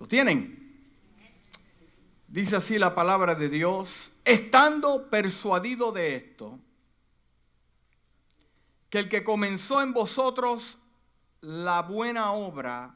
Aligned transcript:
¿Lo 0.00 0.08
tienen? 0.08 0.80
Dice 2.26 2.56
así 2.56 2.78
la 2.78 2.94
palabra 2.94 3.34
de 3.34 3.50
Dios, 3.50 4.12
estando 4.24 5.10
persuadido 5.10 5.92
de 5.92 6.16
esto, 6.16 6.58
que 8.88 8.98
el 9.00 9.10
que 9.10 9.22
comenzó 9.22 9.82
en 9.82 9.92
vosotros 9.92 10.78
la 11.42 11.82
buena 11.82 12.32
obra, 12.32 12.94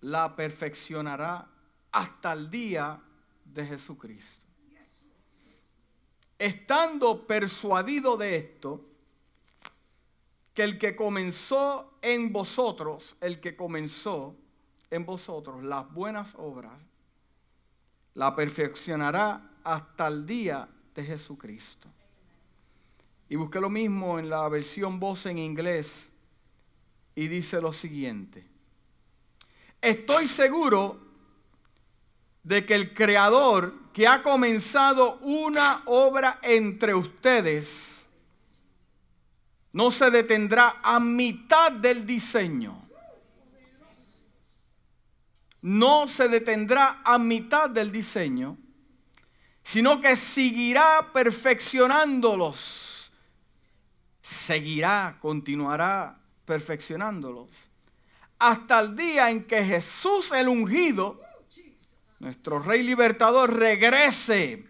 la 0.00 0.34
perfeccionará 0.34 1.48
hasta 1.92 2.32
el 2.32 2.50
día 2.50 3.00
de 3.44 3.64
Jesucristo. 3.64 4.44
Estando 6.40 7.24
persuadido 7.24 8.16
de 8.16 8.34
esto, 8.34 8.84
que 10.54 10.64
el 10.64 10.76
que 10.76 10.96
comenzó 10.96 11.96
en 12.02 12.32
vosotros, 12.32 13.14
el 13.20 13.38
que 13.38 13.54
comenzó 13.54 14.34
en 14.90 15.04
vosotros 15.04 15.62
las 15.62 15.90
buenas 15.92 16.34
obras, 16.36 16.72
la 18.14 18.34
perfeccionará 18.34 19.50
hasta 19.62 20.06
el 20.08 20.26
día 20.26 20.68
de 20.94 21.04
Jesucristo. 21.04 21.88
Y 23.28 23.36
busqué 23.36 23.60
lo 23.60 23.68
mismo 23.68 24.18
en 24.18 24.30
la 24.30 24.48
versión 24.48 24.98
voz 24.98 25.26
en 25.26 25.38
inglés 25.38 26.08
y 27.14 27.28
dice 27.28 27.60
lo 27.60 27.72
siguiente. 27.72 28.46
Estoy 29.80 30.26
seguro 30.26 30.98
de 32.42 32.64
que 32.64 32.74
el 32.74 32.94
Creador 32.94 33.74
que 33.92 34.08
ha 34.08 34.22
comenzado 34.22 35.18
una 35.18 35.82
obra 35.86 36.38
entre 36.42 36.94
ustedes 36.94 38.06
no 39.72 39.90
se 39.90 40.10
detendrá 40.10 40.80
a 40.82 40.98
mitad 40.98 41.70
del 41.70 42.06
diseño 42.06 42.87
no 45.62 46.08
se 46.08 46.28
detendrá 46.28 47.00
a 47.04 47.18
mitad 47.18 47.68
del 47.68 47.90
diseño, 47.90 48.56
sino 49.62 50.00
que 50.00 50.16
seguirá 50.16 51.10
perfeccionándolos. 51.12 53.12
Seguirá, 54.22 55.18
continuará 55.20 56.18
perfeccionándolos. 56.44 57.48
Hasta 58.38 58.80
el 58.80 58.96
día 58.96 59.30
en 59.30 59.44
que 59.44 59.64
Jesús 59.64 60.32
el 60.32 60.48
ungido, 60.48 61.20
nuestro 62.20 62.60
Rey 62.60 62.82
Libertador, 62.82 63.54
regrese 63.54 64.64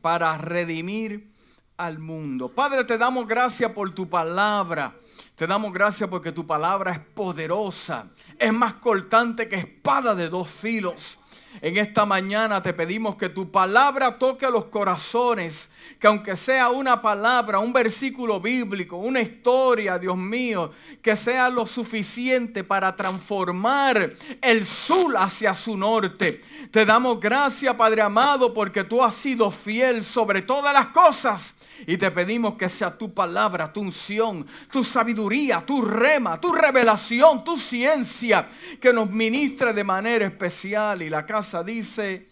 para 0.00 0.36
redimir 0.38 1.30
al 1.76 1.98
mundo. 1.98 2.48
Padre, 2.48 2.84
te 2.84 2.98
damos 2.98 3.26
gracias 3.26 3.72
por 3.72 3.94
tu 3.94 4.08
palabra. 4.08 4.94
Te 5.40 5.46
damos 5.46 5.72
gracias 5.72 6.10
porque 6.10 6.32
tu 6.32 6.46
palabra 6.46 6.92
es 6.92 6.98
poderosa, 6.98 8.10
es 8.38 8.52
más 8.52 8.74
cortante 8.74 9.48
que 9.48 9.56
espada 9.56 10.14
de 10.14 10.28
dos 10.28 10.50
filos. 10.50 11.18
En 11.62 11.78
esta 11.78 12.04
mañana 12.04 12.60
te 12.60 12.74
pedimos 12.74 13.16
que 13.16 13.30
tu 13.30 13.50
palabra 13.50 14.18
toque 14.18 14.50
los 14.50 14.66
corazones, 14.66 15.70
que 15.98 16.08
aunque 16.08 16.36
sea 16.36 16.68
una 16.68 17.00
palabra, 17.00 17.58
un 17.58 17.72
versículo 17.72 18.38
bíblico, 18.38 18.98
una 18.98 19.22
historia, 19.22 19.98
Dios 19.98 20.18
mío, 20.18 20.72
que 21.00 21.16
sea 21.16 21.48
lo 21.48 21.66
suficiente 21.66 22.62
para 22.62 22.94
transformar 22.94 24.12
el 24.42 24.66
sur 24.66 25.16
hacia 25.16 25.54
su 25.54 25.74
norte. 25.74 26.42
Te 26.70 26.84
damos 26.84 27.18
gracias, 27.18 27.74
Padre 27.76 28.02
amado, 28.02 28.52
porque 28.52 28.84
tú 28.84 29.02
has 29.02 29.14
sido 29.14 29.50
fiel 29.50 30.04
sobre 30.04 30.42
todas 30.42 30.74
las 30.74 30.88
cosas 30.88 31.54
y 31.86 31.96
te 31.96 32.10
pedimos 32.10 32.54
que 32.54 32.68
sea 32.68 32.96
tu 32.96 33.12
palabra, 33.12 33.72
tu 33.72 33.80
unción, 33.80 34.46
tu 34.70 34.84
sabiduría, 34.84 35.64
tu 35.64 35.82
rema, 35.82 36.40
tu 36.40 36.52
revelación, 36.52 37.44
tu 37.44 37.56
ciencia, 37.58 38.48
que 38.80 38.92
nos 38.92 39.10
ministre 39.10 39.72
de 39.72 39.84
manera 39.84 40.26
especial. 40.26 41.02
Y 41.02 41.10
la 41.10 41.24
casa 41.24 41.62
dice, 41.62 42.28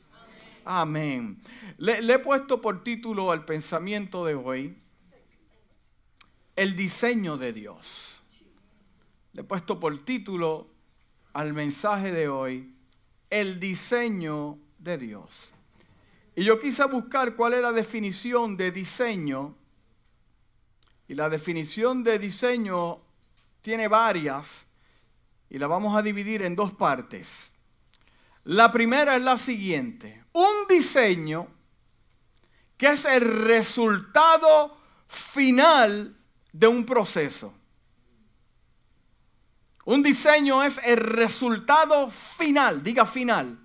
amén. 0.64 1.41
Le, 1.78 1.98
he 2.12 2.19
puesto 2.19 2.60
por 2.60 2.82
título 2.82 3.30
al 3.30 3.44
pensamiento 3.44 4.24
de 4.24 4.34
hoy, 4.34 4.76
el 6.56 6.75
diseño 6.75 7.36
de 7.36 7.53
Dios. 7.53 8.20
Le 9.32 9.42
he 9.42 9.44
puesto 9.44 9.78
por 9.78 9.97
título 10.04 10.69
al 11.32 11.53
mensaje 11.54 12.10
de 12.10 12.28
hoy, 12.28 12.75
el 13.30 13.60
diseño 13.60 14.59
de 14.78 14.98
Dios. 14.98 15.53
Y 16.38 16.44
yo 16.44 16.60
quise 16.60 16.84
buscar 16.84 17.34
cuál 17.34 17.54
es 17.54 17.62
la 17.62 17.72
definición 17.72 18.56
de 18.56 18.71
diseño. 18.71 19.56
Y 21.09 21.16
la 21.16 21.28
definición 21.28 22.04
de 22.04 22.16
diseño 22.16 23.00
tiene 23.60 23.88
varias 23.88 24.65
y 25.50 25.59
la 25.59 25.66
vamos 25.66 25.97
a 25.97 26.03
dividir 26.03 26.43
en 26.43 26.54
dos 26.54 26.72
partes. 26.72 27.50
La 28.44 28.71
primera 28.71 29.16
es 29.16 29.22
la 29.22 29.37
siguiente. 29.37 30.22
Un 30.32 30.69
diseño 30.69 31.48
que 32.77 32.93
es 32.93 33.04
el 33.04 33.22
resultado 33.22 34.78
final 35.09 36.16
de 36.53 36.69
un 36.69 36.87
proceso. 36.87 37.53
Un 39.87 40.04
diseño 40.04 40.62
es 40.62 40.78
el 40.84 40.98
resultado 40.98 42.09
final, 42.10 42.84
diga 42.84 43.06
final, 43.06 43.59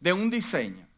de 0.00 0.12
un 0.12 0.28
diseño. 0.28 0.88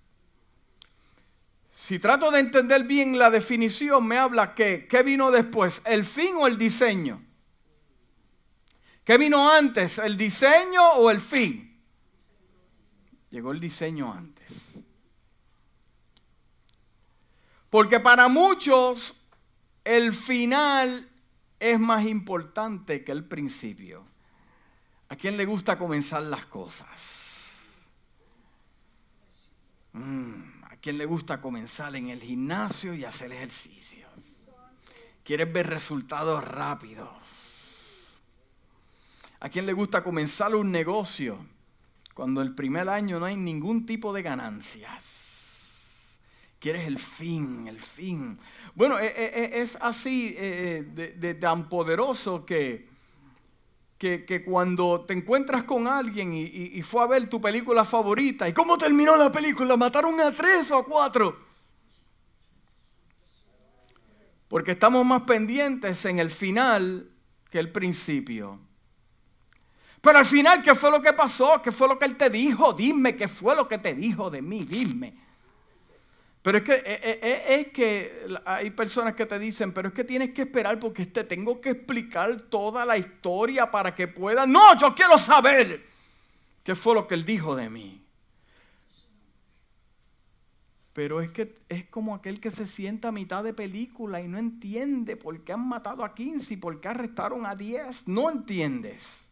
Si 1.86 1.98
trato 1.98 2.30
de 2.30 2.38
entender 2.40 2.84
bien 2.84 3.18
la 3.18 3.28
definición, 3.28 4.06
me 4.06 4.16
habla 4.16 4.54
que, 4.54 4.88
¿qué 4.88 5.02
vino 5.02 5.30
después? 5.30 5.82
¿El 5.84 6.06
fin 6.06 6.34
o 6.38 6.46
el 6.46 6.56
diseño? 6.56 7.22
¿Qué 9.04 9.18
vino 9.18 9.50
antes? 9.50 9.98
¿El 9.98 10.16
diseño 10.16 10.92
o 10.92 11.10
el 11.10 11.20
fin? 11.20 11.78
Llegó 13.28 13.52
el 13.52 13.60
diseño 13.60 14.10
antes. 14.10 14.82
Porque 17.68 18.00
para 18.00 18.28
muchos 18.28 19.14
el 19.84 20.14
final 20.14 21.06
es 21.60 21.78
más 21.78 22.06
importante 22.06 23.04
que 23.04 23.12
el 23.12 23.26
principio. 23.26 24.06
¿A 25.10 25.16
quién 25.16 25.36
le 25.36 25.44
gusta 25.44 25.78
comenzar 25.78 26.22
las 26.22 26.46
cosas? 26.46 27.74
Mm. 29.92 30.43
¿Quién 30.84 30.98
le 30.98 31.06
gusta 31.06 31.40
comenzar 31.40 31.96
en 31.96 32.10
el 32.10 32.20
gimnasio 32.20 32.92
y 32.92 33.06
hacer 33.06 33.32
ejercicios? 33.32 34.10
¿Quieres 35.24 35.50
ver 35.50 35.66
resultados 35.66 36.44
rápidos? 36.44 37.08
¿A 39.40 39.48
quién 39.48 39.64
le 39.64 39.72
gusta 39.72 40.04
comenzar 40.04 40.54
un 40.54 40.70
negocio 40.70 41.38
cuando 42.12 42.42
el 42.42 42.54
primer 42.54 42.90
año 42.90 43.18
no 43.18 43.24
hay 43.24 43.34
ningún 43.34 43.86
tipo 43.86 44.12
de 44.12 44.20
ganancias? 44.20 46.18
Quieres 46.58 46.86
el 46.86 46.98
fin, 46.98 47.66
el 47.66 47.80
fin. 47.80 48.38
Bueno, 48.74 48.98
e, 48.98 49.06
e, 49.06 49.24
e, 49.24 49.62
es 49.62 49.78
así 49.80 50.34
eh, 50.36 50.84
de 51.16 51.34
tan 51.34 51.70
poderoso 51.70 52.44
que 52.44 52.93
que, 54.26 54.44
cuando 54.44 55.04
te 55.06 55.14
encuentras 55.14 55.64
con 55.64 55.88
alguien 55.88 56.34
y, 56.34 56.82
fue 56.82 57.02
a 57.02 57.06
ver 57.06 57.28
tu 57.30 57.40
película 57.40 57.84
favorita, 57.84 58.46
¿y 58.46 58.52
cómo 58.52 58.76
terminó 58.76 59.16
la 59.16 59.32
película? 59.32 59.76
¿Mataron 59.76 60.20
a 60.20 60.30
tres 60.30 60.70
o 60.70 60.78
a 60.78 60.84
cuatro? 60.84 61.36
Porque 64.48 64.72
estamos 64.72 65.06
más 65.06 65.22
pendientes 65.22 66.04
en 66.04 66.18
el 66.18 66.30
final 66.30 67.10
que 67.50 67.58
el 67.58 67.72
principio. 67.72 68.60
Pero 70.02 70.18
al 70.18 70.26
final, 70.26 70.62
¿qué 70.62 70.74
fue 70.74 70.90
lo 70.90 71.00
que 71.00 71.14
pasó? 71.14 71.62
¿Qué 71.62 71.72
fue 71.72 71.88
lo 71.88 71.98
que 71.98 72.04
él 72.04 72.16
te 72.18 72.28
dijo? 72.28 72.74
Dime, 72.74 73.16
¿qué 73.16 73.26
fue 73.26 73.56
lo 73.56 73.66
que 73.66 73.78
te 73.78 73.94
dijo 73.94 74.28
de 74.28 74.42
mí? 74.42 74.64
Dime. 74.64 75.23
Pero 76.44 76.58
es 76.58 76.64
que, 76.64 76.74
eh, 76.74 76.82
eh, 76.84 77.20
eh, 77.22 77.44
es, 77.48 77.68
que 77.68 78.26
hay 78.44 78.70
personas 78.72 79.14
que 79.14 79.24
te 79.24 79.38
dicen, 79.38 79.72
pero 79.72 79.88
es 79.88 79.94
que 79.94 80.04
tienes 80.04 80.34
que 80.34 80.42
esperar 80.42 80.78
porque 80.78 81.06
te 81.06 81.24
tengo 81.24 81.58
que 81.58 81.70
explicar 81.70 82.38
toda 82.38 82.84
la 82.84 82.98
historia 82.98 83.70
para 83.70 83.94
que 83.94 84.08
pueda. 84.08 84.46
No, 84.46 84.78
yo 84.78 84.94
quiero 84.94 85.16
saber 85.16 85.82
qué 86.62 86.74
fue 86.74 86.96
lo 86.96 87.08
que 87.08 87.14
él 87.14 87.24
dijo 87.24 87.56
de 87.56 87.70
mí. 87.70 88.04
Pero 90.92 91.22
es 91.22 91.30
que 91.30 91.54
es 91.70 91.86
como 91.86 92.14
aquel 92.14 92.38
que 92.40 92.50
se 92.50 92.66
sienta 92.66 93.08
a 93.08 93.12
mitad 93.12 93.42
de 93.42 93.54
película 93.54 94.20
y 94.20 94.28
no 94.28 94.36
entiende 94.36 95.16
por 95.16 95.40
qué 95.44 95.54
han 95.54 95.66
matado 95.66 96.04
a 96.04 96.14
15 96.14 96.52
y 96.52 96.56
por 96.58 96.78
qué 96.78 96.88
arrestaron 96.88 97.46
a 97.46 97.54
10. 97.54 98.06
No 98.06 98.30
entiendes. 98.30 99.24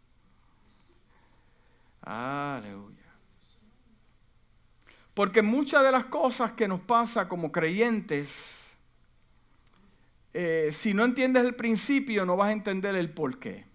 Aleluya. 2.01 3.12
Porque 5.15 5.43
muchas 5.43 5.83
de 5.83 5.93
las 5.93 6.07
cosas 6.07 6.53
que 6.53 6.67
nos 6.67 6.81
pasa 6.81 7.29
como 7.29 7.53
creyentes, 7.53 8.63
eh, 10.33 10.71
si 10.73 10.95
no 10.95 11.05
entiendes 11.05 11.45
el 11.45 11.55
principio, 11.55 12.25
no 12.25 12.37
vas 12.37 12.49
a 12.49 12.53
entender 12.53 12.95
el 12.95 13.11
porqué. 13.11 13.67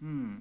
Hmm. 0.00 0.40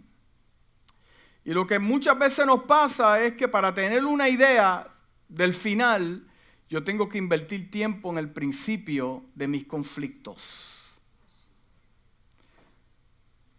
Y 1.45 1.53
lo 1.53 1.65
que 1.65 1.79
muchas 1.79 2.19
veces 2.19 2.45
nos 2.45 2.63
pasa 2.63 3.23
es 3.23 3.33
que 3.33 3.47
para 3.47 3.73
tener 3.73 4.03
una 4.03 4.27
idea 4.27 4.93
del 5.29 5.53
final, 5.53 6.27
yo 6.69 6.83
tengo 6.83 7.07
que 7.07 7.17
invertir 7.17 7.71
tiempo 7.71 8.11
en 8.11 8.17
el 8.17 8.29
principio 8.29 9.23
de 9.33 9.47
mis 9.47 9.65
conflictos. 9.65 10.97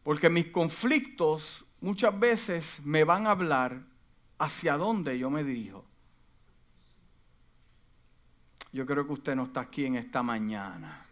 Porque 0.03 0.29
mis 0.29 0.49
conflictos 0.49 1.65
muchas 1.81 2.19
veces 2.19 2.81
me 2.85 3.05
van 3.05 3.27
a 3.27 3.31
hablar 3.31 3.88
hacia 4.39 4.77
dónde 4.77 5.19
yo 5.19 5.31
me 5.31 5.45
dirijo. 5.45 5.85
Yo 8.73 8.87
creo 8.87 9.07
que 9.07 9.13
usted 9.13 9.35
no 9.35 9.45
está 9.45 9.61
aquí 9.61 9.87
en 9.87 9.97
esta 9.97 10.23
mañana. 10.23 11.05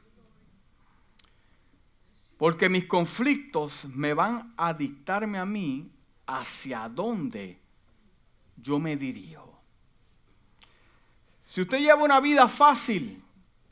Porque 2.37 2.69
mis 2.69 2.87
conflictos 2.87 3.87
me 3.87 4.13
van 4.13 4.53
a 4.57 4.75
dictarme 4.75 5.39
a 5.39 5.47
mí 5.47 5.91
hacia 6.27 6.89
dónde 6.89 7.59
yo 8.57 8.79
me 8.79 8.97
dirijo. 8.97 9.59
Si 11.43 11.63
usted 11.63 11.79
lleva 11.79 12.03
una 12.03 12.21
vida 12.21 12.49
fácil 12.49 13.23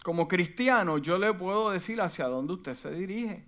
como 0.02 0.26
cristiano, 0.28 0.98
yo 0.98 1.18
le 1.18 1.34
puedo 1.34 1.70
decir 1.70 2.00
hacia 2.00 2.26
dónde 2.26 2.54
usted 2.54 2.74
se 2.74 2.90
dirige. 2.90 3.44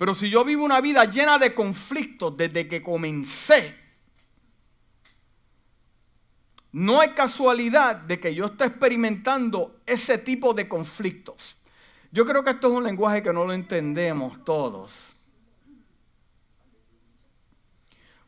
Pero 0.00 0.14
si 0.14 0.30
yo 0.30 0.46
vivo 0.46 0.64
una 0.64 0.80
vida 0.80 1.04
llena 1.04 1.38
de 1.38 1.52
conflictos 1.52 2.34
desde 2.34 2.66
que 2.66 2.82
comencé, 2.82 3.76
no 6.72 7.02
hay 7.02 7.10
casualidad 7.10 7.96
de 7.96 8.18
que 8.18 8.34
yo 8.34 8.46
esté 8.46 8.64
experimentando 8.64 9.78
ese 9.84 10.16
tipo 10.16 10.54
de 10.54 10.66
conflictos. 10.66 11.54
Yo 12.12 12.24
creo 12.24 12.42
que 12.42 12.52
esto 12.52 12.68
es 12.68 12.72
un 12.78 12.84
lenguaje 12.84 13.22
que 13.22 13.30
no 13.30 13.44
lo 13.44 13.52
entendemos 13.52 14.42
todos. 14.42 15.12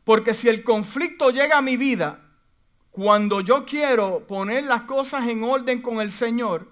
Porque 0.03 0.35
si 0.35 0.49
el 0.49 0.63
conflicto 0.63 1.31
llega 1.31 1.57
a 1.57 1.63
mi 1.63 1.75
vida 1.75 2.19
cuando 2.91 3.41
yo 3.41 3.65
quiero 3.65 4.27
poner 4.27 4.65
las 4.65 4.83
cosas 4.83 5.27
en 5.27 5.43
orden 5.43 5.81
con 5.81 6.01
el 6.01 6.11
Señor, 6.11 6.71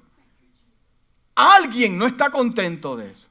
alguien 1.33 1.98
no 1.98 2.06
está 2.06 2.30
contento 2.30 2.95
de 2.95 3.09
eso. 3.09 3.31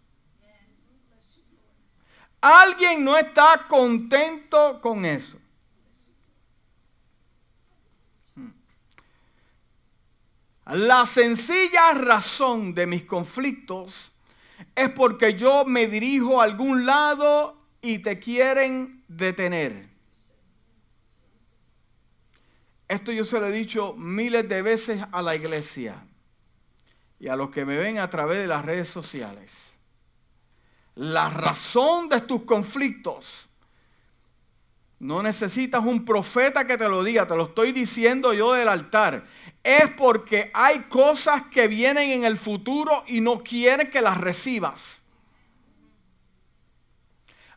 Alguien 2.40 3.04
no 3.04 3.16
está 3.18 3.66
contento 3.68 4.80
con 4.80 5.04
eso. 5.04 5.38
La 10.64 11.04
sencilla 11.04 11.92
razón 11.94 12.74
de 12.74 12.86
mis 12.86 13.04
conflictos 13.04 14.12
es 14.74 14.88
porque 14.90 15.34
yo 15.34 15.64
me 15.64 15.88
dirijo 15.88 16.40
a 16.40 16.44
algún 16.44 16.86
lado 16.86 17.56
y 17.82 17.98
te 17.98 18.18
quieren 18.18 19.02
detener. 19.08 19.88
Esto 22.86 23.12
yo 23.12 23.24
se 23.24 23.40
lo 23.40 23.48
he 23.48 23.52
dicho 23.52 23.94
miles 23.94 24.48
de 24.48 24.62
veces 24.62 25.02
a 25.12 25.22
la 25.22 25.34
iglesia 25.34 26.04
y 27.18 27.28
a 27.28 27.36
los 27.36 27.50
que 27.50 27.64
me 27.64 27.76
ven 27.76 27.98
a 27.98 28.08
través 28.08 28.38
de 28.38 28.46
las 28.46 28.64
redes 28.64 28.88
sociales 28.88 29.69
la 31.00 31.30
razón 31.30 32.10
de 32.10 32.20
tus 32.20 32.42
conflictos. 32.42 33.48
No 34.98 35.22
necesitas 35.22 35.82
un 35.82 36.04
profeta 36.04 36.66
que 36.66 36.76
te 36.76 36.90
lo 36.90 37.02
diga, 37.02 37.26
te 37.26 37.34
lo 37.34 37.44
estoy 37.44 37.72
diciendo 37.72 38.34
yo 38.34 38.52
del 38.52 38.68
altar. 38.68 39.24
Es 39.64 39.88
porque 39.96 40.50
hay 40.52 40.80
cosas 40.90 41.44
que 41.50 41.68
vienen 41.68 42.10
en 42.10 42.24
el 42.24 42.36
futuro 42.36 43.02
y 43.06 43.22
no 43.22 43.42
quieren 43.42 43.88
que 43.88 44.02
las 44.02 44.18
recibas. 44.18 45.00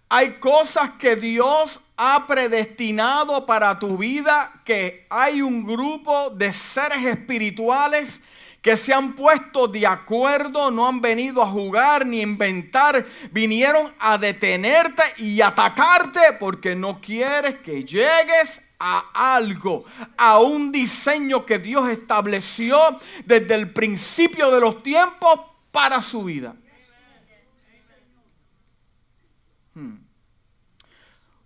Hay 0.08 0.36
cosas 0.36 0.92
que 0.92 1.18
Dios 1.18 1.82
ha 1.98 2.26
predestinado 2.28 3.46
para 3.46 3.78
tu 3.78 3.98
vida, 3.98 4.54
que 4.64 5.06
hay 5.10 5.42
un 5.42 5.66
grupo 5.66 6.30
de 6.30 6.54
seres 6.54 7.06
espirituales 7.06 8.22
que 8.64 8.78
se 8.78 8.94
han 8.94 9.14
puesto 9.14 9.68
de 9.68 9.86
acuerdo, 9.86 10.72
no 10.72 10.88
han 10.88 11.02
venido 11.02 11.44
a 11.44 11.48
jugar 11.48 12.06
ni 12.06 12.22
inventar, 12.22 13.06
vinieron 13.30 13.94
a 14.00 14.18
detenerte 14.18 15.04
y 15.18 15.42
atacarte 15.42 16.32
porque 16.40 16.74
no 16.74 17.02
quieres 17.02 17.60
que 17.60 17.84
llegues 17.84 18.62
a 18.80 19.36
algo, 19.36 19.84
a 20.16 20.40
un 20.40 20.72
diseño 20.72 21.46
que 21.46 21.60
Dios 21.60 21.90
estableció 21.90 22.80
desde 23.26 23.54
el 23.54 23.70
principio 23.70 24.50
de 24.50 24.62
los 24.62 24.82
tiempos 24.82 25.42
para 25.70 26.02
su 26.02 26.24
vida. 26.24 26.56
Hmm. 29.74 29.98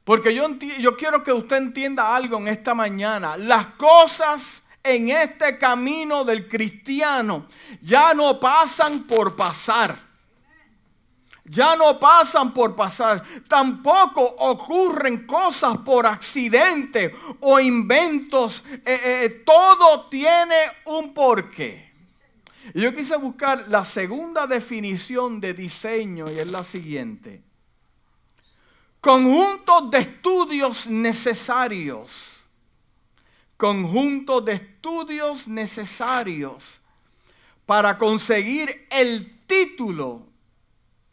Porque 0.04 0.36
yo, 0.36 0.48
yo 0.80 0.96
quiero 0.96 1.24
que 1.24 1.34
usted 1.34 1.58
entienda 1.58 2.16
algo 2.16 2.38
en 2.38 2.48
esta 2.48 2.76
mañana. 2.76 3.38
Las 3.38 3.66
cosas 3.74 4.67
en 4.88 5.10
este 5.10 5.58
camino 5.58 6.24
del 6.24 6.48
cristiano 6.48 7.48
ya 7.82 8.14
no 8.14 8.40
pasan 8.40 9.04
por 9.04 9.36
pasar. 9.36 10.08
Ya 11.50 11.78
no 11.78 11.98
pasan 11.98 12.54
por 12.54 12.76
pasar. 12.76 13.24
Tampoco 13.48 14.22
ocurren 14.22 15.26
cosas 15.26 15.78
por 15.78 16.06
accidente 16.06 17.16
o 17.40 17.60
inventos. 17.60 18.64
Eh, 18.86 19.00
eh, 19.04 19.44
todo 19.46 20.10
tiene 20.10 20.56
un 20.86 21.14
porqué. 21.14 21.88
yo 22.74 22.94
quise 22.94 23.16
buscar 23.16 23.66
la 23.70 23.86
segunda 23.86 24.46
definición 24.46 25.40
de 25.40 25.54
diseño 25.54 26.26
y 26.30 26.40
es 26.40 26.48
la 26.48 26.66
siguiente. 26.66 27.42
Conjuntos 29.00 29.90
de 29.90 30.00
estudios 30.00 30.88
necesarios 30.88 32.37
conjunto 33.58 34.40
de 34.40 34.54
estudios 34.54 35.48
necesarios 35.48 36.80
para 37.66 37.98
conseguir 37.98 38.88
el 38.90 39.40
título 39.48 40.28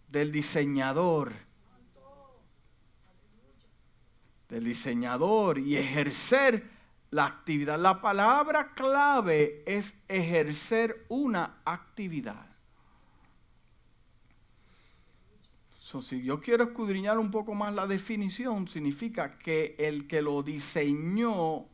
del 0.09 0.31
diseñador. 0.31 1.33
Del 4.49 4.65
diseñador 4.65 5.59
y 5.59 5.77
ejercer 5.77 6.71
la 7.11 7.27
actividad. 7.27 7.79
La 7.79 8.01
palabra 8.01 8.73
clave 8.75 9.65
es 9.67 10.03
ejercer 10.09 11.07
una 11.09 11.57
actividad. 11.65 12.55
si 16.03 16.23
yo 16.23 16.41
quiero 16.41 16.65
escudriñar 16.65 17.19
un 17.19 17.31
poco 17.31 17.55
más 17.55 17.73
la 17.73 17.87
definición, 17.87 18.67
significa 18.67 19.39
que 19.39 19.77
el 19.79 20.09
que 20.09 20.23
lo 20.23 20.43
diseñó 20.43 21.67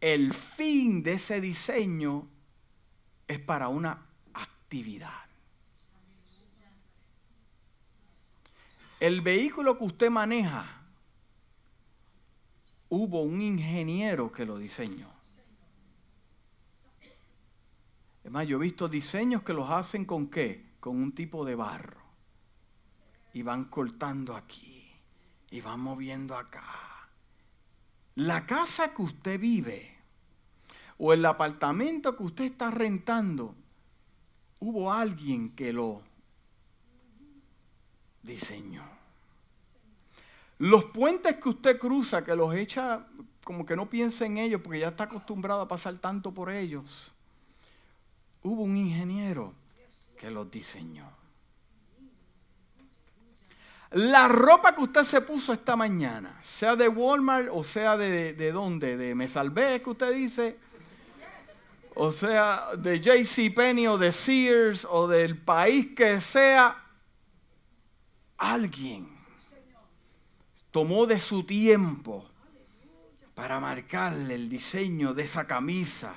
el 0.00 0.32
fin 0.32 1.02
de 1.02 1.14
ese 1.14 1.40
diseño 1.40 2.26
es 3.28 3.38
para 3.38 3.68
una 3.68 4.06
actividad. 4.32 5.10
El 8.98 9.20
vehículo 9.20 9.78
que 9.78 9.84
usted 9.84 10.10
maneja, 10.10 10.82
hubo 12.88 13.22
un 13.22 13.40
ingeniero 13.40 14.30
que 14.32 14.44
lo 14.44 14.58
diseñó. 14.58 15.08
Es 18.22 18.30
más, 18.30 18.46
yo 18.46 18.58
he 18.58 18.60
visto 18.60 18.88
diseños 18.88 19.42
que 19.42 19.54
los 19.54 19.70
hacen 19.70 20.04
con 20.04 20.28
qué? 20.28 20.74
Con 20.80 20.96
un 20.96 21.14
tipo 21.14 21.44
de 21.44 21.54
barro. 21.54 22.00
Y 23.32 23.42
van 23.42 23.64
cortando 23.64 24.36
aquí. 24.36 24.90
Y 25.50 25.62
van 25.62 25.80
moviendo 25.80 26.36
acá 26.36 26.89
la 28.14 28.46
casa 28.46 28.94
que 28.94 29.02
usted 29.02 29.40
vive 29.40 29.96
o 30.98 31.12
el 31.12 31.24
apartamento 31.24 32.16
que 32.16 32.22
usted 32.22 32.44
está 32.44 32.70
rentando, 32.70 33.54
hubo 34.58 34.92
alguien 34.92 35.50
que 35.50 35.72
lo 35.72 36.02
diseñó. 38.22 38.84
Los 40.58 40.84
puentes 40.86 41.36
que 41.36 41.48
usted 41.48 41.78
cruza, 41.78 42.22
que 42.22 42.36
los 42.36 42.54
echa 42.54 43.06
como 43.44 43.64
que 43.64 43.76
no 43.76 43.88
piensa 43.88 44.26
en 44.26 44.36
ellos 44.36 44.60
porque 44.62 44.80
ya 44.80 44.88
está 44.88 45.04
acostumbrado 45.04 45.62
a 45.62 45.68
pasar 45.68 45.96
tanto 45.98 46.32
por 46.32 46.50
ellos, 46.50 47.10
hubo 48.42 48.62
un 48.62 48.76
ingeniero 48.76 49.54
que 50.18 50.30
los 50.30 50.50
diseñó. 50.50 51.19
La 53.92 54.28
ropa 54.28 54.74
que 54.74 54.82
usted 54.82 55.02
se 55.02 55.20
puso 55.20 55.52
esta 55.52 55.74
mañana, 55.74 56.38
sea 56.42 56.76
de 56.76 56.86
Walmart 56.86 57.48
o 57.50 57.64
sea 57.64 57.96
de, 57.96 58.34
de 58.34 58.52
dónde, 58.52 58.96
de 58.96 59.16
Me 59.16 59.26
Salvé, 59.26 59.82
que 59.82 59.90
usted 59.90 60.14
dice, 60.14 60.56
o 61.96 62.12
sea 62.12 62.68
de 62.78 63.00
JC 63.00 63.52
Penney 63.52 63.88
o 63.88 63.98
de 63.98 64.12
Sears 64.12 64.86
o 64.88 65.08
del 65.08 65.36
país 65.36 65.88
que 65.96 66.20
sea, 66.20 66.84
alguien 68.38 69.08
tomó 70.70 71.04
de 71.04 71.18
su 71.18 71.42
tiempo 71.42 72.30
para 73.34 73.58
marcarle 73.58 74.36
el 74.36 74.48
diseño 74.48 75.14
de 75.14 75.24
esa 75.24 75.48
camisa, 75.48 76.14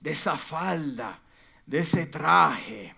de 0.00 0.12
esa 0.12 0.38
falda, 0.38 1.20
de 1.66 1.80
ese 1.80 2.06
traje 2.06 2.94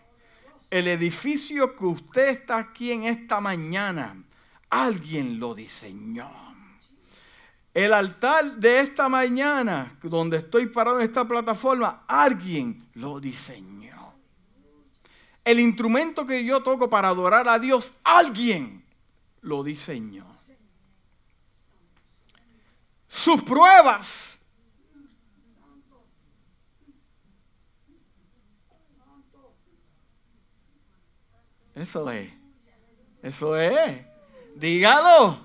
el 0.74 0.88
edificio 0.88 1.76
que 1.76 1.84
usted 1.84 2.30
está 2.30 2.58
aquí 2.58 2.90
en 2.90 3.04
esta 3.04 3.40
mañana, 3.40 4.24
alguien 4.68 5.38
lo 5.38 5.54
diseñó. 5.54 6.28
El 7.72 7.92
altar 7.92 8.56
de 8.56 8.80
esta 8.80 9.08
mañana, 9.08 9.96
donde 10.02 10.38
estoy 10.38 10.66
parado 10.66 10.98
en 10.98 11.06
esta 11.06 11.28
plataforma, 11.28 12.02
alguien 12.08 12.88
lo 12.94 13.20
diseñó. 13.20 14.14
El 15.44 15.60
instrumento 15.60 16.26
que 16.26 16.44
yo 16.44 16.60
toco 16.60 16.90
para 16.90 17.06
adorar 17.06 17.48
a 17.48 17.60
Dios, 17.60 17.94
alguien 18.02 18.84
lo 19.42 19.62
diseñó. 19.62 20.26
Sus 23.06 23.44
pruebas 23.44 24.40
Eso 31.74 32.10
es. 32.10 32.30
Eso 33.22 33.56
es. 33.56 34.04
Dígalo. 34.54 35.40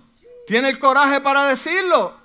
Tiene 0.46 0.70
el 0.70 0.80
coraje 0.80 1.22
para 1.22 1.46
decirlo. 1.46 2.18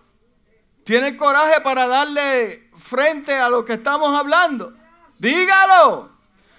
Tiene 0.84 1.08
el 1.08 1.16
coraje 1.16 1.60
para 1.60 1.86
darle 1.86 2.68
frente 2.76 3.34
a 3.34 3.48
lo 3.48 3.64
que 3.64 3.74
estamos 3.74 4.18
hablando. 4.18 4.74
Dígalo. 5.18 6.12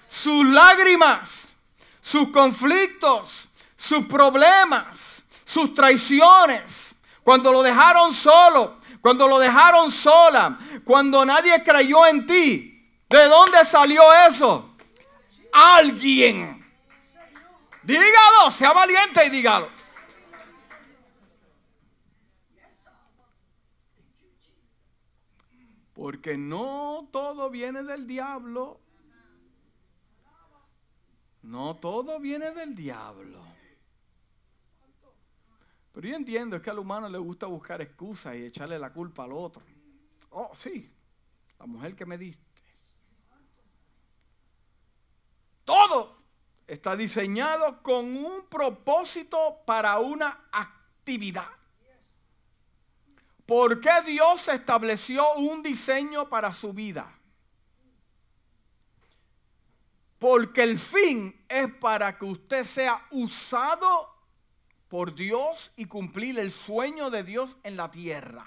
Sus 0.08 0.46
lágrimas, 0.46 1.48
sus 2.00 2.30
conflictos, 2.30 3.48
sus 3.76 4.06
problemas, 4.06 5.24
sus 5.44 5.74
traiciones. 5.74 6.96
Cuando 7.22 7.52
lo 7.52 7.62
dejaron 7.62 8.14
solo, 8.14 8.78
cuando 9.00 9.28
lo 9.28 9.38
dejaron 9.38 9.90
sola, 9.90 10.58
cuando 10.84 11.24
nadie 11.24 11.62
creyó 11.62 12.06
en 12.06 12.26
ti. 12.26 12.72
¿De 13.08 13.28
dónde 13.28 13.64
salió 13.64 14.02
eso? 14.28 14.76
Alguien 15.52 16.65
Dígalo, 17.86 18.50
sea 18.50 18.72
valiente 18.72 19.24
y 19.24 19.30
dígalo. 19.30 19.68
Porque 25.94 26.36
no 26.36 27.08
todo 27.12 27.48
viene 27.48 27.84
del 27.84 28.08
diablo. 28.08 28.80
No 31.42 31.76
todo 31.76 32.18
viene 32.18 32.50
del 32.50 32.74
diablo. 32.74 33.40
Pero 35.92 36.08
yo 36.08 36.16
entiendo, 36.16 36.56
es 36.56 36.62
que 36.62 36.70
al 36.70 36.80
humano 36.80 37.08
le 37.08 37.18
gusta 37.18 37.46
buscar 37.46 37.80
excusas 37.80 38.34
y 38.34 38.46
echarle 38.46 38.80
la 38.80 38.92
culpa 38.92 39.22
al 39.22 39.32
otro. 39.32 39.62
Oh, 40.30 40.50
sí, 40.54 40.92
la 41.58 41.66
mujer 41.66 41.94
que 41.94 42.04
me 42.04 42.18
diste. 42.18 42.44
Todo 45.64 46.15
está 46.66 46.96
diseñado 46.96 47.82
con 47.82 48.16
un 48.16 48.46
propósito 48.48 49.62
para 49.64 49.98
una 49.98 50.48
actividad. 50.52 51.48
¿Por 53.46 53.80
qué 53.80 54.02
Dios 54.04 54.48
estableció 54.48 55.34
un 55.34 55.62
diseño 55.62 56.28
para 56.28 56.52
su 56.52 56.72
vida? 56.72 57.12
Porque 60.18 60.64
el 60.64 60.78
fin 60.78 61.44
es 61.48 61.72
para 61.74 62.18
que 62.18 62.24
usted 62.24 62.64
sea 62.64 63.06
usado 63.12 64.12
por 64.88 65.14
Dios 65.14 65.72
y 65.76 65.84
cumplir 65.84 66.38
el 66.40 66.50
sueño 66.50 67.10
de 67.10 67.22
Dios 67.22 67.58
en 67.62 67.76
la 67.76 67.90
tierra. 67.90 68.46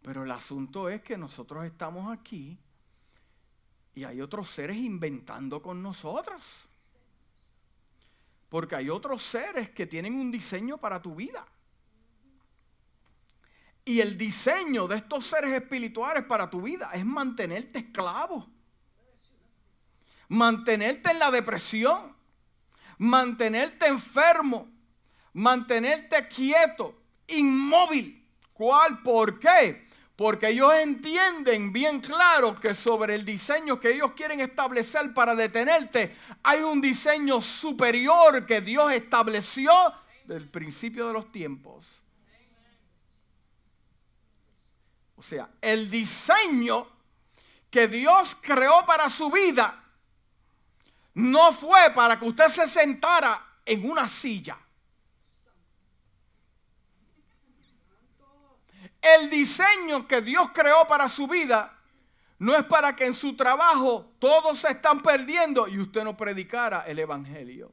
Pero 0.00 0.24
el 0.24 0.30
asunto 0.30 0.88
es 0.88 1.02
que 1.02 1.18
nosotros 1.18 1.64
estamos 1.64 2.10
aquí 2.10 2.58
y 3.94 4.04
hay 4.04 4.20
otros 4.20 4.50
seres 4.50 4.76
inventando 4.76 5.60
con 5.60 5.82
nosotros. 5.82 6.64
Porque 8.48 8.76
hay 8.76 8.90
otros 8.90 9.22
seres 9.22 9.70
que 9.70 9.86
tienen 9.86 10.14
un 10.14 10.30
diseño 10.30 10.78
para 10.78 11.00
tu 11.00 11.14
vida. 11.14 11.46
Y 13.84 14.00
el 14.00 14.16
diseño 14.16 14.86
de 14.86 14.96
estos 14.96 15.26
seres 15.26 15.52
espirituales 15.52 16.24
para 16.24 16.48
tu 16.48 16.62
vida 16.62 16.90
es 16.92 17.04
mantenerte 17.04 17.80
esclavo. 17.80 18.46
Mantenerte 20.28 21.10
en 21.10 21.18
la 21.18 21.30
depresión. 21.30 22.16
Mantenerte 22.98 23.86
enfermo. 23.86 24.70
Mantenerte 25.32 26.28
quieto. 26.28 26.94
Inmóvil. 27.26 28.26
¿Cuál? 28.52 29.02
¿Por 29.02 29.40
qué? 29.40 29.91
Porque 30.22 30.50
ellos 30.50 30.72
entienden 30.74 31.72
bien 31.72 31.98
claro 31.98 32.54
que 32.54 32.76
sobre 32.76 33.16
el 33.16 33.24
diseño 33.24 33.80
que 33.80 33.90
ellos 33.90 34.12
quieren 34.12 34.38
establecer 34.38 35.12
para 35.12 35.34
detenerte, 35.34 36.16
hay 36.44 36.60
un 36.60 36.80
diseño 36.80 37.40
superior 37.40 38.46
que 38.46 38.60
Dios 38.60 38.92
estableció 38.92 39.72
del 40.22 40.48
principio 40.48 41.08
de 41.08 41.12
los 41.12 41.32
tiempos. 41.32 41.86
O 45.16 45.22
sea, 45.24 45.50
el 45.60 45.90
diseño 45.90 46.86
que 47.68 47.88
Dios 47.88 48.36
creó 48.40 48.86
para 48.86 49.08
su 49.08 49.28
vida 49.28 49.82
no 51.14 51.52
fue 51.52 51.90
para 51.96 52.20
que 52.20 52.26
usted 52.26 52.46
se 52.46 52.68
sentara 52.68 53.44
en 53.66 53.90
una 53.90 54.06
silla. 54.06 54.56
El 59.02 59.28
diseño 59.28 60.06
que 60.06 60.22
Dios 60.22 60.50
creó 60.54 60.86
para 60.86 61.08
su 61.08 61.26
vida 61.26 61.76
no 62.38 62.56
es 62.56 62.64
para 62.64 62.94
que 62.96 63.04
en 63.04 63.14
su 63.14 63.36
trabajo 63.36 64.14
todos 64.18 64.60
se 64.60 64.70
están 64.70 65.00
perdiendo 65.00 65.66
y 65.68 65.80
usted 65.80 66.04
no 66.04 66.16
predicara 66.16 66.84
el 66.86 67.00
Evangelio. 67.00 67.72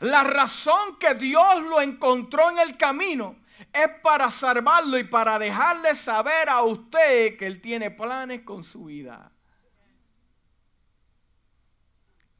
La 0.00 0.24
razón 0.24 0.98
que 0.98 1.14
Dios 1.14 1.62
lo 1.62 1.80
encontró 1.80 2.50
en 2.50 2.58
el 2.58 2.76
camino 2.76 3.36
es 3.72 3.88
para 4.02 4.30
salvarlo 4.30 4.98
y 4.98 5.04
para 5.04 5.38
dejarle 5.38 5.94
saber 5.94 6.48
a 6.48 6.62
usted 6.62 7.36
que 7.36 7.46
Él 7.46 7.60
tiene 7.60 7.90
planes 7.90 8.42
con 8.42 8.64
su 8.64 8.86
vida. 8.86 9.30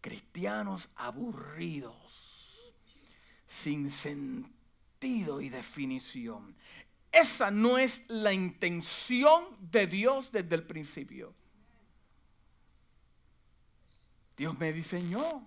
Cristianos 0.00 0.90
aburridos, 0.96 1.94
sin 3.46 3.90
sentido 3.90 5.40
y 5.40 5.48
definición. 5.48 6.56
Esa 7.12 7.50
no 7.50 7.76
es 7.76 8.08
la 8.08 8.32
intención 8.32 9.44
de 9.60 9.86
Dios 9.86 10.32
desde 10.32 10.54
el 10.54 10.64
principio. 10.64 11.34
Dios 14.34 14.58
me 14.58 14.72
diseñó. 14.72 15.46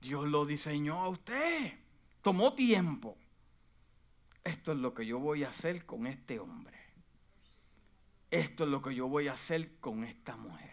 Dios 0.00 0.28
lo 0.28 0.44
diseñó 0.44 1.00
a 1.00 1.08
usted. 1.08 1.72
Tomó 2.20 2.52
tiempo. 2.52 3.16
Esto 4.44 4.72
es 4.72 4.78
lo 4.78 4.92
que 4.92 5.06
yo 5.06 5.18
voy 5.18 5.44
a 5.44 5.48
hacer 5.48 5.86
con 5.86 6.06
este 6.06 6.38
hombre. 6.38 6.78
Esto 8.30 8.64
es 8.64 8.70
lo 8.70 8.82
que 8.82 8.94
yo 8.94 9.08
voy 9.08 9.28
a 9.28 9.32
hacer 9.32 9.78
con 9.78 10.04
esta 10.04 10.36
mujer. 10.36 10.70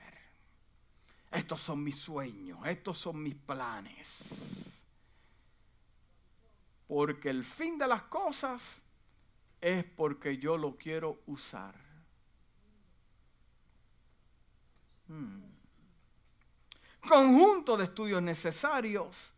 Estos 1.32 1.62
son 1.62 1.84
mis 1.84 1.98
sueños. 1.98 2.60
Estos 2.66 2.98
son 2.98 3.24
mis 3.24 3.36
planes. 3.36 4.82
Porque 6.88 7.30
el 7.30 7.46
fin 7.46 7.78
de 7.78 7.88
las 7.88 8.04
cosas 8.04 8.82
es 9.62 9.84
porque 9.84 10.38
yo 10.38 10.58
lo 10.58 10.78
quiero 10.78 11.22
usar. 11.26 11.76
Hmm. 15.08 15.44
Conjunto 17.08 17.78
de 17.78 17.86
estudios 17.86 18.22
necesarios 18.22 19.34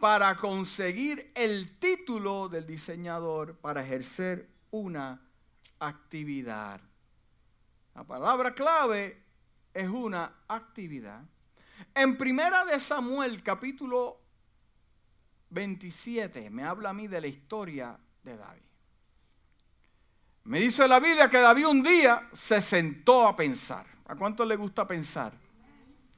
para 0.00 0.34
conseguir 0.34 1.30
el 1.34 1.78
título 1.78 2.48
del 2.48 2.66
diseñador 2.66 3.56
para 3.56 3.84
ejercer 3.84 4.48
una 4.72 5.20
actividad. 5.78 6.80
La 7.94 8.04
palabra 8.04 8.54
clave 8.54 9.22
es 9.72 9.88
una 9.88 10.40
actividad. 10.48 11.22
En 11.94 12.16
primera 12.16 12.64
de 12.64 12.80
Samuel 12.80 13.42
capítulo 13.42 14.20
27 15.50 16.50
me 16.50 16.64
habla 16.64 16.90
a 16.90 16.94
mí 16.94 17.06
de 17.06 17.20
la 17.20 17.26
historia 17.26 17.98
de 18.22 18.36
David. 18.36 18.71
Me 20.44 20.58
dice 20.58 20.88
la 20.88 20.98
Biblia 20.98 21.30
que 21.30 21.38
David 21.38 21.66
un 21.66 21.82
día 21.82 22.28
se 22.32 22.60
sentó 22.60 23.26
a 23.26 23.36
pensar. 23.36 23.86
¿A 24.06 24.16
cuánto 24.16 24.44
le 24.44 24.56
gusta 24.56 24.86
pensar? 24.86 25.32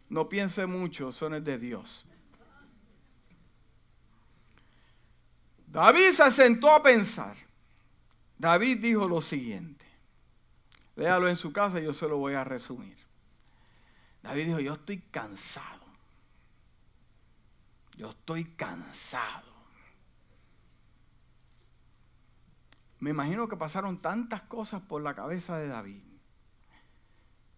No 0.09 0.28
piense 0.28 0.66
mucho, 0.66 1.12
son 1.12 1.35
es 1.35 1.45
de 1.45 1.59
Dios. 1.59 2.07
David 5.66 6.11
se 6.12 6.31
sentó 6.31 6.71
a 6.71 6.83
pensar. 6.83 7.37
David 8.38 8.78
dijo 8.78 9.09
lo 9.09 9.21
siguiente. 9.21 9.85
Léalo 10.97 11.28
en 11.28 11.37
su 11.37 11.52
casa 11.52 11.81
y 11.81 11.85
yo 11.85 11.93
se 11.93 12.09
lo 12.09 12.19
voy 12.19 12.35
a 12.35 12.45
resumir. 12.45 12.97
David 14.23 14.47
dijo, 14.47 14.61
yo 14.61 14.75
estoy 14.75 14.99
cansado. 15.11 15.85
Yo 17.97 18.11
estoy 18.11 18.45
cansado. 18.45 19.53
Me 23.04 23.11
imagino 23.11 23.46
que 23.49 23.56
pasaron 23.58 23.99
tantas 23.99 24.40
cosas 24.40 24.80
por 24.80 25.02
la 25.02 25.14
cabeza 25.14 25.58
de 25.58 25.68
David. 25.68 26.02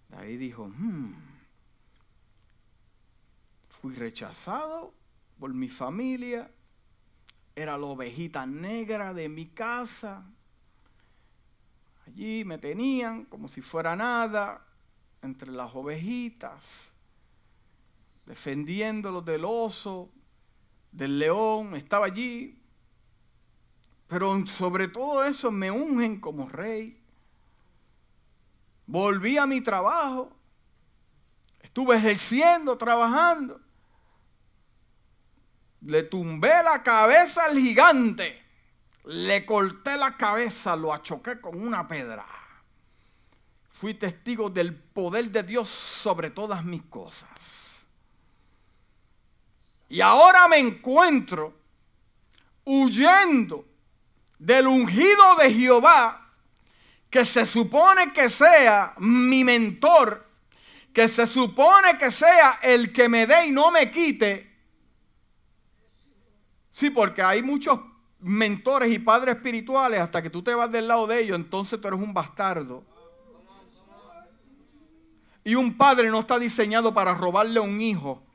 David 0.09 0.41
dijo, 0.41 0.67
hmm, 0.67 1.15
fui 3.69 3.95
rechazado 3.95 4.93
por 5.39 5.55
mi 5.55 5.69
familia, 5.69 6.51
era 7.55 7.79
la 7.79 7.87
ovejita 7.87 8.45
negra 8.45 9.15
de 9.15 9.29
mi 9.29 9.47
casa, 9.47 10.25
allí 12.09 12.45
me 12.45 12.59
tenían 12.59 13.25
como 13.27 13.47
si 13.47 13.61
fuera 13.61 13.95
nada 13.95 14.67
entre 15.23 15.53
las 15.53 15.73
ovejitas. 15.77 16.91
defendiéndolos 18.27 19.25
del 19.25 19.45
oso, 19.45 20.11
del 20.91 21.21
león, 21.21 21.77
estaba 21.77 22.07
allí. 22.07 22.66
Pero 24.09 24.47
sobre 24.47 24.89
todo 24.89 25.25
eso 25.25 25.51
me 25.51 25.71
ungen 25.71 26.21
como 26.21 26.49
rey. 26.49 27.01
Volví 28.87 29.37
a 29.37 29.47
mi 29.47 29.61
trabajo. 29.61 30.31
Estuve 31.61 31.97
ejerciendo, 31.97 32.79
trabajando. 32.79 33.61
Le 35.81 36.05
tumbé 36.05 36.63
la 36.63 36.83
cabeza 36.83 37.45
al 37.45 37.59
gigante. 37.59 38.43
Le 39.05 39.45
corté 39.45 39.97
la 39.97 40.17
cabeza, 40.17 40.77
lo 40.77 40.93
achoqué 40.93 41.41
con 41.41 41.61
una 41.61 41.87
pedra. 41.87 42.27
Fui 43.71 43.95
testigo 43.95 44.49
del 44.49 44.75
poder 44.75 45.31
de 45.31 45.43
Dios 45.43 45.69
sobre 45.69 46.31
todas 46.31 46.65
mis 46.65 46.83
cosas. 46.85 47.87
Y 49.89 50.01
ahora 50.01 50.49
me 50.49 50.59
encuentro 50.59 51.55
huyendo 52.65 53.65
del 54.39 54.67
ungido 54.67 55.37
de 55.37 55.53
Jehová, 55.53 56.33
que 57.11 57.25
se 57.25 57.47
supone 57.47 58.13
que 58.13 58.29
sea 58.29 58.95
mi 58.99 59.45
mentor, 59.45 60.27
que 60.93 61.09
se 61.09 61.27
supone 61.27 61.99
que 61.99 62.11
sea 62.11 62.59
el 62.63 62.93
que 62.93 63.09
me 63.09 63.27
dé 63.27 63.47
y 63.47 63.51
no 63.51 63.71
me 63.71 63.91
quite. 63.91 64.55
Sí, 66.71 66.91
porque 66.91 67.23
hay 67.23 67.43
muchos 67.43 67.81
mentores 68.21 68.93
y 68.93 68.99
padres 68.99 69.37
espirituales, 69.37 70.01
hasta 70.01 70.21
que 70.21 70.31
tú 70.31 70.43
te 70.43 70.55
vas 70.55 70.71
del 70.71 70.89
lado 70.89 71.07
de 71.07 71.21
ellos, 71.21 71.37
entonces 71.37 71.81
tú 71.81 71.89
eres 71.89 72.01
un 72.01 72.13
bastardo. 72.13 72.85
Y 75.45 75.55
un 75.55 75.77
padre 75.77 76.11
no 76.11 76.21
está 76.21 76.39
diseñado 76.39 76.93
para 76.93 77.15
robarle 77.15 77.61
a 77.61 77.63
un 77.63 77.81
hijo. 77.81 78.26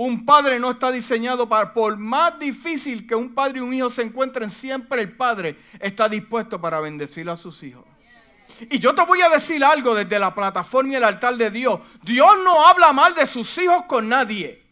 Un 0.00 0.24
padre 0.24 0.60
no 0.60 0.70
está 0.70 0.92
diseñado 0.92 1.48
para, 1.48 1.74
por 1.74 1.96
más 1.96 2.38
difícil 2.38 3.04
que 3.04 3.16
un 3.16 3.34
padre 3.34 3.58
y 3.58 3.62
un 3.62 3.74
hijo 3.74 3.90
se 3.90 4.02
encuentren, 4.02 4.48
siempre 4.48 5.02
el 5.02 5.16
padre 5.16 5.58
está 5.80 6.08
dispuesto 6.08 6.60
para 6.60 6.78
bendecir 6.78 7.28
a 7.28 7.36
sus 7.36 7.60
hijos. 7.64 7.84
Y 8.70 8.78
yo 8.78 8.94
te 8.94 9.04
voy 9.04 9.20
a 9.22 9.28
decir 9.28 9.64
algo 9.64 9.96
desde 9.96 10.20
la 10.20 10.32
plataforma 10.32 10.92
y 10.92 10.94
el 10.94 11.02
altar 11.02 11.34
de 11.34 11.50
Dios. 11.50 11.80
Dios 12.04 12.30
no 12.44 12.64
habla 12.64 12.92
mal 12.92 13.12
de 13.16 13.26
sus 13.26 13.58
hijos 13.58 13.86
con 13.88 14.08
nadie. 14.08 14.64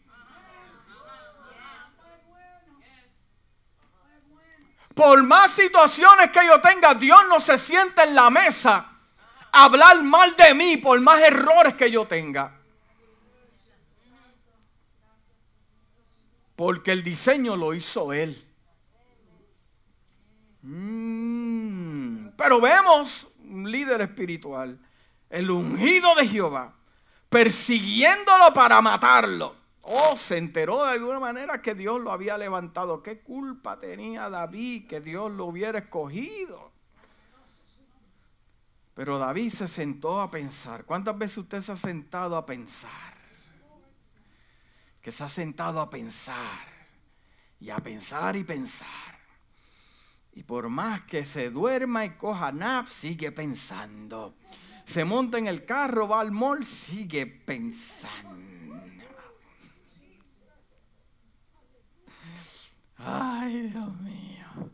Por 4.95 5.23
más 5.23 5.51
situaciones 5.51 6.31
que 6.31 6.45
yo 6.45 6.61
tenga, 6.61 6.93
Dios 6.93 7.19
no 7.27 7.41
se 7.41 7.57
siente 7.57 8.01
en 8.01 8.15
la 8.15 8.29
mesa 8.29 8.93
a 9.51 9.65
hablar 9.65 10.01
mal 10.03 10.33
de 10.37 10.53
mí 10.53 10.77
por 10.77 11.01
más 11.01 11.19
errores 11.19 11.73
que 11.73 11.91
yo 11.91 12.07
tenga. 12.07 12.56
Porque 16.57 16.91
el 16.91 17.03
diseño 17.03 17.55
lo 17.55 17.75
hizo 17.75 18.11
Él. 18.11 18.43
Mm, 20.63 22.29
pero 22.35 22.59
vemos 22.59 23.27
un 23.43 23.71
líder 23.71 24.01
espiritual, 24.01 24.79
el 25.29 25.51
ungido 25.51 26.15
de 26.15 26.27
Jehová, 26.27 26.73
persiguiéndolo 27.29 28.53
para 28.55 28.81
matarlo. 28.81 29.55
Oh, 29.83 30.17
se 30.17 30.39
enteró 30.39 30.83
de 30.83 30.93
alguna 30.93 31.19
manera 31.19 31.61
que 31.61 31.75
Dios 31.75 32.01
lo 32.01 32.11
había 32.11 32.39
levantado. 32.39 33.03
¿Qué 33.03 33.21
culpa 33.21 33.79
tenía 33.79 34.27
David 34.29 34.87
que 34.87 34.99
Dios 34.99 35.31
lo 35.31 35.45
hubiera 35.45 35.77
escogido? 35.77 36.71
Pero 38.95 39.19
David 39.19 39.51
se 39.51 39.67
sentó 39.67 40.21
a 40.21 40.31
pensar. 40.31 40.85
¿Cuántas 40.85 41.15
veces 41.15 41.37
usted 41.37 41.61
se 41.61 41.73
ha 41.73 41.77
sentado 41.77 42.35
a 42.35 42.47
pensar? 42.47 43.06
Que 45.07 45.13
se 45.13 45.23
ha 45.23 45.29
sentado 45.29 45.79
a 45.79 45.89
pensar 45.89 46.67
y 47.61 47.69
a 47.69 47.77
pensar 47.77 48.35
y 48.35 48.43
pensar. 48.43 49.17
Y 50.33 50.43
por 50.43 50.67
más 50.67 51.03
que 51.03 51.25
se 51.25 51.49
duerma 51.49 52.03
y 52.03 52.17
coja 52.17 52.51
nap, 52.51 52.87
sigue 52.87 53.31
pensando. 53.31 54.35
Se 54.83 55.05
monta 55.05 55.37
en 55.37 55.47
el 55.47 55.63
carro, 55.63 56.09
va 56.09 56.19
al 56.19 56.33
mall, 56.33 56.65
sigue 56.65 57.25
pensando. 57.25 58.75
Ay, 62.97 63.69
Dios 63.69 64.01
mío. 64.01 64.71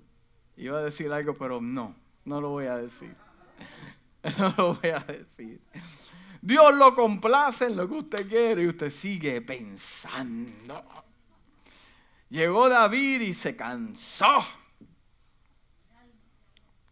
Iba 0.58 0.80
a 0.80 0.82
decir 0.82 1.14
algo, 1.14 1.36
pero 1.36 1.62
no, 1.62 1.96
no 2.26 2.42
lo 2.42 2.50
voy 2.50 2.66
a 2.66 2.78
decir. 2.78 3.16
No 4.40 4.56
lo 4.58 4.74
voy 4.74 4.90
a 4.90 5.00
decir. 5.02 5.62
Dios 6.46 6.74
lo 6.74 6.94
complace 6.94 7.68
en 7.68 7.78
lo 7.78 7.88
que 7.88 7.94
usted 7.94 8.28
quiere 8.28 8.64
y 8.64 8.68
usted 8.68 8.90
sigue 8.90 9.40
pensando. 9.42 10.84
Llegó 12.28 12.68
David 12.68 13.22
y 13.22 13.34
se 13.34 13.56
cansó. 13.56 14.44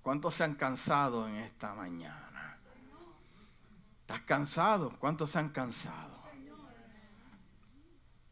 ¿Cuántos 0.01 0.35
se 0.35 0.45
han 0.45 0.55
cansado 0.55 1.27
en 1.27 1.35
esta 1.35 1.73
mañana? 1.73 2.57
¿Estás 3.99 4.21
cansado? 4.21 4.97
¿Cuántos 4.97 5.31
se 5.31 5.39
han 5.39 5.49
cansado? 5.49 6.15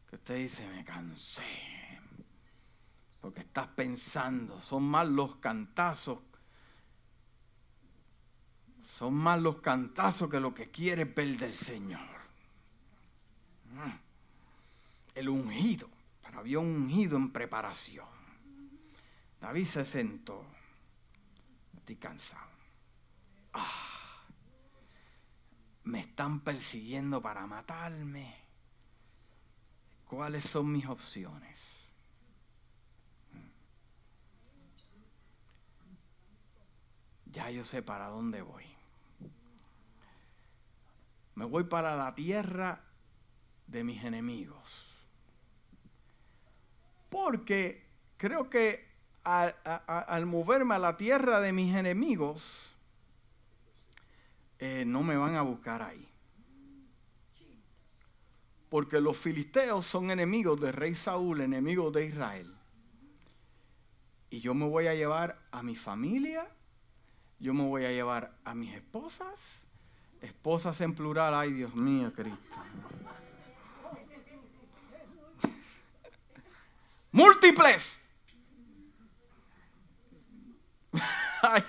Que 0.08 0.16
usted 0.16 0.36
dice, 0.36 0.66
me 0.70 0.86
cansé. 0.86 2.00
Porque 3.20 3.40
estás 3.40 3.66
pensando, 3.66 4.58
son 4.62 4.84
más 4.84 5.06
los 5.06 5.36
cantazos 5.36 6.20
son 9.00 9.14
más 9.14 9.40
los 9.40 9.62
cantazos 9.62 10.28
que 10.28 10.38
lo 10.38 10.52
que 10.52 10.70
quiere 10.70 11.06
ver 11.06 11.38
del 11.38 11.54
Señor. 11.54 12.02
Mm. 13.72 13.96
El 15.14 15.28
ungido, 15.30 15.88
pero 16.20 16.40
había 16.40 16.58
un 16.58 16.82
ungido 16.82 17.16
en 17.16 17.32
preparación. 17.32 18.04
David 19.40 19.64
se 19.64 19.86
sentó. 19.86 20.44
Estoy 21.78 21.96
cansado. 21.96 22.50
Ah. 23.54 24.26
me 25.84 26.00
están 26.00 26.40
persiguiendo 26.40 27.22
para 27.22 27.46
matarme. 27.46 28.36
¿Cuáles 30.04 30.44
son 30.44 30.72
mis 30.72 30.84
opciones? 30.84 31.58
Ya 37.24 37.50
yo 37.50 37.64
sé 37.64 37.82
para 37.82 38.08
dónde 38.08 38.42
voy 38.42 38.69
me 41.34 41.44
voy 41.44 41.64
para 41.64 41.96
la 41.96 42.14
tierra 42.14 42.84
de 43.66 43.84
mis 43.84 44.04
enemigos. 44.04 44.88
Porque 47.08 47.84
creo 48.16 48.50
que 48.50 48.88
al, 49.24 50.26
moverme 50.26 50.74
a 50.74 50.78
la 50.78 50.96
tierra 50.96 51.40
de 51.40 51.52
mis 51.52 51.74
enemigos, 51.74 52.74
eh, 54.58 54.84
no 54.86 55.02
me 55.02 55.16
van 55.16 55.36
a 55.36 55.42
buscar 55.42 55.82
ahí. 55.82 56.06
Porque 58.68 59.00
los 59.00 59.16
filisteos 59.16 59.84
son 59.84 60.10
enemigos 60.10 60.60
del 60.60 60.72
rey 60.72 60.94
Saúl, 60.94 61.40
enemigos 61.40 61.92
de 61.92 62.06
Israel. 62.06 62.54
Y 64.30 64.40
yo 64.40 64.54
me 64.54 64.64
voy 64.64 64.86
a 64.86 64.94
llevar 64.94 65.40
a 65.50 65.62
mi 65.64 65.74
familia, 65.74 66.48
yo 67.40 67.52
me 67.52 67.64
voy 67.64 67.84
a 67.84 67.90
llevar 67.90 68.38
a 68.44 68.54
mis 68.54 68.72
esposas, 68.74 69.59
Esposas 70.20 70.80
en 70.80 70.94
plural, 70.94 71.34
ay 71.34 71.52
Dios 71.52 71.74
mío, 71.74 72.12
Cristo. 72.12 72.38
Múltiples. 77.12 77.98
Ay, 81.42 81.64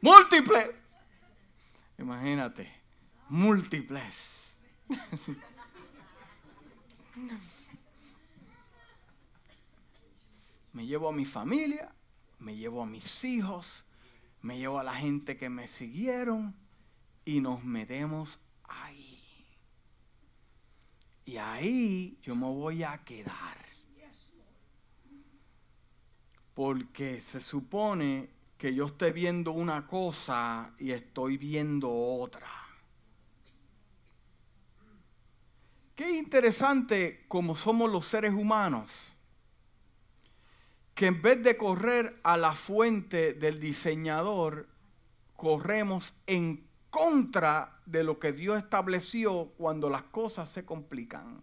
Múltiples. 0.00 0.70
Imagínate, 1.98 2.72
múltiples. 3.28 4.58
Me 10.72 10.86
llevo 10.86 11.10
a 11.10 11.12
mi 11.12 11.26
familia, 11.26 11.92
me 12.38 12.56
llevo 12.56 12.82
a 12.82 12.86
mis 12.86 13.24
hijos, 13.24 13.84
me 14.40 14.56
llevo 14.58 14.78
a 14.80 14.82
la 14.82 14.94
gente 14.94 15.36
que 15.36 15.50
me 15.50 15.68
siguieron, 15.68 16.56
y 17.24 17.40
nos 17.40 17.64
metemos 17.64 18.38
ahí. 18.64 19.46
Y 21.24 21.36
ahí 21.36 22.18
yo 22.22 22.34
me 22.34 22.46
voy 22.46 22.82
a 22.82 23.04
quedar. 23.04 23.56
Porque 26.54 27.20
se 27.20 27.40
supone 27.40 28.28
que 28.58 28.74
yo 28.74 28.86
esté 28.86 29.10
viendo 29.10 29.52
una 29.52 29.86
cosa 29.86 30.74
y 30.78 30.92
estoy 30.92 31.36
viendo 31.38 31.90
otra. 31.90 32.48
Qué 35.96 36.10
interesante 36.18 37.24
como 37.28 37.54
somos 37.56 37.90
los 37.90 38.06
seres 38.06 38.32
humanos, 38.32 39.12
que 40.94 41.06
en 41.06 41.22
vez 41.22 41.42
de 41.42 41.56
correr 41.56 42.20
a 42.22 42.36
la 42.36 42.54
fuente 42.54 43.32
del 43.32 43.60
diseñador, 43.60 44.68
corremos 45.36 46.14
en 46.26 46.66
contra 46.92 47.80
de 47.86 48.04
lo 48.04 48.18
que 48.18 48.34
Dios 48.34 48.58
estableció 48.58 49.54
cuando 49.56 49.88
las 49.88 50.02
cosas 50.02 50.50
se 50.50 50.66
complican. 50.66 51.42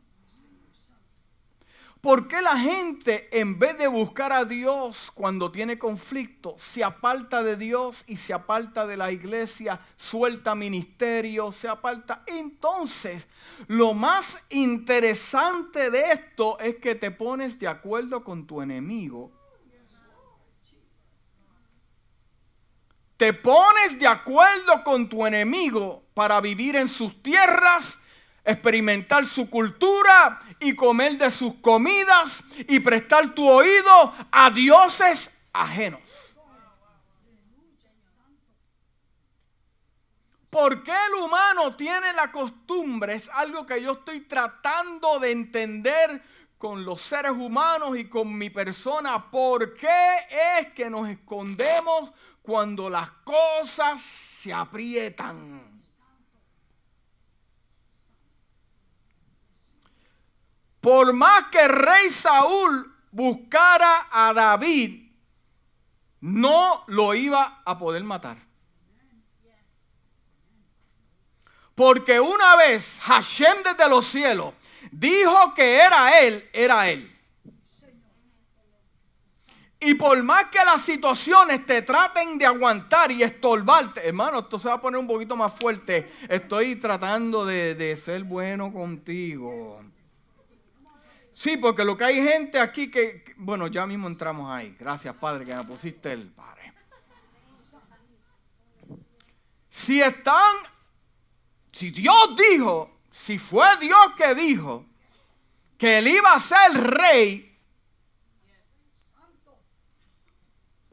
¿Por 2.01 2.27
qué 2.27 2.39
la 2.41 2.57
gente 2.57 3.27
en 3.31 3.57
vez 3.57 3.75
de 3.79 3.87
buscar 3.87 4.31
a 4.31 4.45
Dios 4.45 5.11
cuando 5.13 5.51
tiene 5.51 5.79
conflicto, 5.79 6.55
se 6.59 6.83
aparta 6.83 7.41
de 7.41 7.57
Dios 7.57 8.05
y 8.07 8.17
se 8.17 8.31
aparta 8.31 8.85
de 8.85 8.95
la 8.95 9.11
iglesia, 9.11 9.81
suelta 9.97 10.53
ministerio, 10.53 11.51
se 11.51 11.67
aparta? 11.67 12.23
Entonces, 12.27 13.27
lo 13.67 13.95
más 13.95 14.37
interesante 14.51 15.89
de 15.89 16.11
esto 16.11 16.59
es 16.59 16.75
que 16.75 16.93
te 16.93 17.09
pones 17.09 17.59
de 17.59 17.67
acuerdo 17.67 18.23
con 18.23 18.45
tu 18.45 18.61
enemigo. 18.61 19.38
Te 23.19 23.33
pones 23.33 23.99
de 23.99 24.07
acuerdo 24.07 24.81
con 24.85 25.09
tu 25.09 25.27
enemigo 25.27 26.05
para 26.13 26.39
vivir 26.39 26.77
en 26.77 26.87
sus 26.87 27.21
tierras 27.21 27.99
experimentar 28.45 29.25
su 29.25 29.49
cultura 29.49 30.39
y 30.61 30.73
comer 30.73 31.17
de 31.17 31.29
sus 31.29 31.55
comidas 31.55 32.45
y 32.59 32.79
prestar 32.79 33.35
tu 33.35 33.45
oído 33.45 34.13
a 34.31 34.49
dioses 34.51 35.45
ajenos. 35.51 35.99
¿Por 40.49 40.81
qué 40.81 40.93
el 41.09 41.21
humano 41.21 41.75
tiene 41.75 42.13
la 42.13 42.31
costumbre? 42.31 43.15
Es 43.15 43.27
algo 43.27 43.65
que 43.65 43.81
yo 43.81 43.91
estoy 43.91 44.21
tratando 44.21 45.19
de 45.19 45.31
entender 45.31 46.23
con 46.57 46.85
los 46.85 47.01
seres 47.01 47.31
humanos 47.31 47.97
y 47.97 48.07
con 48.07 48.37
mi 48.37 48.49
persona. 48.49 49.29
¿Por 49.29 49.73
qué 49.73 50.25
es 50.57 50.71
que 50.71 50.89
nos 50.89 51.09
escondemos 51.09 52.11
cuando 52.49 52.89
las 52.89 53.11
cosas 53.23 54.01
se 54.01 54.51
aprietan? 54.51 55.79
Por 60.81 61.13
más 61.13 61.45
que 61.51 61.63
el 61.63 61.69
rey 61.69 62.09
Saúl 62.09 62.91
buscara 63.11 64.07
a 64.11 64.33
David, 64.33 65.11
no 66.21 66.85
lo 66.87 67.13
iba 67.13 67.61
a 67.63 67.77
poder 67.77 68.03
matar. 68.03 68.37
Porque 71.75 72.19
una 72.19 72.55
vez 72.55 72.99
Hashem 73.03 73.61
desde 73.63 73.87
los 73.87 74.07
cielos 74.07 74.55
dijo 74.91 75.53
que 75.53 75.81
era 75.81 76.19
él, 76.21 76.49
era 76.51 76.89
él. 76.89 77.18
Y 79.81 79.93
por 79.93 80.21
más 80.23 80.45
que 80.45 80.63
las 80.65 80.81
situaciones 80.81 81.65
te 81.65 81.81
traten 81.81 82.37
de 82.37 82.45
aguantar 82.45 83.11
y 83.11 83.23
estorbarte, 83.23 84.05
hermano, 84.05 84.39
esto 84.39 84.59
se 84.59 84.67
va 84.67 84.73
a 84.75 84.81
poner 84.81 84.99
un 84.99 85.07
poquito 85.07 85.37
más 85.37 85.53
fuerte. 85.53 86.11
Estoy 86.27 86.75
tratando 86.75 87.45
de, 87.45 87.75
de 87.75 87.95
ser 87.95 88.23
bueno 88.23 88.73
contigo. 88.73 89.81
Sí, 91.31 91.55
porque 91.55 91.85
lo 91.85 91.95
que 91.95 92.03
hay 92.03 92.21
gente 92.21 92.59
aquí 92.59 92.91
que, 92.91 93.23
bueno, 93.37 93.67
ya 93.67 93.87
mismo 93.87 94.09
entramos 94.09 94.51
ahí. 94.51 94.75
Gracias, 94.77 95.15
Padre, 95.15 95.45
que 95.45 95.55
me 95.55 95.63
pusiste 95.63 96.11
el 96.11 96.27
Padre. 96.27 96.73
Si 99.69 100.01
están, 100.01 100.55
si 101.71 101.91
Dios 101.91 102.35
dijo, 102.35 102.99
si 103.09 103.39
fue 103.39 103.65
Dios 103.79 104.11
que 104.17 104.35
dijo 104.35 104.85
que 105.77 105.99
él 105.99 106.09
iba 106.09 106.33
a 106.33 106.39
ser 106.41 106.73
rey, 106.73 107.48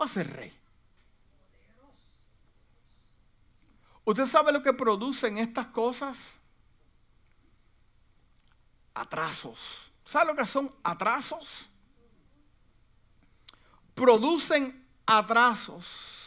va 0.00 0.04
a 0.04 0.08
ser 0.08 0.32
rey. 0.32 0.52
¿Usted 4.04 4.26
sabe 4.26 4.52
lo 4.52 4.62
que 4.62 4.72
producen 4.72 5.36
estas 5.36 5.66
cosas? 5.66 6.36
Atrasos. 8.94 9.90
¿Sabe 10.04 10.26
lo 10.26 10.36
que 10.36 10.46
son 10.46 10.72
atrasos? 10.84 11.68
Producen 13.94 14.86
atrasos. 15.04 16.24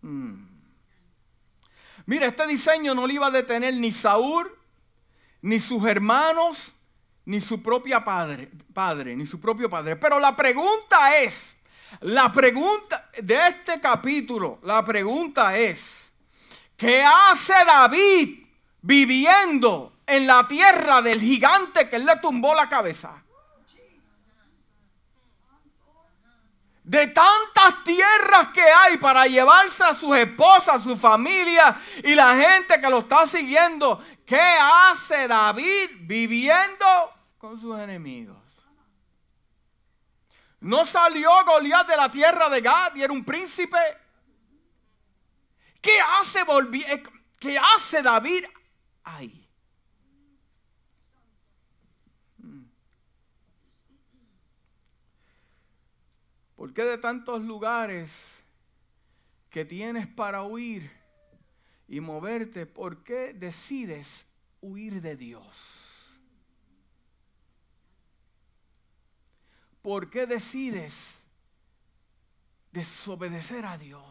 Hmm. 0.00 0.46
Mira, 2.06 2.26
este 2.26 2.46
diseño 2.46 2.94
no 2.94 3.06
le 3.06 3.14
iba 3.14 3.26
a 3.26 3.30
detener 3.30 3.74
ni 3.74 3.92
Saúl, 3.92 4.50
ni 5.42 5.60
sus 5.60 5.84
hermanos, 5.86 6.72
ni 7.26 7.40
su 7.40 7.62
propia 7.62 8.04
padre, 8.04 8.50
padre, 8.72 9.16
ni 9.16 9.26
su 9.26 9.40
propio 9.40 9.68
padre. 9.68 9.96
Pero 9.96 10.18
la 10.18 10.34
pregunta 10.34 11.18
es, 11.18 11.56
la 12.00 12.32
pregunta 12.32 13.10
de 13.20 13.48
este 13.48 13.80
capítulo, 13.80 14.58
la 14.62 14.84
pregunta 14.84 15.56
es, 15.56 16.08
¿qué 16.76 17.04
hace 17.04 17.54
David 17.64 18.44
viviendo 18.84 19.94
en 20.06 20.26
la 20.26 20.46
tierra 20.46 21.00
del 21.00 21.20
gigante 21.20 21.88
que 21.88 21.96
él 21.96 22.04
le 22.04 22.16
tumbó 22.16 22.54
la 22.54 22.68
cabeza. 22.68 23.22
De 26.82 27.06
tantas 27.06 27.82
tierras 27.82 28.48
que 28.48 28.60
hay 28.62 28.98
para 28.98 29.26
llevarse 29.26 29.82
a 29.84 29.94
sus 29.94 30.14
esposas, 30.18 30.82
su 30.82 30.98
familia 30.98 31.80
y 32.02 32.14
la 32.14 32.36
gente 32.36 32.78
que 32.78 32.90
lo 32.90 32.98
está 32.98 33.26
siguiendo. 33.26 34.04
¿Qué 34.26 34.38
hace 34.38 35.26
David 35.26 35.90
viviendo 36.00 37.10
con 37.38 37.58
sus 37.58 37.78
enemigos? 37.78 38.36
No 40.64 40.86
salió 40.86 41.30
Goliat 41.44 41.86
de 41.86 41.94
la 41.94 42.10
tierra 42.10 42.48
de 42.48 42.62
Gad 42.62 42.94
y 42.94 43.02
era 43.02 43.12
un 43.12 43.22
príncipe. 43.22 43.76
¿Qué 45.78 45.92
hace, 46.00 46.40
¿Qué 47.38 47.58
hace 47.58 48.02
David 48.02 48.46
ahí? 49.02 49.46
¿Por 56.56 56.72
qué 56.72 56.84
de 56.84 56.96
tantos 56.96 57.42
lugares 57.42 58.34
que 59.50 59.66
tienes 59.66 60.06
para 60.06 60.44
huir 60.44 60.90
y 61.88 62.00
moverte, 62.00 62.64
por 62.64 63.04
qué 63.04 63.34
decides 63.34 64.26
huir 64.62 65.02
de 65.02 65.14
Dios? 65.14 65.73
¿Por 69.84 70.08
qué 70.08 70.26
decides 70.26 71.26
desobedecer 72.72 73.66
a 73.66 73.76
Dios? 73.76 74.02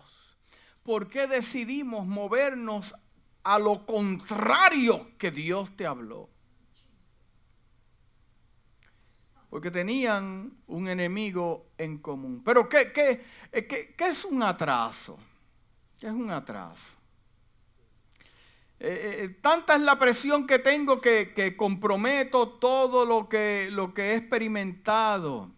¿Por 0.84 1.08
qué 1.08 1.26
decidimos 1.26 2.06
movernos 2.06 2.94
a 3.42 3.58
lo 3.58 3.84
contrario 3.88 5.18
que 5.18 5.32
Dios 5.32 5.76
te 5.76 5.88
habló? 5.88 6.30
porque 9.50 9.70
tenían 9.70 10.52
un 10.66 10.88
enemigo 10.88 11.74
en 11.78 12.00
común. 12.00 12.42
Pero 12.44 12.68
¿qué, 12.68 12.92
qué, 12.92 13.24
eh, 13.52 13.68
qué, 13.68 13.94
qué 13.96 14.08
es 14.08 14.26
un 14.26 14.42
atraso? 14.42 15.20
¿Qué 16.00 16.08
es 16.08 16.12
un 16.12 16.32
atraso? 16.32 16.98
Eh, 18.80 19.20
eh, 19.20 19.30
tanta 19.42 19.76
es 19.76 19.82
la 19.82 20.00
presión 20.00 20.48
que 20.48 20.58
tengo 20.58 21.00
que, 21.00 21.34
que 21.36 21.56
comprometo 21.56 22.50
todo 22.50 23.06
lo 23.06 23.30
que, 23.30 23.70
lo 23.72 23.94
que 23.94 24.10
he 24.10 24.16
experimentado. 24.16 25.52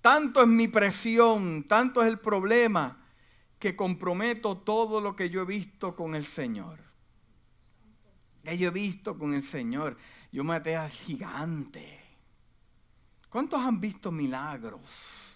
Tanto 0.00 0.40
es 0.40 0.48
mi 0.48 0.68
presión, 0.68 1.64
tanto 1.64 2.02
es 2.02 2.08
el 2.08 2.18
problema, 2.18 3.00
que 3.58 3.76
comprometo 3.76 4.56
todo 4.56 5.00
lo 5.00 5.14
que 5.14 5.28
yo 5.28 5.42
he 5.42 5.44
visto 5.44 5.94
con 5.94 6.14
el 6.14 6.24
Señor. 6.24 6.78
Que 8.42 8.56
yo 8.56 8.68
he 8.68 8.72
visto 8.72 9.18
con 9.18 9.34
el 9.34 9.42
Señor. 9.42 9.98
Yo 10.32 10.42
maté 10.44 10.76
al 10.76 10.90
gigante. 10.90 12.00
¿Cuántos 13.28 13.60
han 13.60 13.80
visto 13.80 14.10
milagros? 14.10 15.34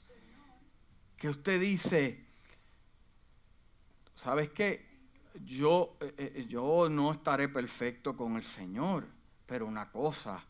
Que 1.16 1.28
usted 1.28 1.60
dice, 1.60 2.24
¿sabes 4.14 4.50
qué? 4.50 4.94
Yo, 5.44 5.96
eh, 6.00 6.14
eh, 6.16 6.46
yo 6.48 6.88
no 6.88 7.12
estaré 7.12 7.48
perfecto 7.48 8.16
con 8.16 8.36
el 8.36 8.44
Señor, 8.44 9.06
pero 9.46 9.66
una 9.66 9.90
cosa 9.90 10.42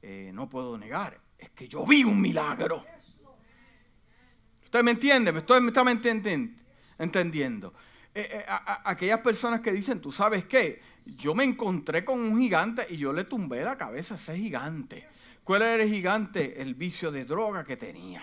eh, 0.00 0.30
no 0.32 0.48
puedo 0.48 0.78
negar, 0.78 1.20
es 1.36 1.50
que 1.50 1.66
yo 1.68 1.84
vi 1.84 2.04
un 2.04 2.20
milagro. 2.20 2.84
¿Usted 4.76 4.84
me 4.84 4.90
entiende? 4.90 5.32
¿Me, 5.32 5.38
estoy, 5.38 5.62
me 5.62 5.68
está 5.68 5.82
entendiendo? 6.98 7.72
aquellas 8.84 9.20
personas 9.20 9.62
que 9.62 9.72
dicen, 9.72 10.00
¿tú 10.00 10.12
sabes 10.12 10.44
qué? 10.44 10.82
Yo 11.18 11.34
me 11.34 11.44
encontré 11.44 12.04
con 12.04 12.20
un 12.20 12.38
gigante 12.38 12.86
y 12.90 12.98
yo 12.98 13.10
le 13.10 13.24
tumbé 13.24 13.64
la 13.64 13.78
cabeza 13.78 14.14
a 14.14 14.16
ese 14.18 14.36
gigante. 14.36 15.08
¿Cuál 15.42 15.62
era 15.62 15.82
el 15.82 15.88
gigante? 15.88 16.60
El 16.60 16.74
vicio 16.74 17.10
de 17.10 17.24
droga 17.24 17.64
que 17.64 17.78
tenía. 17.78 18.22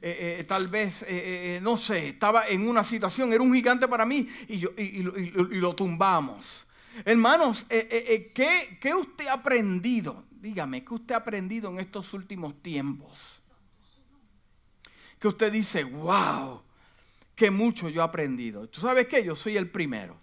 Eh, 0.00 0.38
eh, 0.40 0.44
tal 0.44 0.66
vez, 0.66 1.04
eh, 1.06 1.60
no 1.62 1.76
sé, 1.76 2.08
estaba 2.08 2.48
en 2.48 2.66
una 2.66 2.82
situación, 2.82 3.32
era 3.32 3.44
un 3.44 3.54
gigante 3.54 3.86
para 3.86 4.04
mí 4.04 4.28
y, 4.48 4.58
yo, 4.58 4.70
y, 4.76 5.02
lo 5.02 5.76
tumbamos. 5.76 6.66
Hermanos, 7.04 7.64
¿qué, 7.68 8.78
¿qué 8.80 8.92
usted 8.92 9.28
ha 9.28 9.34
aprendido? 9.34 10.24
Dígame, 10.32 10.84
¿qué 10.84 10.94
usted 10.94 11.14
ha 11.14 11.18
aprendido 11.18 11.70
en 11.70 11.78
estos 11.78 12.12
últimos 12.12 12.60
tiempos? 12.60 13.41
Que 15.22 15.28
usted 15.28 15.52
dice, 15.52 15.84
wow, 15.84 16.62
que 17.36 17.52
mucho 17.52 17.88
yo 17.88 18.00
he 18.00 18.04
aprendido. 18.04 18.68
¿Tú 18.68 18.80
sabes 18.80 19.06
qué? 19.06 19.22
Yo 19.22 19.36
soy 19.36 19.56
el 19.56 19.70
primero. 19.70 20.16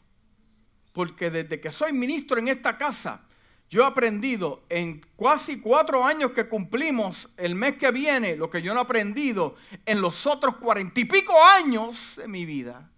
Porque 0.92 1.32
desde 1.32 1.62
que 1.62 1.72
soy 1.72 1.94
ministro 1.94 2.38
en 2.38 2.50
esta 2.50 2.78
casa, 2.78 3.24
yo 3.70 3.84
he 3.84 3.86
aprendido 3.86 4.62
en 4.68 5.00
casi 5.18 5.62
cuatro 5.62 6.04
años 6.04 6.32
que 6.32 6.50
cumplimos 6.50 7.30
el 7.38 7.56
mes 7.56 7.78
que 7.78 7.92
viene, 7.92 8.36
lo 8.36 8.50
que 8.50 8.62
yo 8.62 8.74
no 8.74 8.82
he 8.82 8.84
aprendido 8.84 9.56
en 9.86 10.02
los 10.02 10.28
otros 10.28 10.58
cuarenta 10.58 11.00
y 11.00 11.06
pico 11.06 11.34
años 11.42 12.16
de 12.18 12.28
mi 12.28 12.46
vida. 12.46 12.92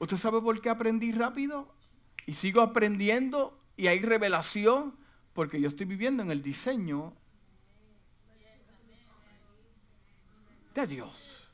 ¿Usted 0.00 0.16
sabe 0.16 0.40
por 0.40 0.60
qué 0.60 0.68
aprendí 0.68 1.12
rápido? 1.12 1.72
Y 2.26 2.34
sigo 2.34 2.60
aprendiendo 2.60 3.56
y 3.76 3.86
hay 3.86 4.00
revelación 4.00 4.96
porque 5.32 5.60
yo 5.60 5.68
estoy 5.68 5.86
viviendo 5.86 6.24
en 6.24 6.32
el 6.32 6.42
diseño 6.42 7.14
de 10.74 10.86
Dios. 10.86 11.48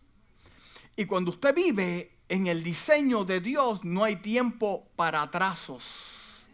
Y 0.96 1.06
cuando 1.06 1.30
usted 1.30 1.54
vive 1.54 2.18
en 2.28 2.46
el 2.46 2.62
diseño 2.62 3.24
de 3.24 3.40
Dios, 3.40 3.84
no 3.84 4.04
hay 4.04 4.16
tiempo 4.16 4.88
para 4.96 5.22
atrasos. 5.22 6.44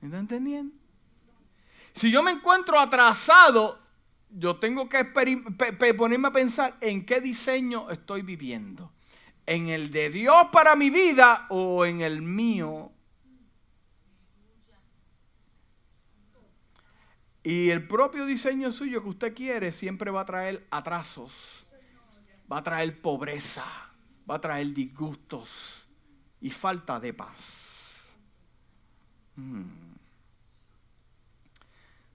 ¿Me 0.00 0.08
está 0.08 0.18
entendiendo? 0.18 0.74
Si 1.94 2.10
yo 2.10 2.22
me 2.22 2.32
encuentro 2.32 2.80
atrasado, 2.80 3.78
yo 4.30 4.56
tengo 4.56 4.88
que 4.88 5.04
ponerme 5.94 6.28
a 6.28 6.32
pensar 6.32 6.76
en 6.80 7.06
qué 7.06 7.20
diseño 7.20 7.90
estoy 7.90 8.22
viviendo. 8.22 8.92
¿En 9.46 9.68
el 9.68 9.90
de 9.90 10.10
Dios 10.10 10.48
para 10.52 10.74
mi 10.74 10.90
vida 10.90 11.46
o 11.50 11.84
en 11.84 12.00
el 12.00 12.22
mío? 12.22 12.92
Y 17.42 17.70
el 17.70 17.86
propio 17.86 18.24
diseño 18.24 18.70
suyo 18.70 19.02
que 19.02 19.08
usted 19.08 19.34
quiere 19.34 19.72
siempre 19.72 20.10
va 20.10 20.20
a 20.20 20.26
traer 20.26 20.66
atrasos, 20.70 21.64
va 22.50 22.58
a 22.58 22.62
traer 22.62 23.00
pobreza, 23.00 23.64
va 24.30 24.36
a 24.36 24.40
traer 24.40 24.72
disgustos 24.72 25.84
y 26.40 26.50
falta 26.50 27.00
de 27.00 27.12
paz. 27.12 28.14
Hmm. 29.34 29.92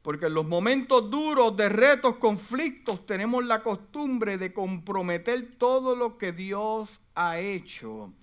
Porque 0.02 0.28
en 0.28 0.36
los 0.36 0.48
momentos 0.48 1.10
duros 1.10 1.58
de 1.58 1.68
retos, 1.68 2.16
conflictos, 2.16 3.06
tenemos 3.06 3.44
la 3.44 3.62
costumbre 3.62 4.38
de 4.38 4.54
comprometer 4.54 5.58
todo 5.58 5.98
lo 5.98 6.18
que 6.18 6.32
Dios 6.32 7.02
ha 7.16 7.40
hecho 7.40 8.14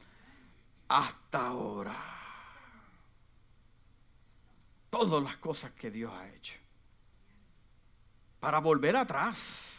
hasta 0.89 1.49
ahora. 1.49 1.95
Todas 4.89 5.23
las 5.23 5.37
cosas 5.37 5.73
que 5.73 5.91
Dios 5.91 6.11
ha 6.15 6.27
hecho. 6.31 6.64
Para 8.45 8.59
volver 8.59 8.95
atrás. 8.95 9.77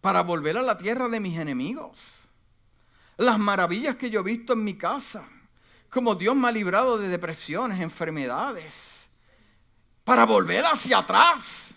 Para 0.00 0.22
volver 0.22 0.56
a 0.56 0.62
la 0.62 0.78
tierra 0.78 1.08
de 1.08 1.18
mis 1.18 1.36
enemigos. 1.36 2.14
Las 3.16 3.40
maravillas 3.40 3.96
que 3.96 4.08
yo 4.08 4.20
he 4.20 4.22
visto 4.22 4.52
en 4.52 4.62
mi 4.62 4.78
casa. 4.78 5.28
Como 5.90 6.14
Dios 6.14 6.36
me 6.36 6.46
ha 6.46 6.52
librado 6.52 6.96
de 6.96 7.08
depresiones, 7.08 7.80
enfermedades 7.80 9.08
para 10.04 10.24
volver 10.24 10.64
hacia 10.64 10.98
atrás. 10.98 11.74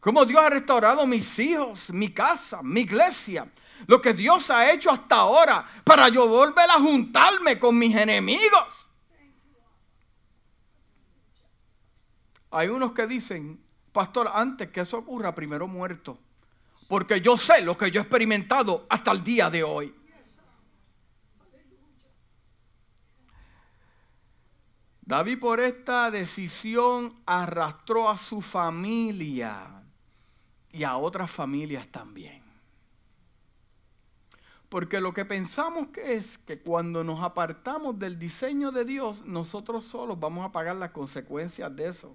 Como 0.00 0.24
Dios 0.24 0.42
ha 0.42 0.50
restaurado 0.50 1.06
mis 1.06 1.38
hijos, 1.38 1.90
mi 1.90 2.12
casa, 2.12 2.64
mi 2.64 2.80
iglesia. 2.80 3.48
Lo 3.86 4.02
que 4.02 4.12
Dios 4.12 4.50
ha 4.50 4.72
hecho 4.72 4.90
hasta 4.90 5.14
ahora 5.14 5.64
para 5.84 6.08
yo 6.08 6.26
volver 6.26 6.68
a 6.68 6.80
juntarme 6.80 7.60
con 7.60 7.78
mis 7.78 7.94
enemigos. 7.94 8.88
Hay 12.50 12.66
unos 12.66 12.90
que 12.90 13.06
dicen, 13.06 13.64
pastor, 13.96 14.30
antes 14.34 14.68
que 14.68 14.82
eso 14.82 14.98
ocurra, 14.98 15.34
primero 15.34 15.66
muerto. 15.66 16.18
Porque 16.86 17.22
yo 17.22 17.38
sé 17.38 17.62
lo 17.62 17.78
que 17.78 17.90
yo 17.90 18.00
he 18.00 18.02
experimentado 18.02 18.84
hasta 18.90 19.10
el 19.10 19.24
día 19.24 19.48
de 19.48 19.64
hoy. 19.64 19.94
David 25.00 25.38
por 25.38 25.60
esta 25.60 26.10
decisión 26.10 27.14
arrastró 27.24 28.10
a 28.10 28.18
su 28.18 28.42
familia 28.42 29.82
y 30.70 30.84
a 30.84 30.98
otras 30.98 31.30
familias 31.30 31.88
también. 31.88 32.42
Porque 34.68 35.00
lo 35.00 35.14
que 35.14 35.24
pensamos 35.24 35.86
que 35.86 36.16
es 36.16 36.36
que 36.36 36.60
cuando 36.60 37.02
nos 37.02 37.22
apartamos 37.22 37.98
del 37.98 38.18
diseño 38.18 38.72
de 38.72 38.84
Dios, 38.84 39.24
nosotros 39.24 39.86
solos 39.86 40.20
vamos 40.20 40.44
a 40.44 40.52
pagar 40.52 40.76
las 40.76 40.90
consecuencias 40.90 41.74
de 41.74 41.88
eso. 41.88 42.14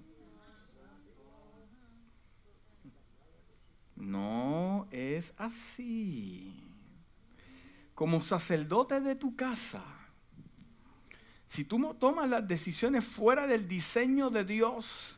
No 4.02 4.88
es 4.90 5.32
así. 5.36 6.60
Como 7.94 8.20
sacerdote 8.20 9.00
de 9.00 9.14
tu 9.14 9.36
casa, 9.36 9.84
si 11.46 11.64
tú 11.64 11.94
tomas 11.94 12.28
las 12.28 12.48
decisiones 12.48 13.04
fuera 13.04 13.46
del 13.46 13.68
diseño 13.68 14.28
de 14.28 14.44
Dios, 14.44 15.16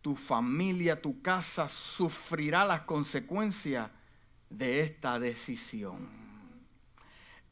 tu 0.00 0.16
familia, 0.16 1.02
tu 1.02 1.20
casa 1.20 1.68
sufrirá 1.68 2.64
las 2.64 2.82
consecuencias 2.82 3.90
de 4.48 4.80
esta 4.80 5.20
decisión. 5.20 6.08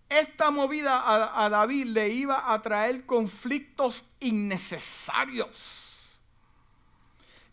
Esta 0.08 0.50
movida 0.50 0.98
a, 0.98 1.44
a, 1.44 1.50
David 1.50 1.88
le 1.88 2.08
iba 2.08 2.54
a 2.54 2.62
traer 2.62 3.04
conflictos 3.04 4.06
innecesarios 4.20 5.87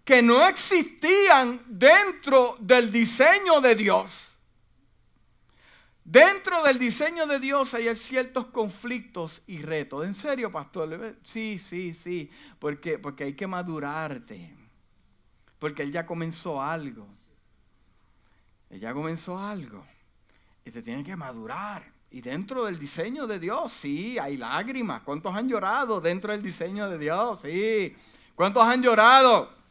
que 0.06 0.22
no 0.22 0.48
existían 0.48 1.60
dentro 1.66 2.56
del 2.60 2.92
diseño 2.92 3.60
de 3.60 3.76
Dios. 3.76 4.36
Dentro 6.04 6.62
del 6.62 6.78
diseño 6.78 7.26
de 7.26 7.40
Dios 7.40 7.74
hay 7.74 7.94
ciertos 7.96 8.46
conflictos 8.46 9.42
y 9.48 9.64
retos. 9.64 10.06
¿En 10.06 10.14
serio, 10.14 10.52
pastor? 10.52 11.18
Sí, 11.24 11.58
sí, 11.58 11.96
sí. 11.96 12.30
Porque, 12.60 13.00
porque 13.00 13.24
hay 13.24 13.34
que 13.34 13.48
madurarte. 13.48 14.56
Porque 15.58 15.82
Él 15.82 15.92
ya 15.92 16.06
comenzó 16.06 16.62
algo. 16.62 17.08
Él 18.70 18.80
ya 18.80 18.94
comenzó 18.94 19.40
algo. 19.40 19.84
Y 20.64 20.70
te 20.70 20.84
tiene 20.84 21.04
que 21.04 21.16
madurar. 21.16 21.84
Y 22.12 22.22
dentro 22.22 22.66
del 22.66 22.78
diseño 22.78 23.26
de 23.26 23.40
Dios, 23.40 23.72
sí, 23.72 24.20
hay 24.20 24.38
lágrimas. 24.38 25.02
¿Cuántos 25.02 25.36
han 25.36 25.50
llorado 25.50 26.00
dentro 26.00 26.32
del 26.32 26.44
diseño 26.44 26.88
de 26.88 27.00
Dios? 27.00 27.42
Sí. 27.42 27.96
¿Cuántos 28.36 28.64
han 28.64 28.84
llorado? 28.84 29.65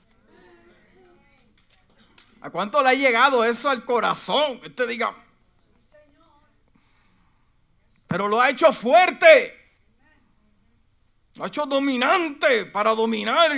¿A 2.44 2.50
cuánto 2.50 2.82
le 2.82 2.90
ha 2.90 2.92
llegado 2.92 3.42
eso 3.42 3.70
al 3.70 3.86
corazón? 3.86 4.60
Usted 4.62 4.86
diga, 4.86 5.14
pero 8.06 8.28
lo 8.28 8.38
ha 8.38 8.50
hecho 8.50 8.70
fuerte. 8.70 9.72
Lo 11.36 11.44
ha 11.44 11.46
hecho 11.46 11.64
dominante 11.64 12.66
para 12.66 12.94
dominar 12.94 13.50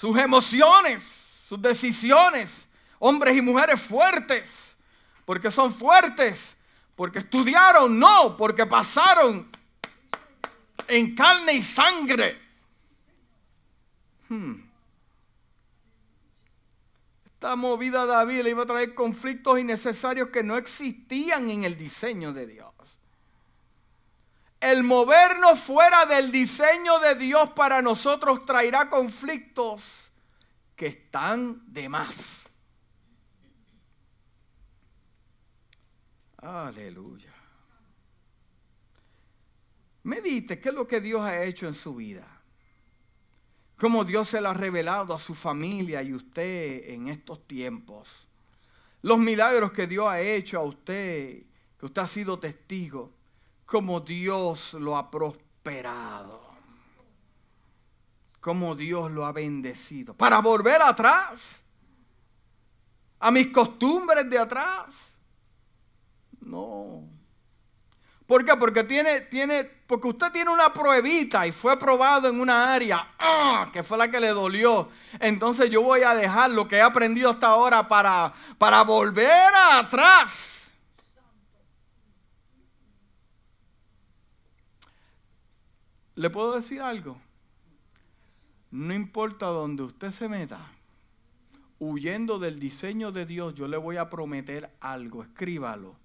sus 0.00 0.18
emociones, 0.18 1.44
sus 1.48 1.62
decisiones. 1.62 2.66
Hombres 2.98 3.36
y 3.36 3.40
mujeres 3.40 3.80
fuertes, 3.80 4.76
porque 5.24 5.52
son 5.52 5.72
fuertes, 5.72 6.56
porque 6.96 7.20
estudiaron, 7.20 8.00
no, 8.00 8.36
porque 8.36 8.66
pasaron 8.66 9.48
en 10.88 11.14
carne 11.14 11.52
y 11.52 11.62
sangre. 11.62 12.36
Hmm. 14.28 14.67
Esta 17.38 17.56
movida 17.56 18.02
de 18.02 18.12
David 18.12 18.42
le 18.42 18.50
iba 18.50 18.64
a 18.64 18.66
traer 18.66 18.94
conflictos 18.94 19.58
innecesarios 19.58 20.28
que 20.28 20.42
no 20.42 20.56
existían 20.56 21.48
en 21.50 21.64
el 21.64 21.78
diseño 21.78 22.32
de 22.32 22.46
Dios 22.46 22.68
el 24.60 24.82
movernos 24.82 25.60
fuera 25.60 26.04
del 26.06 26.32
diseño 26.32 26.98
de 26.98 27.14
Dios 27.14 27.50
para 27.50 27.80
nosotros 27.80 28.44
traerá 28.44 28.90
conflictos 28.90 30.10
que 30.74 30.86
están 30.86 31.62
de 31.72 31.88
más. 31.88 32.46
Aleluya. 36.38 37.32
Medite 40.04 40.60
qué 40.60 40.70
es 40.70 40.74
lo 40.74 40.86
que 40.86 41.00
Dios 41.00 41.22
ha 41.22 41.42
hecho 41.42 41.66
en 41.66 41.74
su 41.74 41.94
vida. 41.94 42.37
Cómo 43.78 44.04
Dios 44.04 44.28
se 44.28 44.40
lo 44.40 44.50
ha 44.50 44.54
revelado 44.54 45.14
a 45.14 45.18
su 45.18 45.34
familia 45.34 46.02
y 46.02 46.12
usted 46.12 46.90
en 46.90 47.08
estos 47.08 47.46
tiempos. 47.46 48.26
Los 49.02 49.18
milagros 49.18 49.70
que 49.70 49.86
Dios 49.86 50.08
ha 50.08 50.20
hecho 50.20 50.58
a 50.58 50.62
usted, 50.62 51.44
que 51.78 51.86
usted 51.86 52.02
ha 52.02 52.06
sido 52.06 52.38
testigo 52.38 53.12
como 53.64 54.00
Dios 54.00 54.74
lo 54.74 54.96
ha 54.96 55.10
prosperado, 55.10 56.40
como 58.40 58.74
Dios 58.74 59.12
lo 59.12 59.26
ha 59.26 59.32
bendecido, 59.32 60.14
para 60.14 60.40
volver 60.40 60.80
atrás, 60.82 61.62
a 63.20 63.30
mis 63.30 63.52
costumbres 63.52 64.28
de 64.28 64.38
atrás. 64.38 65.12
No, 66.40 67.04
¿Por 68.28 68.44
qué? 68.44 68.54
Porque 68.56 68.84
tiene, 68.84 69.22
tiene, 69.22 69.64
porque 69.64 70.08
usted 70.08 70.30
tiene 70.30 70.50
una 70.50 70.70
pruebita 70.70 71.46
y 71.46 71.50
fue 71.50 71.78
probado 71.78 72.28
en 72.28 72.38
una 72.38 72.74
área 72.74 73.14
¡ah! 73.18 73.70
que 73.72 73.82
fue 73.82 73.96
la 73.96 74.10
que 74.10 74.20
le 74.20 74.28
dolió. 74.28 74.90
Entonces 75.18 75.70
yo 75.70 75.80
voy 75.80 76.02
a 76.02 76.14
dejar 76.14 76.50
lo 76.50 76.68
que 76.68 76.76
he 76.76 76.82
aprendido 76.82 77.30
hasta 77.30 77.46
ahora 77.46 77.88
para, 77.88 78.34
para 78.58 78.84
volver 78.84 79.50
atrás. 79.72 80.70
¿Le 86.14 86.28
puedo 86.28 86.54
decir 86.54 86.82
algo? 86.82 87.18
No 88.70 88.92
importa 88.92 89.46
donde 89.46 89.84
usted 89.84 90.10
se 90.10 90.28
meta, 90.28 90.70
huyendo 91.78 92.38
del 92.38 92.58
diseño 92.58 93.10
de 93.10 93.24
Dios, 93.24 93.54
yo 93.54 93.66
le 93.68 93.78
voy 93.78 93.96
a 93.96 94.10
prometer 94.10 94.70
algo, 94.80 95.22
escríbalo 95.22 95.96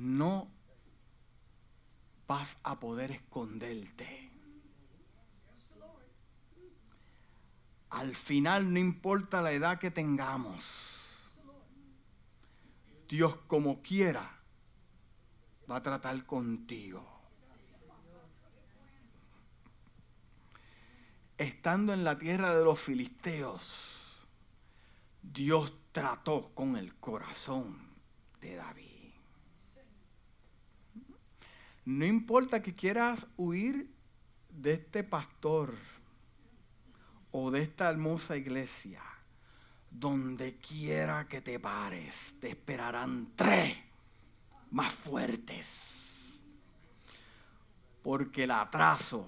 no 0.00 0.48
vas 2.26 2.58
a 2.62 2.80
poder 2.80 3.10
esconderte. 3.10 4.30
Al 7.90 8.14
final 8.14 8.72
no 8.72 8.78
importa 8.78 9.42
la 9.42 9.52
edad 9.52 9.78
que 9.78 9.90
tengamos. 9.90 10.96
Dios 13.08 13.36
como 13.48 13.82
quiera 13.82 14.38
va 15.68 15.76
a 15.76 15.82
tratar 15.82 16.24
contigo. 16.24 17.04
Estando 21.36 21.92
en 21.92 22.04
la 22.04 22.18
tierra 22.18 22.54
de 22.54 22.64
los 22.64 22.78
filisteos, 22.78 24.26
Dios 25.22 25.72
trató 25.92 26.54
con 26.54 26.76
el 26.76 26.94
corazón 26.96 27.78
de 28.40 28.54
David. 28.56 28.89
No 31.90 32.06
importa 32.06 32.62
que 32.62 32.72
quieras 32.72 33.26
huir 33.36 33.90
de 34.48 34.74
este 34.74 35.02
pastor 35.02 35.74
o 37.32 37.50
de 37.50 37.62
esta 37.62 37.90
hermosa 37.90 38.36
iglesia, 38.36 39.02
donde 39.90 40.56
quiera 40.58 41.26
que 41.26 41.40
te 41.40 41.58
pares, 41.58 42.36
te 42.40 42.50
esperarán 42.50 43.32
tres 43.34 43.76
más 44.70 44.92
fuertes. 44.94 46.44
Porque 48.04 48.44
el 48.44 48.52
atraso 48.52 49.26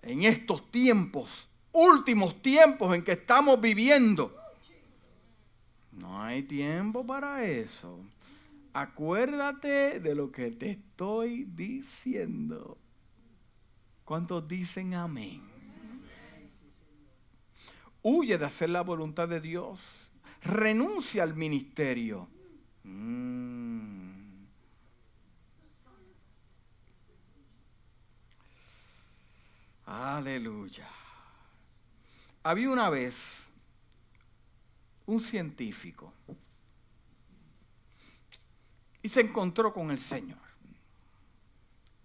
en 0.00 0.22
estos 0.22 0.70
tiempos, 0.70 1.50
últimos 1.70 2.40
tiempos 2.40 2.94
en 2.94 3.04
que 3.04 3.12
estamos 3.12 3.60
viviendo, 3.60 4.34
no 5.92 6.22
hay 6.22 6.44
tiempo 6.44 7.06
para 7.06 7.44
eso 7.44 8.00
acuérdate 8.72 10.00
de 10.00 10.14
lo 10.14 10.30
que 10.30 10.50
te 10.50 10.70
estoy 10.70 11.44
diciendo. 11.44 12.78
¿Cuántos 14.04 14.46
dicen 14.48 14.94
amén? 14.94 15.42
Huye 18.02 18.38
de 18.38 18.44
hacer 18.44 18.70
la 18.70 18.82
voluntad 18.82 19.28
de 19.28 19.40
Dios. 19.40 19.80
Renuncia 20.42 21.22
al 21.22 21.34
ministerio. 21.34 22.28
Mm. 22.82 24.00
Aleluya. 29.86 30.88
Había 32.42 32.70
una 32.70 32.88
vez 32.88 33.44
un 35.06 35.20
científico 35.20 36.14
y 39.02 39.08
se 39.08 39.20
encontró 39.20 39.72
con 39.72 39.90
el 39.90 39.98
Señor. 39.98 40.38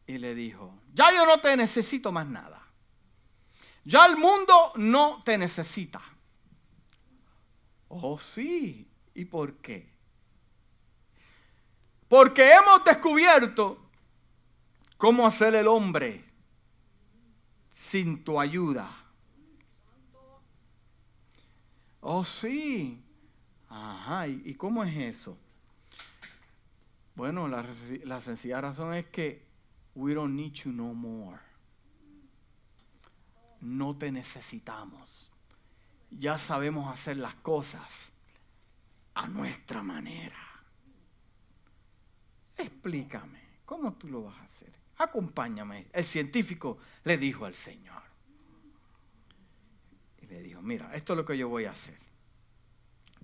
Y 0.07 0.17
le 0.17 0.35
dijo, 0.35 0.79
ya 0.93 1.11
yo 1.11 1.25
no 1.25 1.39
te 1.41 1.55
necesito 1.57 2.11
más 2.11 2.27
nada. 2.27 2.61
Ya 3.83 4.05
el 4.05 4.17
mundo 4.17 4.71
no 4.75 5.21
te 5.23 5.37
necesita. 5.37 6.01
Oh 7.87 8.19
sí, 8.19 8.87
¿y 9.13 9.25
por 9.25 9.55
qué? 9.57 9.93
Porque 12.07 12.53
hemos 12.53 12.83
descubierto 12.83 13.89
cómo 14.97 15.25
hacer 15.25 15.55
el 15.55 15.67
hombre 15.67 16.23
sin 17.69 18.23
tu 18.23 18.39
ayuda. 18.39 18.89
Oh 22.01 22.23
sí. 22.23 23.01
Ajá, 23.67 24.27
¿y 24.27 24.53
cómo 24.55 24.83
es 24.83 24.95
eso? 24.95 25.37
Bueno, 27.15 27.47
la, 27.47 28.19
sencilla 28.19 28.59
razón 28.59 28.93
es 28.93 29.05
que 29.05 29.45
we 29.95 30.13
don't 30.13 30.35
need 30.35 30.51
you 30.51 30.71
no 30.71 30.93
more. 30.93 31.39
No 33.61 33.97
te 33.97 34.11
necesitamos. 34.11 35.31
Ya 36.11 36.37
sabemos 36.37 36.91
hacer 36.91 37.17
las 37.17 37.35
cosas 37.35 38.11
a 39.13 39.27
nuestra 39.27 39.81
manera. 39.81 40.37
Explícame, 42.57 43.41
¿cómo 43.65 43.93
tú 43.93 44.09
lo 44.09 44.23
vas 44.23 44.37
a 44.37 44.43
hacer? 44.43 44.73
Acompáñame. 44.97 45.87
El 45.93 46.03
científico 46.03 46.77
le 47.05 47.17
dijo 47.17 47.45
al 47.45 47.55
Señor. 47.55 48.01
Y 50.21 50.27
le 50.27 50.41
dijo, 50.41 50.61
mira, 50.61 50.93
esto 50.93 51.13
es 51.13 51.17
lo 51.17 51.25
que 51.25 51.37
yo 51.37 51.47
voy 51.47 51.63
a 51.63 51.71
hacer. 51.71 51.97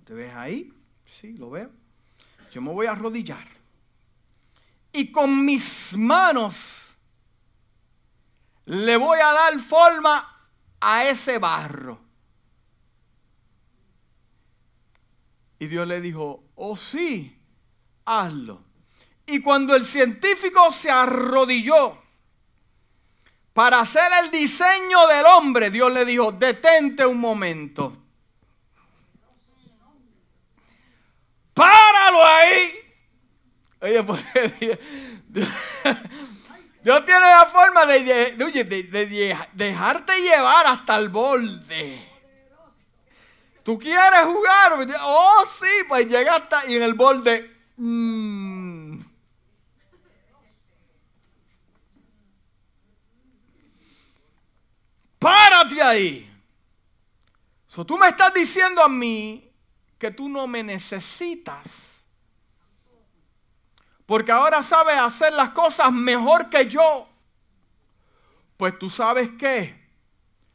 ¿Te 0.04 0.14
ves 0.14 0.32
ahí? 0.32 0.72
Sí, 1.04 1.34
lo 1.36 1.50
veo. 1.50 1.70
Yo 2.50 2.62
me 2.62 2.72
voy 2.72 2.86
a 2.86 2.92
arrodillar 2.92 3.61
y 4.92 5.10
con 5.10 5.44
mis 5.44 5.94
manos 5.96 6.96
le 8.66 8.96
voy 8.96 9.18
a 9.18 9.32
dar 9.32 9.58
forma 9.58 10.48
a 10.80 11.04
ese 11.04 11.38
barro. 11.38 11.98
Y 15.58 15.66
Dios 15.66 15.86
le 15.86 16.00
dijo, 16.00 16.44
oh 16.56 16.76
sí, 16.76 17.40
hazlo. 18.04 18.62
Y 19.26 19.40
cuando 19.40 19.74
el 19.74 19.84
científico 19.84 20.72
se 20.72 20.90
arrodilló 20.90 22.02
para 23.52 23.80
hacer 23.80 24.10
el 24.24 24.30
diseño 24.30 25.06
del 25.06 25.24
hombre, 25.26 25.70
Dios 25.70 25.92
le 25.92 26.04
dijo, 26.04 26.32
detente 26.32 27.06
un 27.06 27.20
momento. 27.20 27.96
Páralo 31.54 32.24
ahí. 32.24 32.81
Pues, 33.82 34.22
Dios 36.84 37.04
tiene 37.04 37.20
la 37.20 37.46
forma 37.46 37.84
de, 37.84 38.36
dejarte 39.54 40.22
llevar 40.22 40.68
hasta 40.68 40.96
el 40.96 41.08
borde. 41.08 42.08
¿Tú 43.64 43.76
quieres 43.76 44.20
jugar? 44.24 44.86
Oh, 45.00 45.44
sí, 45.44 45.66
pues 45.88 46.06
llega 46.06 46.36
hasta 46.36 46.64
y 46.66 46.76
en 46.76 46.82
el 46.82 46.94
borde. 46.94 47.50
Mm. 47.76 49.00
Párate 55.18 55.82
ahí. 55.82 56.32
So, 57.66 57.84
tú 57.84 57.98
me 57.98 58.06
estás 58.06 58.32
diciendo 58.32 58.80
a 58.80 58.88
mí 58.88 59.50
que 59.98 60.12
tú 60.12 60.28
no 60.28 60.46
me 60.46 60.62
necesitas 60.62 61.91
porque 64.06 64.32
ahora 64.32 64.62
sabes 64.62 64.98
hacer 64.98 65.32
las 65.32 65.50
cosas 65.50 65.92
mejor 65.92 66.48
que 66.48 66.68
yo. 66.68 67.08
Pues 68.56 68.78
tú 68.78 68.90
sabes 68.90 69.30
qué. 69.38 69.80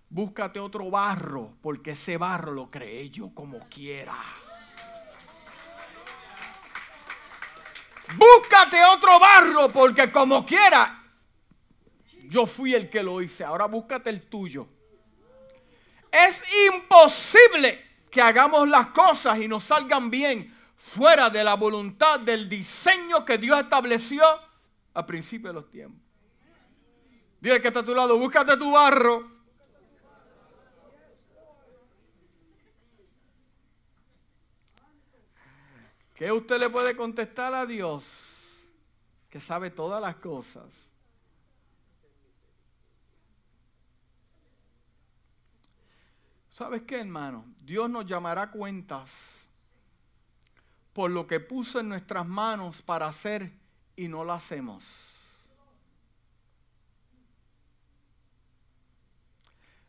Búscate 0.09 0.59
otro 0.59 0.89
barro, 0.89 1.57
porque 1.61 1.91
ese 1.91 2.17
barro 2.17 2.53
lo 2.53 2.71
creé 2.71 3.09
yo 3.09 3.33
como 3.33 3.59
quiera. 3.67 4.15
Búscate 8.15 8.83
otro 8.85 9.19
barro, 9.19 9.67
porque 9.69 10.09
como 10.11 10.45
quiera, 10.45 11.03
yo 12.29 12.45
fui 12.45 12.73
el 12.73 12.89
que 12.89 13.03
lo 13.03 13.21
hice. 13.21 13.43
Ahora 13.43 13.65
búscate 13.65 14.09
el 14.09 14.21
tuyo. 14.29 14.67
Es 16.09 16.43
imposible 16.73 17.85
que 18.09 18.21
hagamos 18.21 18.67
las 18.69 18.87
cosas 18.87 19.39
y 19.39 19.47
nos 19.47 19.65
salgan 19.65 20.09
bien 20.09 20.56
fuera 20.87 21.29
de 21.29 21.43
la 21.43 21.55
voluntad 21.55 22.19
del 22.21 22.47
diseño 22.47 23.25
que 23.25 23.37
Dios 23.37 23.59
estableció 23.59 24.23
a 24.93 25.05
principio 25.05 25.49
de 25.49 25.53
los 25.53 25.69
tiempos. 25.69 26.01
Dile 27.41 27.61
que 27.61 27.67
está 27.67 27.81
a 27.81 27.85
tu 27.85 27.93
lado, 27.93 28.17
búscate 28.17 28.55
tu 28.55 28.71
barro. 28.71 29.37
¿Qué 36.15 36.31
usted 36.31 36.57
le 36.57 36.69
puede 36.69 36.95
contestar 36.95 37.53
a 37.53 37.65
Dios 37.65 38.63
que 39.29 39.39
sabe 39.39 39.69
todas 39.69 40.01
las 40.01 40.15
cosas? 40.15 40.89
¿Sabes 46.49 46.81
qué, 46.83 47.01
hermano? 47.01 47.45
Dios 47.61 47.87
nos 47.87 48.05
llamará 48.05 48.49
cuentas 48.49 49.36
por 50.97 51.11
lo 51.11 51.27
que 51.27 51.39
puso 51.39 51.79
en 51.79 51.89
nuestras 51.89 52.25
manos 52.25 52.81
para 52.81 53.05
hacer 53.05 53.51
y 53.95 54.07
no 54.07 54.23
lo 54.23 54.33
hacemos. 54.33 54.83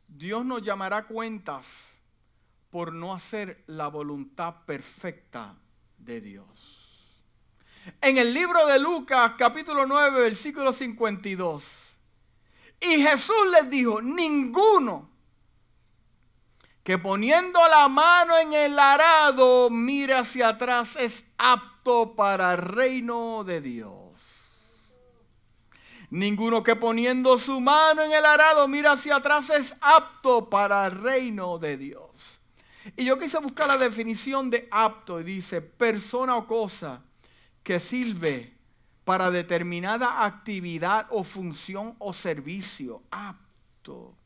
Dios 0.06 0.44
nos 0.44 0.60
llamará 0.60 1.06
cuentas 1.06 1.96
por 2.68 2.92
no 2.92 3.14
hacer 3.14 3.64
la 3.68 3.88
voluntad 3.88 4.66
perfecta 4.66 5.56
de 5.96 6.20
Dios. 6.20 7.24
En 8.02 8.18
el 8.18 8.34
libro 8.34 8.66
de 8.66 8.78
Lucas 8.78 9.32
capítulo 9.38 9.86
9 9.86 10.20
versículo 10.20 10.74
52. 10.74 11.96
Y 12.82 13.02
Jesús 13.02 13.50
les 13.50 13.70
dijo, 13.70 14.02
ninguno 14.02 15.08
que 16.88 16.96
poniendo 16.96 17.60
la 17.68 17.86
mano 17.86 18.38
en 18.38 18.54
el 18.54 18.78
arado 18.78 19.68
mire 19.68 20.14
hacia 20.14 20.48
atrás 20.48 20.96
es 20.96 21.34
apto 21.36 22.16
para 22.16 22.54
el 22.54 22.60
reino 22.60 23.44
de 23.44 23.60
Dios. 23.60 24.22
Ninguno 26.08 26.62
que 26.62 26.76
poniendo 26.76 27.36
su 27.36 27.60
mano 27.60 28.02
en 28.04 28.12
el 28.12 28.24
arado 28.24 28.66
mira 28.68 28.92
hacia 28.92 29.16
atrás 29.16 29.50
es 29.50 29.76
apto 29.82 30.48
para 30.48 30.86
el 30.86 30.92
reino 30.92 31.58
de 31.58 31.76
Dios. 31.76 32.40
Y 32.96 33.04
yo 33.04 33.18
quise 33.18 33.38
buscar 33.38 33.68
la 33.68 33.76
definición 33.76 34.48
de 34.48 34.66
apto 34.70 35.20
y 35.20 35.24
dice 35.24 35.60
persona 35.60 36.38
o 36.38 36.46
cosa 36.46 37.02
que 37.62 37.80
sirve 37.80 38.56
para 39.04 39.30
determinada 39.30 40.24
actividad 40.24 41.06
o 41.10 41.22
función 41.22 41.96
o 41.98 42.14
servicio. 42.14 43.02
Apto. 43.10 44.17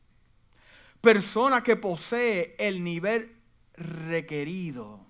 Persona 1.03 1.61
que 1.61 1.75
posee 1.75 2.55
el 2.57 2.81
nivel 2.81 3.35
requerido. 3.73 5.05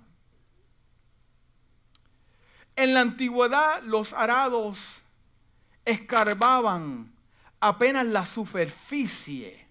En 2.76 2.96
la 2.96 3.02
antigüedad 3.02 3.84
los 3.84 4.14
arados 4.14 5.04
escarbaban 5.86 7.14
apenas 7.60 8.08
la 8.08 8.26
superficie 8.26 9.68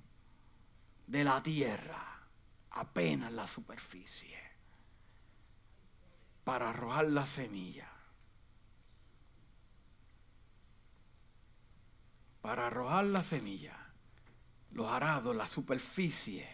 de 1.08 1.24
la 1.24 1.42
tierra, 1.42 2.20
apenas 2.70 3.32
la 3.32 3.48
superficie, 3.48 4.38
para 6.44 6.70
arrojar 6.70 7.06
la 7.06 7.26
semilla. 7.26 7.90
Para 12.40 12.68
arrojar 12.68 13.06
la 13.06 13.24
semilla, 13.24 13.81
los 14.72 14.86
arados, 14.86 15.36
la 15.36 15.46
superficie. 15.46 16.48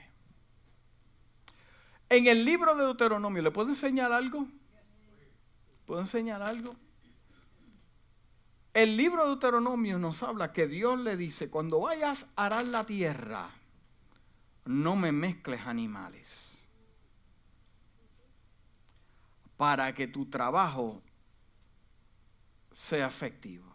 En 2.09 2.27
el 2.27 2.45
libro 2.45 2.75
de 2.75 2.85
Deuteronomio, 2.85 3.43
¿le 3.43 3.51
puedo 3.51 3.69
enseñar 3.69 4.13
algo? 4.13 4.49
¿Puedo 5.87 6.01
enseñar 6.01 6.43
algo? 6.43 6.75
El 8.75 8.97
libro 8.97 9.23
de 9.23 9.29
Deuteronomio 9.29 9.99
nos 9.99 10.23
habla 10.23 10.53
que 10.53 10.67
Dios 10.67 11.01
le 11.01 11.17
dice, 11.17 11.51
cuando 11.51 11.81
vayas 11.81 12.29
a 12.37 12.47
arar 12.47 12.67
la 12.67 12.85
tierra, 12.85 13.51
no 14.65 14.97
me 14.97 15.13
mezcles 15.13 15.63
animales. 15.67 16.59
Para 19.57 19.95
que 19.95 20.07
tu 20.07 20.27
trabajo 20.27 21.03
sea 22.73 23.09
efectivo. 23.09 23.67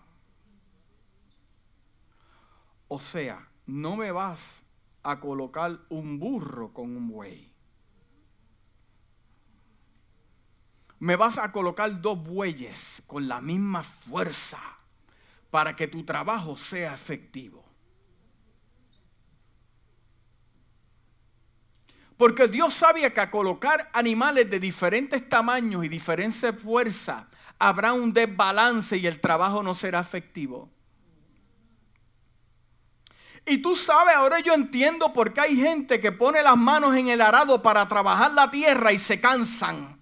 O 2.88 3.00
sea, 3.00 3.50
no 3.66 3.96
me 3.96 4.12
vas 4.12 4.62
a 5.04 5.20
colocar 5.20 5.80
un 5.90 6.20
burro 6.20 6.74
con 6.74 6.96
un 6.96 7.08
buey. 7.08 7.52
Me 11.00 11.16
vas 11.18 11.38
a 11.38 11.52
colocar 11.52 12.02
dos 12.02 12.24
bueyes 12.24 13.04
con 13.08 13.28
la 13.28 13.42
misma 13.42 13.84
fuerza 13.84 14.62
para 15.52 15.76
que 15.76 15.88
tu 15.88 16.04
trabajo 16.04 16.56
sea 16.58 16.94
efectivo. 16.94 17.64
Porque 22.16 22.48
Dios 22.48 22.74
sabía 22.74 23.14
que 23.14 23.20
a 23.20 23.32
colocar 23.32 23.90
animales 23.92 24.50
de 24.50 24.60
diferentes 24.60 25.28
tamaños 25.28 25.84
y 25.84 25.90
diferentes 25.90 26.56
fuerzas 26.58 27.26
habrá 27.60 27.92
un 27.94 28.14
desbalance 28.14 28.96
y 28.98 29.08
el 29.08 29.20
trabajo 29.20 29.62
no 29.62 29.76
será 29.76 30.00
efectivo. 30.00 30.70
Y 33.46 33.58
tú 33.58 33.76
sabes, 33.76 34.16
ahora 34.16 34.40
yo 34.40 34.54
entiendo 34.54 35.12
por 35.12 35.34
qué 35.34 35.42
hay 35.42 35.56
gente 35.58 36.00
que 36.00 36.12
pone 36.12 36.42
las 36.42 36.56
manos 36.56 36.96
en 36.96 37.10
el 37.10 37.20
arado 37.20 37.62
para 37.62 37.88
trabajar 37.88 38.32
la 38.32 38.50
tierra 38.50 38.94
y 38.94 39.00
se 39.00 39.20
cansan. 39.20 40.00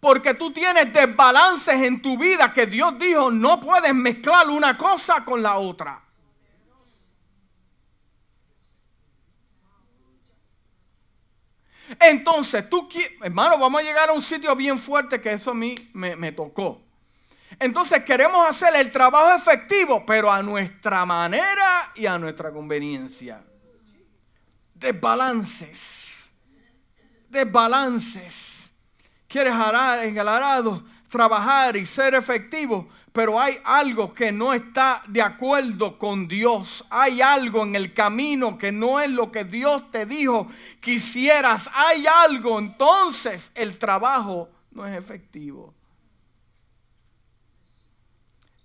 Porque 0.00 0.34
tú 0.34 0.52
tienes 0.52 0.92
desbalances 0.92 1.76
en 1.76 2.02
tu 2.02 2.18
vida 2.18 2.52
que 2.52 2.66
Dios 2.66 2.98
dijo, 2.98 3.30
no 3.30 3.60
puedes 3.60 3.94
mezclar 3.94 4.48
una 4.48 4.76
cosa 4.76 5.24
con 5.24 5.42
la 5.42 5.56
otra. 5.56 6.02
Entonces, 12.00 12.68
tú, 12.68 12.88
hermano, 13.22 13.58
vamos 13.58 13.80
a 13.80 13.84
llegar 13.84 14.08
a 14.08 14.12
un 14.12 14.22
sitio 14.22 14.54
bien 14.56 14.78
fuerte 14.78 15.20
que 15.20 15.32
eso 15.32 15.52
a 15.52 15.54
mí 15.54 15.74
me, 15.92 16.16
me 16.16 16.32
tocó. 16.32 16.83
Entonces 17.58 18.04
queremos 18.04 18.48
hacer 18.48 18.74
el 18.76 18.90
trabajo 18.90 19.34
efectivo, 19.34 20.04
pero 20.06 20.30
a 20.30 20.42
nuestra 20.42 21.04
manera 21.04 21.92
y 21.94 22.06
a 22.06 22.18
nuestra 22.18 22.52
conveniencia. 22.52 23.42
Desbalances. 24.74 26.30
Desbalances 27.28 28.64
quieres 29.34 29.54
arar 29.54 30.04
en 30.04 30.16
el 30.16 30.28
arado, 30.28 30.84
trabajar 31.08 31.76
y 31.76 31.84
ser 31.84 32.14
efectivo, 32.14 32.88
pero 33.12 33.40
hay 33.40 33.58
algo 33.64 34.14
que 34.14 34.30
no 34.30 34.54
está 34.54 35.02
de 35.08 35.20
acuerdo 35.20 35.98
con 35.98 36.28
Dios. 36.28 36.84
Hay 36.88 37.20
algo 37.20 37.64
en 37.64 37.74
el 37.74 37.92
camino 37.92 38.56
que 38.56 38.70
no 38.70 39.00
es 39.00 39.10
lo 39.10 39.32
que 39.32 39.42
Dios 39.42 39.90
te 39.90 40.06
dijo 40.06 40.46
que 40.80 40.92
hicieras. 40.92 41.68
Hay 41.74 42.06
algo, 42.06 42.60
entonces 42.60 43.50
el 43.56 43.76
trabajo 43.76 44.50
no 44.70 44.86
es 44.86 44.96
efectivo. 44.96 45.73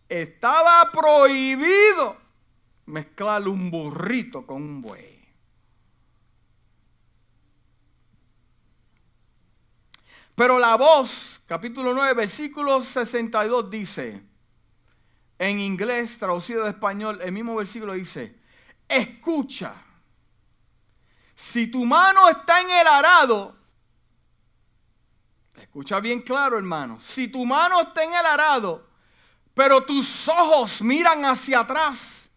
Estaba 0.10 0.91
prohibido 0.91 2.18
mezclar 2.88 3.47
un 3.47 3.70
burrito 3.70 4.45
con 4.45 4.64
un 4.64 4.82
buey. 4.82 5.20
Pero 10.34 10.57
la 10.57 10.76
voz, 10.76 11.41
capítulo 11.45 11.93
9, 11.93 12.14
versículo 12.14 12.82
62 12.82 13.70
dice, 13.70 14.24
en 15.38 15.60
inglés 15.60 16.18
traducido 16.18 16.64
de 16.64 16.70
español, 16.70 17.20
el 17.22 17.32
mismo 17.32 17.55
versículo 17.55 17.93
dice, 17.93 18.39
escucha, 18.88 19.76
si 21.36 21.68
tu 21.68 21.86
mano 21.86 22.28
está 22.30 22.62
en 22.62 22.70
el 22.72 22.88
arado, 22.88 23.55
escucha 25.55 25.99
bien 25.99 26.22
claro 26.22 26.57
hermano, 26.57 26.99
si 26.99 27.28
tu 27.28 27.45
mano 27.45 27.82
está 27.82 28.03
en 28.03 28.14
el 28.14 28.26
arado, 28.26 28.89
pero 29.60 29.84
tus 29.84 30.26
ojos 30.30 30.82
miran 30.82 31.26
hacia 31.26 31.60
atrás, 31.60 32.30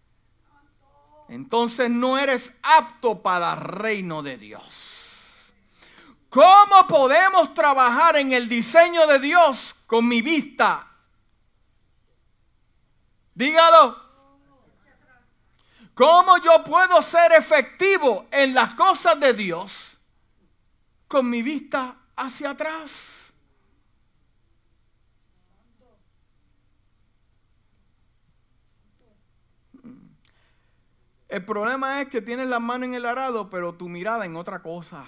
entonces 1.29 1.89
no 1.89 2.19
eres 2.19 2.59
apto 2.65 3.23
para 3.23 3.53
el 3.53 3.61
reino 3.61 4.25
de 4.25 4.37
Dios. 4.37 5.53
¿Cómo 6.29 6.85
podemos 6.89 7.55
trabajar 7.55 8.17
en 8.17 8.33
el 8.33 8.49
diseño 8.49 9.07
de 9.07 9.21
Dios 9.21 9.73
con 9.87 10.09
mi 10.09 10.21
vista? 10.21 10.85
Dígalo. 13.37 14.03
¿Cómo 15.95 16.39
yo 16.39 16.65
puedo 16.65 17.01
ser 17.03 17.35
efectivo 17.35 18.27
en 18.33 18.53
las 18.53 18.75
cosas 18.75 19.21
de 19.21 19.33
Dios 19.33 19.97
con 21.07 21.31
mi 21.31 21.41
vista 21.41 21.95
hacia 22.17 22.51
atrás? 22.51 23.22
El 31.33 31.47
problema 31.47 32.03
es 32.03 32.09
que 32.09 32.21
tienes 32.21 32.47
la 32.49 32.61
mano 32.61 32.85
en 32.85 32.93
el 32.93 33.07
arado, 33.07 33.49
pero 33.49 33.73
tu 33.73 33.89
mirada 33.89 34.27
en 34.27 34.37
otra 34.37 34.61
cosa. 34.61 35.07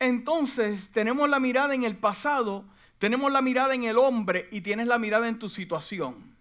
Entonces 0.00 0.90
tenemos 0.90 1.28
la 1.28 1.38
mirada 1.38 1.72
en 1.72 1.84
el 1.84 1.96
pasado, 1.96 2.64
tenemos 2.98 3.30
la 3.30 3.42
mirada 3.42 3.74
en 3.74 3.84
el 3.84 3.96
hombre 3.96 4.48
y 4.50 4.60
tienes 4.60 4.88
la 4.88 4.98
mirada 4.98 5.28
en 5.28 5.38
tu 5.38 5.48
situación. 5.48 6.34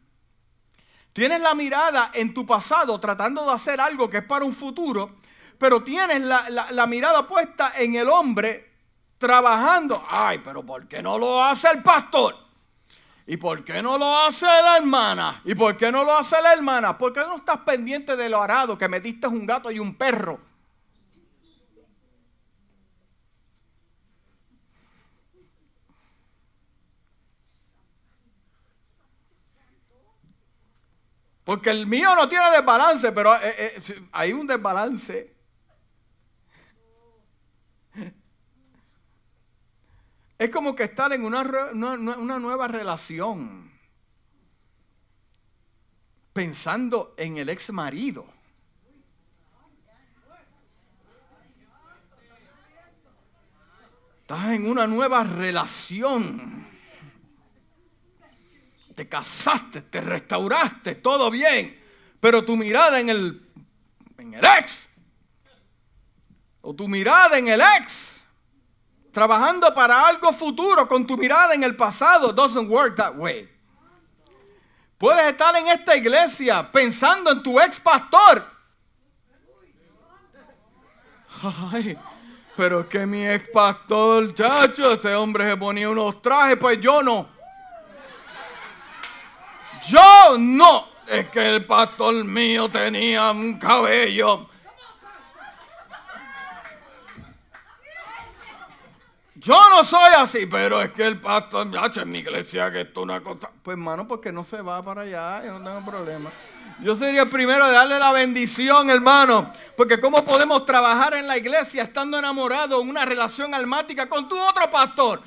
Tienes 1.14 1.40
la 1.40 1.54
mirada 1.54 2.10
en 2.16 2.34
tu 2.34 2.48
pasado 2.48 3.00
tratando 3.00 3.46
de 3.46 3.52
hacer 3.52 3.80
algo 3.80 4.10
que 4.10 4.18
es 4.18 4.26
para 4.26 4.44
un 4.44 4.54
futuro, 4.54 5.18
pero 5.60 5.84
tienes 5.84 6.24
la, 6.24 6.88
mirada 6.88 7.28
puesta 7.28 7.74
en 7.78 7.94
el 7.94 8.10
hombre 8.10 8.72
trabajando. 9.20 10.04
Ay, 10.10 10.42
pero 10.44 10.66
¿por 10.66 10.88
qué 10.88 11.04
no 11.04 11.20
lo 11.20 11.44
hace 11.44 11.68
el 11.70 11.84
pastor? 11.84 12.47
¿Y 13.30 13.36
por 13.36 13.66
qué 13.66 13.82
no 13.82 13.98
lo 13.98 14.18
hace 14.20 14.46
la 14.46 14.78
hermana? 14.78 15.42
¿Y 15.44 15.54
por 15.54 15.76
qué 15.76 15.92
no 15.92 16.06
lo 16.06 16.18
hace 16.18 16.42
la 16.42 16.54
hermana? 16.54 16.98
¿Por 16.98 17.12
qué 17.12 17.20
no 17.20 17.36
estás 17.36 17.58
pendiente 17.58 18.16
de 18.16 18.30
lo 18.30 18.42
arado 18.42 18.78
que 18.78 18.88
metiste 18.88 19.28
un 19.28 19.46
gato 19.46 19.70
y 19.70 19.80
un 19.80 19.96
perro? 19.96 20.40
Porque 31.44 31.70
el 31.70 31.86
mío 31.86 32.16
no 32.16 32.30
tiene 32.30 32.50
desbalance, 32.50 33.12
pero 33.12 33.36
eh, 33.36 33.40
eh, 33.58 34.02
hay 34.14 34.32
un 34.32 34.48
desbalance. 34.48 35.37
Es 40.38 40.50
como 40.52 40.76
que 40.76 40.84
estar 40.84 41.12
en 41.14 41.24
una, 41.24 41.42
una 41.42 42.40
nueva 42.40 42.68
relación. 42.68 43.72
Pensando 46.34 47.16
en 47.18 47.38
el 47.38 47.50
ex 47.50 47.72
marido. 47.72 48.38
Estás 54.22 54.48
en 54.50 54.70
una 54.70 54.86
nueva 54.86 55.24
relación. 55.24 56.68
Te 58.94 59.08
casaste, 59.08 59.84
te 59.84 60.02
restauraste, 60.02 60.96
todo 60.96 61.32
bien. 61.32 61.82
Pero 62.20 62.44
tu 62.44 62.58
mirada 62.58 63.00
en 63.00 63.10
el, 63.10 63.48
en 64.18 64.34
el 64.34 64.44
ex. 64.60 64.90
O 66.62 66.76
tu 66.76 66.88
mirada 66.88 67.38
en 67.38 67.48
el 67.48 67.62
ex. 67.80 68.22
Trabajando 69.18 69.74
para 69.74 70.08
algo 70.08 70.32
futuro 70.32 70.88
con 70.88 71.08
tu 71.08 71.18
mirada 71.18 71.56
en 71.56 71.64
el 71.64 71.76
pasado. 71.76 72.32
Doesn't 72.32 72.70
work 72.70 72.98
that 72.98 73.16
way. 73.16 73.50
Puedes 75.00 75.32
estar 75.32 75.56
en 75.56 75.70
esta 75.70 75.96
iglesia 75.96 76.72
pensando 76.72 77.32
en 77.32 77.42
tu 77.42 77.60
ex 77.60 77.80
pastor. 77.80 78.46
Ay, 81.74 81.98
pero 82.56 82.82
es 82.82 82.86
que 82.86 83.08
mi 83.08 83.28
ex 83.28 83.50
pastor, 83.50 84.36
chacho, 84.36 84.92
ese 84.92 85.16
hombre 85.16 85.50
se 85.50 85.58
ponía 85.58 85.90
unos 85.90 86.22
trajes, 86.22 86.58
pues 86.58 86.80
yo 86.80 87.02
no. 87.02 87.28
Yo 89.88 90.38
no. 90.38 90.90
Es 91.08 91.28
que 91.30 91.56
el 91.56 91.66
pastor 91.66 92.24
mío 92.24 92.70
tenía 92.70 93.32
un 93.32 93.58
cabello. 93.58 94.48
Yo 99.48 99.58
no 99.70 99.82
soy 99.86 100.12
así, 100.18 100.46
pero 100.46 100.82
es 100.82 100.92
que 100.92 101.08
el 101.08 101.22
pastor, 101.22 101.72
chacho, 101.72 102.02
en 102.02 102.10
mi 102.10 102.18
iglesia 102.18 102.70
que 102.70 102.82
esto 102.82 103.00
es 103.00 103.04
una 103.06 103.24
cosa. 103.24 103.50
Pues 103.64 103.78
hermano, 103.78 104.06
porque 104.06 104.30
no 104.30 104.44
se 104.44 104.62
va 104.62 104.84
para 104.84 105.04
allá, 105.04 105.46
yo 105.46 105.58
no 105.58 105.64
tengo 105.64 105.90
problema. 105.90 106.30
Yo 106.82 106.98
sería 106.98 107.22
el 107.22 107.30
primero 107.30 107.66
de 107.66 107.72
darle 107.72 107.98
la 107.98 108.12
bendición, 108.12 108.90
hermano. 108.90 109.54
Porque 109.78 110.02
¿cómo 110.02 110.26
podemos 110.26 110.66
trabajar 110.66 111.14
en 111.14 111.28
la 111.28 111.38
iglesia 111.38 111.84
estando 111.84 112.20
enamorados 112.20 112.82
en 112.82 112.90
una 112.90 113.06
relación 113.06 113.54
almática 113.54 114.10
con 114.10 114.28
tu 114.28 114.38
otro 114.38 114.70
pastor? 114.70 115.22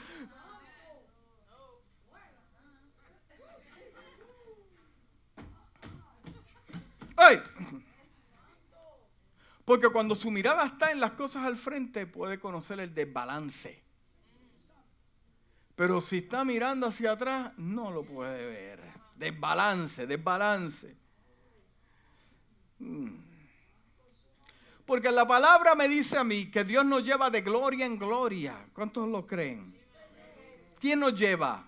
¡Ay! 7.17 7.41
Porque 9.65 9.89
cuando 9.89 10.15
su 10.15 10.31
mirada 10.31 10.67
está 10.67 10.91
en 10.91 11.01
las 11.01 11.13
cosas 11.13 11.47
al 11.47 11.57
frente, 11.57 12.05
puede 12.07 12.39
conocer 12.39 12.81
el 12.81 12.95
desbalance. 12.95 13.90
Pero 15.81 16.03
si 16.03 16.19
está 16.19 16.45
mirando 16.45 16.89
hacia 16.89 17.13
atrás, 17.13 17.53
no 17.57 17.91
lo 17.91 18.03
puede 18.03 18.45
ver. 18.45 18.81
Desbalance, 19.17 20.07
desbalance. 20.07 20.95
Mm. 22.81 23.09
Porque 24.85 25.11
la 25.11 25.27
palabra 25.27 25.75
me 25.75 25.89
dice 25.89 26.19
a 26.19 26.23
mí 26.23 26.51
que 26.51 26.65
Dios 26.65 26.85
nos 26.85 27.03
lleva 27.03 27.31
de 27.31 27.41
gloria 27.41 27.87
en 27.87 27.99
gloria. 27.99 28.63
¿Cuántos 28.75 29.09
lo 29.09 29.27
creen? 29.27 29.75
¿Quién 30.79 31.01
nos 31.01 31.15
lleva? 31.15 31.67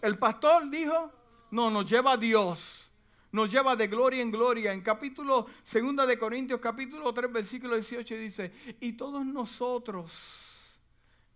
¿El 0.00 0.16
pastor 0.16 0.70
dijo? 0.70 1.12
No, 1.50 1.70
nos 1.70 1.86
lleva 1.86 2.16
Dios. 2.16 2.90
Nos 3.30 3.52
lleva 3.52 3.76
de 3.76 3.88
gloria 3.88 4.22
en 4.22 4.30
gloria. 4.30 4.72
En 4.72 4.80
capítulo 4.80 5.48
2 5.70 6.06
de 6.06 6.18
Corintios, 6.18 6.60
capítulo 6.60 7.12
3, 7.12 7.30
versículo 7.30 7.74
18 7.74 8.14
dice, 8.14 8.52
y 8.80 8.94
todos 8.94 9.26
nosotros, 9.26 10.53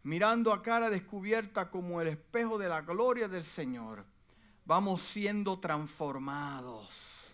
mirando 0.03 0.53
a 0.53 0.63
cara 0.63 0.91
descubierta 0.91 1.71
como 1.71 2.01
el 2.01 2.09
espejo 2.09 2.59
de 2.59 2.69
la 2.69 2.83
gloria 2.83 3.29
del 3.29 3.45
Señor, 3.45 4.05
vamos 4.65 5.03
siendo 5.03 5.59
transformados 5.59 7.29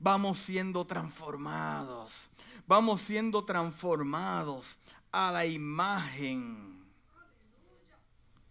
vamos 0.00 0.38
siendo 0.38 0.84
transformados. 0.86 2.28
Vamos 2.66 3.02
siendo 3.02 3.44
transformados 3.44 4.76
a 5.12 5.30
la 5.32 5.44
imagen, 5.44 6.84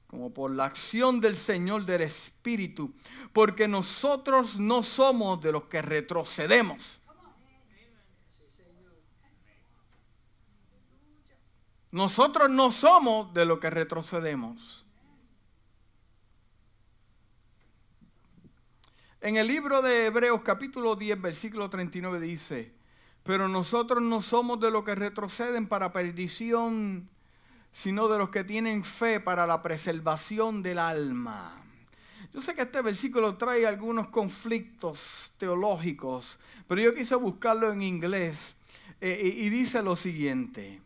como 0.07 0.33
por 0.33 0.51
la 0.51 0.65
acción 0.65 1.19
del 1.19 1.35
Señor 1.35 1.85
del 1.85 2.01
Espíritu, 2.01 2.93
porque 3.33 3.67
nosotros 3.67 4.59
no 4.59 4.83
somos 4.83 5.41
de 5.41 5.51
los 5.51 5.63
que 5.65 5.81
retrocedemos. 5.81 6.98
Nosotros 11.91 12.51
no 12.51 12.71
somos 12.71 13.33
de 13.33 13.45
los 13.45 13.59
que 13.59 13.71
retrocedemos. 13.71 14.85
En 19.21 19.37
el 19.37 19.47
libro 19.47 19.81
de 19.81 20.05
Hebreos 20.05 20.41
capítulo 20.43 20.95
10, 20.95 21.19
versículo 21.19 21.69
39 21.69 22.19
dice, 22.19 22.71
pero 23.23 23.49
nosotros 23.49 24.03
no 24.03 24.21
somos 24.21 24.59
de 24.59 24.69
los 24.69 24.83
que 24.83 24.95
retroceden 24.95 25.67
para 25.67 25.91
perdición, 25.91 27.09
sino 27.71 28.07
de 28.07 28.19
los 28.19 28.29
que 28.29 28.43
tienen 28.43 28.83
fe 28.83 29.19
para 29.19 29.47
la 29.47 29.63
preservación 29.63 30.61
del 30.61 30.77
alma. 30.77 31.55
Yo 32.33 32.39
sé 32.39 32.53
que 32.53 32.61
este 32.61 32.83
versículo 32.83 33.35
trae 33.35 33.65
algunos 33.65 34.09
conflictos 34.09 35.33
teológicos, 35.39 36.37
pero 36.67 36.81
yo 36.81 36.93
quise 36.93 37.15
buscarlo 37.15 37.73
en 37.73 37.81
inglés 37.81 38.55
eh, 39.01 39.33
y 39.37 39.49
dice 39.49 39.81
lo 39.81 39.95
siguiente, 39.95 40.81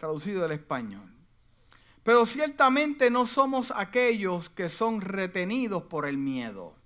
traducido 0.00 0.42
del 0.42 0.52
español. 0.52 1.08
Pero 2.02 2.26
ciertamente 2.26 3.08
no 3.10 3.24
somos 3.26 3.72
aquellos 3.76 4.50
que 4.50 4.68
son 4.68 5.00
retenidos 5.00 5.84
por 5.84 6.06
el 6.06 6.18
miedo 6.18 6.80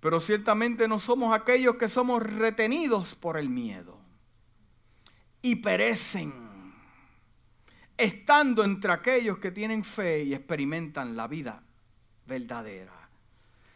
pero 0.00 0.18
ciertamente 0.18 0.88
no 0.88 0.98
somos 0.98 1.34
aquellos 1.34 1.76
que 1.76 1.88
somos 1.88 2.22
retenidos 2.22 3.14
por 3.14 3.36
el 3.36 3.50
miedo 3.50 3.98
y 5.42 5.56
perecen, 5.56 6.32
estando 7.98 8.64
entre 8.64 8.92
aquellos 8.92 9.38
que 9.38 9.50
tienen 9.50 9.84
fe 9.84 10.22
y 10.22 10.34
experimentan 10.34 11.16
la 11.16 11.28
vida 11.28 11.62
verdadera. 12.26 13.10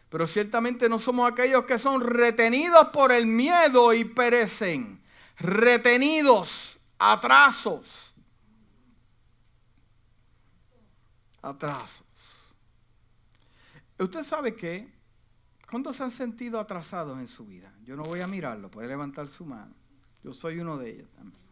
Pero 0.09 0.25
ciertamente 0.25 0.89
no 0.89 0.97
somos 0.97 1.31
aquellos 1.31 1.65
que 1.65 1.77
son 1.77 2.01
retenidos 2.01 2.87
por 2.87 3.11
el 3.11 3.27
miedo 3.27 3.93
y 3.93 4.03
perecen, 4.05 5.01
retenidos, 5.37 6.79
atrasos, 6.97 8.13
atrasos. 11.41 12.05
Usted 13.97 14.23
sabe 14.23 14.55
que 14.55 14.95
¿Cuántos 15.69 15.97
se 15.97 16.03
han 16.03 16.11
sentido 16.11 16.59
atrasados 16.59 17.19
en 17.19 17.27
su 17.27 17.45
vida? 17.45 17.73
Yo 17.83 17.95
no 17.95 18.03
voy 18.03 18.21
a 18.21 18.27
mirarlo, 18.27 18.69
puede 18.69 18.87
levantar 18.87 19.27
su 19.29 19.45
mano. 19.45 19.73
Yo 20.23 20.31
soy 20.31 20.59
uno 20.59 20.77
de 20.77 20.91
ellos 20.91 21.09
también. 21.11 21.43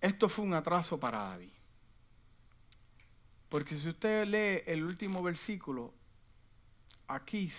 Esto 0.00 0.28
fue 0.28 0.44
un 0.44 0.54
atraso 0.54 0.98
para 0.98 1.18
David. 1.18 1.50
Porque 3.48 3.78
si 3.78 3.88
usted 3.88 4.26
lee 4.26 4.62
el 4.66 4.84
último 4.84 5.22
versículo, 5.22 5.92
aquí 7.08 7.50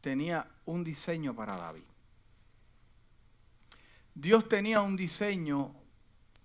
tenía 0.00 0.48
un 0.66 0.84
diseño 0.84 1.34
para 1.34 1.56
David. 1.56 1.82
Dios 4.14 4.48
tenía 4.48 4.82
un 4.82 4.96
diseño 4.96 5.74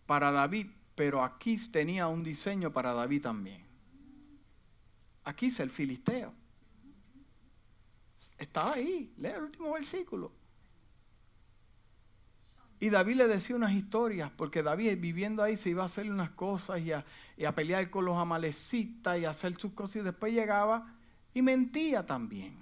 para 0.08 0.32
David 0.32 0.68
pero 0.96 1.24
Aquís 1.24 1.70
tenía 1.70 2.08
un 2.08 2.24
diseño 2.24 2.72
para 2.72 2.94
David 2.94 3.22
también. 3.22 3.64
Aquís 5.26 5.60
el 5.60 5.70
filisteo. 5.70 6.34
Estaba 8.38 8.74
ahí, 8.74 9.14
lee 9.18 9.30
el 9.30 9.44
último 9.44 9.74
versículo. 9.74 10.32
Y 12.80 12.90
David 12.90 13.16
le 13.16 13.28
decía 13.28 13.56
unas 13.56 13.72
historias, 13.72 14.32
porque 14.36 14.62
David 14.64 14.98
viviendo 15.00 15.42
ahí 15.44 15.58
se 15.58 15.70
iba 15.70 15.84
a 15.84 15.88
hacer 15.88 16.10
unas 16.10 16.30
cosas 16.32 16.82
y 16.82 16.92
a, 16.92 17.06
y 17.38 17.46
a 17.46 17.56
pelear 17.56 17.90
con 17.90 18.06
los 18.06 18.18
amalecitas 18.18 19.18
y 19.18 19.26
a 19.26 19.32
hacer 19.32 19.56
sus 19.58 19.74
cosas 19.74 19.98
y 19.98 20.02
después 20.02 20.34
llegaba 20.34 20.95
y 21.36 21.42
mentía 21.42 22.04
también. 22.06 22.56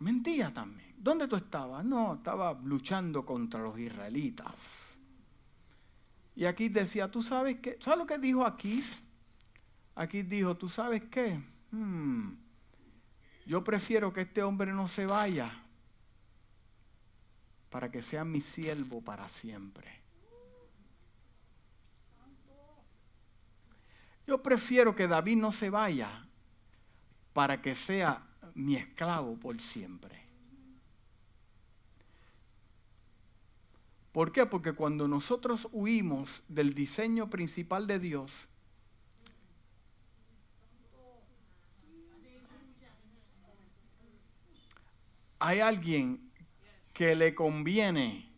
Mentía 0.00 0.52
también. 0.52 0.94
¿Dónde 0.98 1.28
tú 1.28 1.36
estabas? 1.36 1.84
No, 1.84 2.14
estaba 2.14 2.52
luchando 2.64 3.24
contra 3.24 3.60
los 3.62 3.78
israelitas. 3.78 4.98
Y 6.34 6.44
aquí 6.44 6.68
decía, 6.68 7.08
tú 7.08 7.22
sabes 7.22 7.60
qué, 7.60 7.78
¿sabes 7.80 8.00
lo 8.00 8.06
que 8.06 8.18
dijo 8.18 8.44
aquí? 8.44 8.82
Aquí 9.94 10.22
dijo, 10.22 10.56
tú 10.56 10.68
sabes 10.68 11.04
qué, 11.04 11.40
hmm, 11.70 12.32
yo 13.46 13.62
prefiero 13.62 14.12
que 14.12 14.22
este 14.22 14.42
hombre 14.42 14.72
no 14.72 14.88
se 14.88 15.06
vaya 15.06 15.52
para 17.70 17.90
que 17.92 18.02
sea 18.02 18.24
mi 18.24 18.40
siervo 18.40 19.02
para 19.02 19.28
siempre. 19.28 19.99
Yo 24.30 24.40
prefiero 24.40 24.94
que 24.94 25.08
David 25.08 25.38
no 25.38 25.50
se 25.50 25.70
vaya 25.70 26.24
para 27.32 27.60
que 27.60 27.74
sea 27.74 28.24
mi 28.54 28.76
esclavo 28.76 29.34
por 29.34 29.60
siempre. 29.60 30.22
¿Por 34.12 34.30
qué? 34.30 34.46
Porque 34.46 34.72
cuando 34.72 35.08
nosotros 35.08 35.66
huimos 35.72 36.44
del 36.46 36.74
diseño 36.74 37.28
principal 37.28 37.88
de 37.88 37.98
Dios, 37.98 38.46
hay 45.40 45.58
alguien 45.58 46.30
que 46.92 47.16
le 47.16 47.34
conviene 47.34 48.29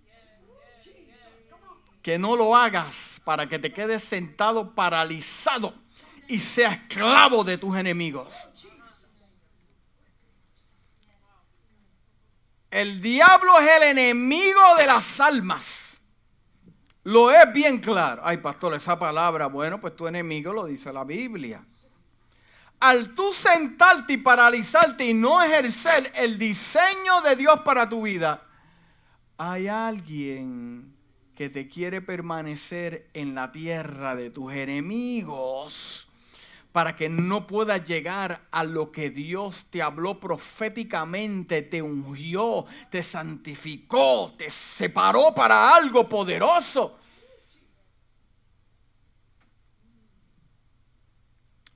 que 2.02 2.18
no 2.18 2.36
lo 2.36 2.56
hagas 2.56 3.20
para 3.24 3.48
que 3.48 3.58
te 3.58 3.72
quedes 3.72 4.02
sentado 4.02 4.74
paralizado 4.74 5.74
y 6.28 6.40
sea 6.40 6.72
esclavo 6.72 7.44
de 7.44 7.58
tus 7.58 7.76
enemigos. 7.76 8.34
El 12.70 13.00
diablo 13.02 13.60
es 13.60 13.76
el 13.76 13.82
enemigo 13.98 14.60
de 14.78 14.86
las 14.86 15.20
almas. 15.20 16.00
Lo 17.04 17.30
es 17.30 17.52
bien 17.52 17.78
claro. 17.78 18.22
Ay, 18.24 18.38
pastor, 18.38 18.74
esa 18.74 18.98
palabra, 18.98 19.46
bueno, 19.46 19.78
pues 19.78 19.94
tu 19.94 20.06
enemigo 20.06 20.52
lo 20.52 20.64
dice 20.64 20.92
la 20.92 21.04
Biblia. 21.04 21.64
Al 22.80 23.14
tú 23.14 23.32
sentarte 23.32 24.14
y 24.14 24.16
paralizarte 24.16 25.04
y 25.04 25.14
no 25.14 25.42
ejercer 25.42 26.12
el 26.16 26.38
diseño 26.38 27.20
de 27.20 27.36
Dios 27.36 27.60
para 27.60 27.88
tu 27.88 28.02
vida, 28.02 28.42
hay 29.36 29.68
alguien 29.68 30.96
que 31.34 31.48
te 31.48 31.68
quiere 31.68 32.00
permanecer 32.00 33.08
en 33.14 33.34
la 33.34 33.52
tierra 33.52 34.14
de 34.14 34.30
tus 34.30 34.52
enemigos 34.52 36.08
para 36.72 36.96
que 36.96 37.08
no 37.08 37.46
puedas 37.46 37.84
llegar 37.84 38.48
a 38.50 38.64
lo 38.64 38.90
que 38.90 39.10
Dios 39.10 39.66
te 39.66 39.82
habló 39.82 40.18
proféticamente, 40.18 41.62
te 41.62 41.82
ungió, 41.82 42.64
te 42.90 43.02
santificó, 43.02 44.32
te 44.36 44.48
separó 44.50 45.34
para 45.34 45.74
algo 45.74 46.08
poderoso. 46.08 46.98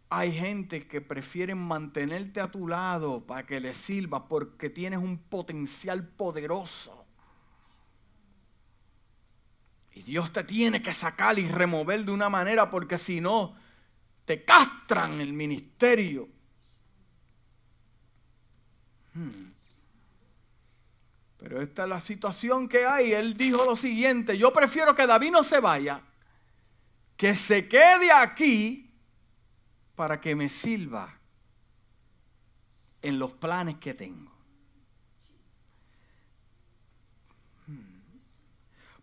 Hay 0.08 0.32
gente 0.32 0.86
que 0.86 1.00
prefiere 1.00 1.54
mantenerte 1.54 2.40
a 2.40 2.50
tu 2.50 2.68
lado 2.68 3.26
para 3.26 3.44
que 3.44 3.60
le 3.60 3.74
sirva 3.74 4.28
porque 4.28 4.70
tienes 4.70 5.00
un 5.00 5.18
potencial 5.18 6.06
poderoso. 6.06 7.05
Y 9.96 10.02
Dios 10.02 10.30
te 10.30 10.44
tiene 10.44 10.82
que 10.82 10.92
sacar 10.92 11.38
y 11.38 11.48
remover 11.48 12.04
de 12.04 12.12
una 12.12 12.28
manera 12.28 12.70
porque 12.70 12.98
si 12.98 13.18
no, 13.18 13.56
te 14.26 14.44
castran 14.44 15.22
el 15.22 15.32
ministerio. 15.32 16.28
Hmm. 19.14 19.46
Pero 21.38 21.62
esta 21.62 21.84
es 21.84 21.88
la 21.88 22.00
situación 22.00 22.68
que 22.68 22.84
hay. 22.84 23.14
Él 23.14 23.38
dijo 23.38 23.64
lo 23.64 23.74
siguiente, 23.74 24.36
yo 24.36 24.52
prefiero 24.52 24.94
que 24.94 25.06
David 25.06 25.30
no 25.30 25.42
se 25.42 25.60
vaya, 25.60 26.02
que 27.16 27.34
se 27.34 27.66
quede 27.66 28.12
aquí 28.12 28.92
para 29.94 30.20
que 30.20 30.36
me 30.36 30.50
sirva 30.50 31.18
en 33.00 33.18
los 33.18 33.32
planes 33.32 33.76
que 33.78 33.94
tengo. 33.94 34.35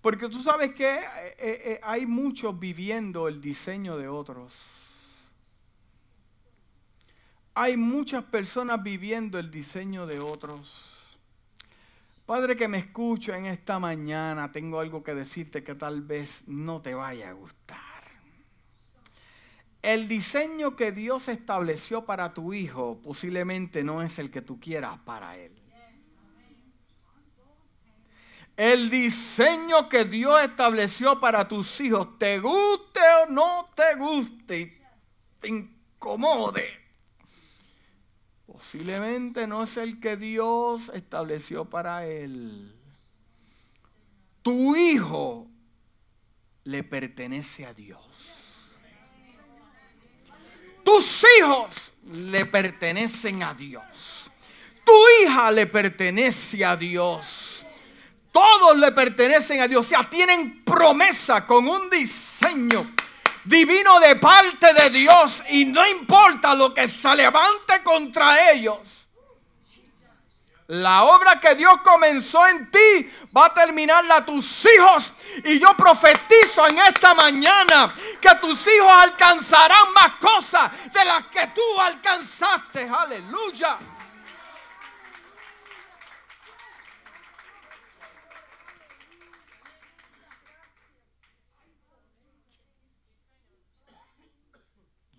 Porque 0.03 0.27
tú 0.27 0.43
sabes 0.43 0.75
que 0.75 0.97
eh, 0.97 1.05
eh, 1.39 1.61
eh, 1.63 1.79
hay 1.81 2.05
muchos 2.05 2.59
viviendo 2.59 3.29
el 3.29 3.39
diseño 3.39 3.97
de 3.97 4.09
otros. 4.09 4.53
Hay 7.53 7.77
muchas 7.77 8.25
personas 8.25 8.83
viviendo 8.83 9.39
el 9.39 9.49
diseño 9.49 10.05
de 10.05 10.19
otros. 10.19 10.99
Padre 12.25 12.57
que 12.57 12.67
me 12.67 12.79
escucho 12.79 13.33
en 13.33 13.45
esta 13.45 13.79
mañana, 13.79 14.51
tengo 14.51 14.81
algo 14.81 15.05
que 15.05 15.15
decirte 15.15 15.63
que 15.63 15.73
tal 15.73 16.01
vez 16.01 16.43
no 16.47 16.81
te 16.81 16.93
vaya 16.93 17.29
a 17.29 17.33
gustar. 17.33 17.79
El 19.81 20.09
diseño 20.09 20.75
que 20.75 20.91
Dios 20.91 21.29
estableció 21.29 22.03
para 22.03 22.33
tu 22.33 22.53
hijo 22.53 23.01
posiblemente 23.01 23.85
no 23.85 24.01
es 24.01 24.19
el 24.19 24.31
que 24.31 24.41
tú 24.41 24.59
quieras 24.59 24.99
para 25.05 25.37
él. 25.37 25.62
El 28.55 28.89
diseño 28.89 29.89
que 29.89 30.05
Dios 30.05 30.41
estableció 30.43 31.19
para 31.19 31.47
tus 31.47 31.81
hijos, 31.81 32.19
te 32.19 32.39
guste 32.39 32.99
o 33.23 33.31
no 33.31 33.69
te 33.75 33.95
guste, 33.95 34.79
te 35.39 35.47
incomode, 35.47 36.69
posiblemente 38.45 39.47
no 39.47 39.63
es 39.63 39.75
el 39.77 39.99
que 39.99 40.17
Dios 40.17 40.91
estableció 40.93 41.65
para 41.65 42.05
él. 42.05 42.75
Tu 44.43 44.75
hijo 44.75 45.47
le 46.65 46.83
pertenece 46.83 47.65
a 47.65 47.73
Dios. 47.73 48.01
Tus 50.83 51.25
hijos 51.39 51.93
le 52.11 52.45
pertenecen 52.45 53.41
a 53.41 53.53
Dios. 53.53 54.29
Tu 54.85 54.91
hija 55.21 55.51
le 55.51 55.65
pertenece 55.65 56.63
a 56.65 56.75
Dios. 56.75 57.52
Todos 58.43 58.77
le 58.77 58.91
pertenecen 58.91 59.61
a 59.61 59.69
Dios. 59.69 59.85
O 59.85 59.89
sea, 59.89 60.03
tienen 60.09 60.65
promesa 60.65 61.47
con 61.47 61.65
un 61.65 61.89
diseño 61.89 62.85
divino 63.45 64.01
de 64.01 64.17
parte 64.17 64.73
de 64.73 64.89
Dios. 64.89 65.41
Y 65.49 65.63
no 65.63 65.87
importa 65.87 66.53
lo 66.53 66.73
que 66.73 66.89
se 66.89 67.15
levante 67.15 67.81
contra 67.83 68.51
ellos. 68.51 69.07
La 70.67 71.03
obra 71.03 71.39
que 71.39 71.55
Dios 71.55 71.73
comenzó 71.83 72.45
en 72.47 72.69
ti 72.69 73.09
va 73.35 73.45
a 73.45 73.53
terminarla 73.53 74.17
a 74.17 74.25
tus 74.25 74.65
hijos. 74.65 75.13
Y 75.45 75.57
yo 75.59 75.73
profetizo 75.77 76.67
en 76.67 76.79
esta 76.79 77.13
mañana 77.13 77.95
que 78.19 78.35
tus 78.41 78.67
hijos 78.67 78.91
alcanzarán 78.91 79.93
más 79.93 80.15
cosas 80.19 80.69
de 80.91 81.05
las 81.05 81.23
que 81.27 81.47
tú 81.47 81.61
alcanzaste. 81.79 82.89
Aleluya. 82.89 83.77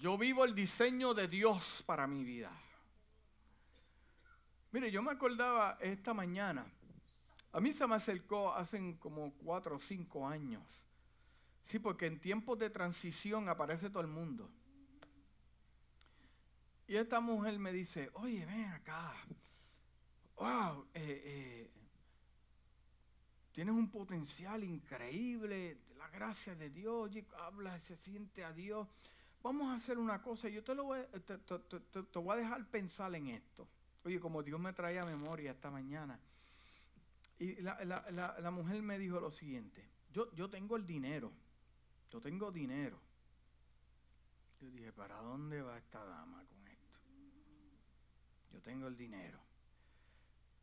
Yo 0.04 0.18
vivo 0.18 0.44
el 0.44 0.54
diseño 0.54 1.14
de 1.14 1.28
Dios 1.28 1.82
para 1.86 2.06
mi 2.06 2.24
vida. 2.24 2.52
Mire, 4.70 4.90
yo 4.90 5.00
me 5.00 5.10
acordaba 5.10 5.78
esta 5.80 6.12
mañana. 6.12 6.66
A 7.52 7.58
mí 7.58 7.72
se 7.72 7.86
me 7.86 7.94
acercó 7.94 8.52
hace 8.52 8.98
como 8.98 9.32
cuatro 9.32 9.76
o 9.76 9.80
cinco 9.80 10.28
años. 10.28 10.62
Sí, 11.62 11.78
porque 11.78 12.04
en 12.04 12.20
tiempos 12.20 12.58
de 12.58 12.68
transición 12.68 13.48
aparece 13.48 13.88
todo 13.88 14.02
el 14.02 14.08
mundo. 14.08 14.50
Y 16.86 16.96
esta 16.96 17.20
mujer 17.20 17.58
me 17.58 17.72
dice, 17.72 18.10
oye, 18.12 18.44
ven 18.44 18.66
acá. 18.72 19.14
Wow, 20.36 20.86
eh, 20.92 21.22
eh, 21.24 21.70
tienes 23.52 23.74
un 23.74 23.90
potencial 23.90 24.64
increíble, 24.64 25.78
la 25.96 26.10
gracia 26.10 26.54
de 26.54 26.68
Dios, 26.68 27.10
habla, 27.38 27.80
se 27.80 27.96
siente 27.96 28.44
a 28.44 28.52
Dios 28.52 28.86
vamos 29.44 29.68
a 29.68 29.74
hacer 29.74 29.98
una 29.98 30.22
cosa, 30.22 30.48
yo 30.48 30.64
te, 30.64 30.74
lo 30.74 30.84
voy, 30.84 31.00
te, 31.26 32.18
voy 32.18 32.32
a 32.32 32.40
dejar 32.40 32.66
pensar 32.70 33.14
en 33.14 33.28
esto. 33.28 33.68
Oye, 34.02 34.18
como 34.18 34.42
Dios 34.42 34.58
me 34.58 34.72
trae 34.72 34.98
a 34.98 35.04
memoria 35.04 35.52
esta 35.52 35.70
mañana. 35.70 36.18
Y 37.38 37.60
la, 37.60 38.50
mujer 38.50 38.80
me 38.82 38.98
dijo 38.98 39.20
lo 39.20 39.30
siguiente, 39.30 39.86
yo, 40.10 40.34
yo 40.34 40.48
tengo 40.48 40.76
el 40.76 40.86
dinero, 40.86 41.30
yo 42.10 42.22
tengo 42.22 42.50
dinero. 42.50 42.98
Yo 44.60 44.70
dije, 44.70 44.92
¿para 44.92 45.16
dónde 45.16 45.60
va 45.60 45.76
esta 45.76 46.02
dama 46.02 46.42
con 46.46 46.66
esto? 46.66 46.98
Yo 48.50 48.62
tengo 48.62 48.86
el 48.86 48.96
dinero. 48.96 49.38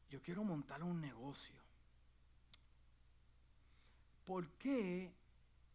Yo 0.10 0.22
quiero 0.24 0.44
montar 0.44 0.82
un 0.82 1.00
negocio. 1.00 1.62
¿Por 4.26 4.50
qué 4.54 5.14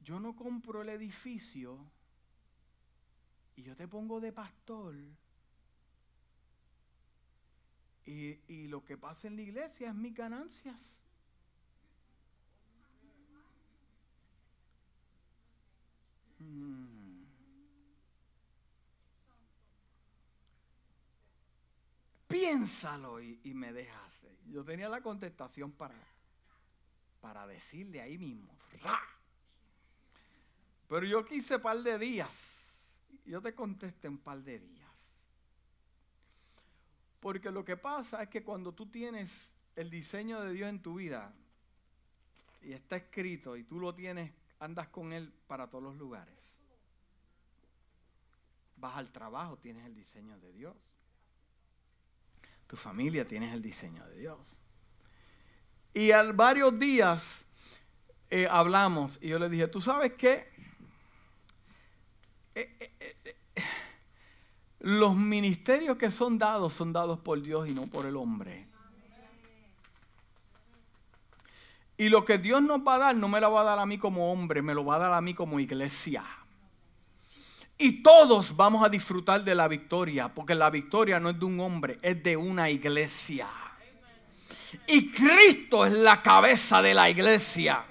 yo 0.01 0.19
no 0.19 0.35
compro 0.35 0.83
el 0.83 0.89
edificio 0.89 1.79
y 3.57 3.63
yo 3.63 3.75
te 3.75 3.89
pongo 3.89 4.21
de 4.21 4.33
pastor 4.33 4.95
y, 8.05 8.69
lo 8.69 8.85
que 8.85 8.97
pasa 8.97 9.27
en 9.27 9.35
la 9.35 9.43
iglesia 9.43 9.89
es 9.89 9.95
mis 9.95 10.15
ganancias. 10.15 10.95
Hmm. 16.39 17.25
Piénsalo 22.29 23.21
y, 23.21 23.55
me 23.55 23.73
dejaste. 23.73 24.37
Yo 24.47 24.65
tenía 24.65 24.89
la 24.89 25.01
contestación 25.01 25.73
para, 25.73 25.97
para 27.21 27.45
decirle 27.49 28.01
ahí 28.01 28.19
mismo. 28.19 28.57
Pero 30.89 31.07
yo 31.07 31.25
quise 31.25 31.59
par 31.59 31.83
de 31.83 31.99
días 31.99 32.56
yo 33.25 33.41
te 33.41 33.55
contesté 33.55 34.09
un 34.09 34.19
par 34.19 34.43
de 34.43 34.59
días. 34.59 34.87
Porque 37.21 37.51
lo 37.51 37.64
que 37.64 37.77
pasa 37.77 38.23
es 38.23 38.29
que 38.29 38.45
cuando 38.45 38.73
tú 38.73 38.87
tienes 38.87 39.53
el 39.75 39.91
diseño 39.91 40.41
de 40.41 40.53
Dios 40.53 40.69
en 40.69 40.83
tu 40.83 40.95
vida 40.95 41.33
y 42.62 42.73
está 42.73 42.97
escrito 42.97 43.57
y 43.57 43.64
tú 43.64 43.81
lo 43.81 43.95
tienes, 43.95 44.33
andas 44.61 44.89
con 44.89 45.12
él 45.12 45.33
para 45.47 45.69
todos 45.69 45.85
los 45.85 45.97
lugares. 45.97 46.61
Vas 48.77 48.97
al 48.97 49.11
trabajo, 49.11 49.57
tienes 49.59 49.87
el 49.87 49.95
diseño 49.95 50.39
de 50.39 50.53
Dios. 50.53 50.77
Tu 52.67 52.77
familia 52.77 53.27
tienes 53.27 53.55
el 53.55 53.62
diseño 53.62 54.07
de 54.09 54.17
Dios. 54.17 54.61
Y 55.95 56.11
al 56.11 56.33
varios 56.33 56.79
días 56.79 57.45
eh, 58.29 58.47
hablamos 58.51 59.19
y 59.23 59.29
yo 59.29 59.39
le 59.39 59.49
dije, 59.49 59.69
¿tú 59.69 59.81
sabes 59.81 60.12
qué? 60.14 60.51
Eh, 62.57 62.75
eh, 62.81 63.65
los 64.81 65.15
ministerios 65.15 65.99
que 65.99 66.11
son 66.11 66.39
dados 66.39 66.73
son 66.73 66.91
dados 66.91 67.19
por 67.19 67.43
Dios 67.43 67.69
y 67.69 67.73
no 67.73 67.87
por 67.87 68.07
el 68.07 68.17
hombre. 68.17 68.67
Y 71.99 72.09
lo 72.09 72.25
que 72.25 72.39
Dios 72.39 72.63
nos 72.63 72.81
va 72.81 72.95
a 72.95 72.99
dar 72.99 73.17
no 73.17 73.29
me 73.29 73.41
lo 73.43 73.53
va 73.53 73.61
a 73.61 73.65
dar 73.65 73.79
a 73.79 73.85
mí 73.85 73.99
como 73.99 74.33
hombre, 74.33 74.63
me 74.63 74.75
lo 74.75 74.87
va 74.87 74.97
a 74.97 75.01
dar 75.01 75.13
a 75.13 75.21
mí 75.21 75.35
como 75.35 75.61
iglesia. 75.61 76.25
Y 77.77 78.03
todos 78.03 78.57
vamos 78.57 78.83
a 78.83 78.89
disfrutar 78.89 79.45
de 79.45 79.55
la 79.55 79.69
victoria, 79.69 80.33
porque 80.33 80.55
la 80.55 80.71
victoria 80.71 81.21
no 81.21 81.29
es 81.29 81.39
de 81.39 81.45
un 81.45 81.61
hombre, 81.61 81.99
es 82.01 82.23
de 82.23 82.39
una 82.39 82.71
iglesia. 82.71 83.49
Y 84.87 85.11
Cristo 85.11 85.85
es 85.85 85.93
la 85.99 86.23
cabeza 86.23 86.81
de 86.81 86.95
la 86.95 87.11
iglesia. 87.11 87.85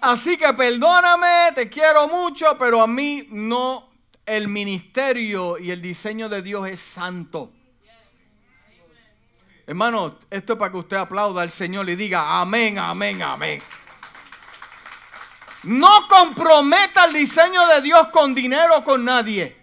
Así 0.00 0.36
que 0.36 0.52
perdóname, 0.54 1.52
te 1.54 1.68
quiero 1.68 2.08
mucho, 2.08 2.56
pero 2.58 2.82
a 2.82 2.88
mí 2.88 3.28
no, 3.30 3.91
el 4.26 4.48
ministerio 4.48 5.58
y 5.58 5.70
el 5.70 5.82
diseño 5.82 6.28
de 6.28 6.42
Dios 6.42 6.68
es 6.68 6.80
santo. 6.80 7.52
Hermano, 9.66 10.18
esto 10.30 10.54
es 10.54 10.58
para 10.58 10.70
que 10.70 10.78
usted 10.78 10.96
aplauda 10.96 11.42
al 11.42 11.50
Señor 11.50 11.88
y 11.88 11.96
diga 11.96 12.40
amén, 12.40 12.78
amén, 12.78 13.22
amén. 13.22 13.62
No 15.64 16.08
comprometa 16.08 17.04
el 17.04 17.12
diseño 17.12 17.66
de 17.68 17.82
Dios 17.82 18.08
con 18.08 18.34
dinero 18.34 18.82
con 18.82 19.04
nadie. 19.04 19.56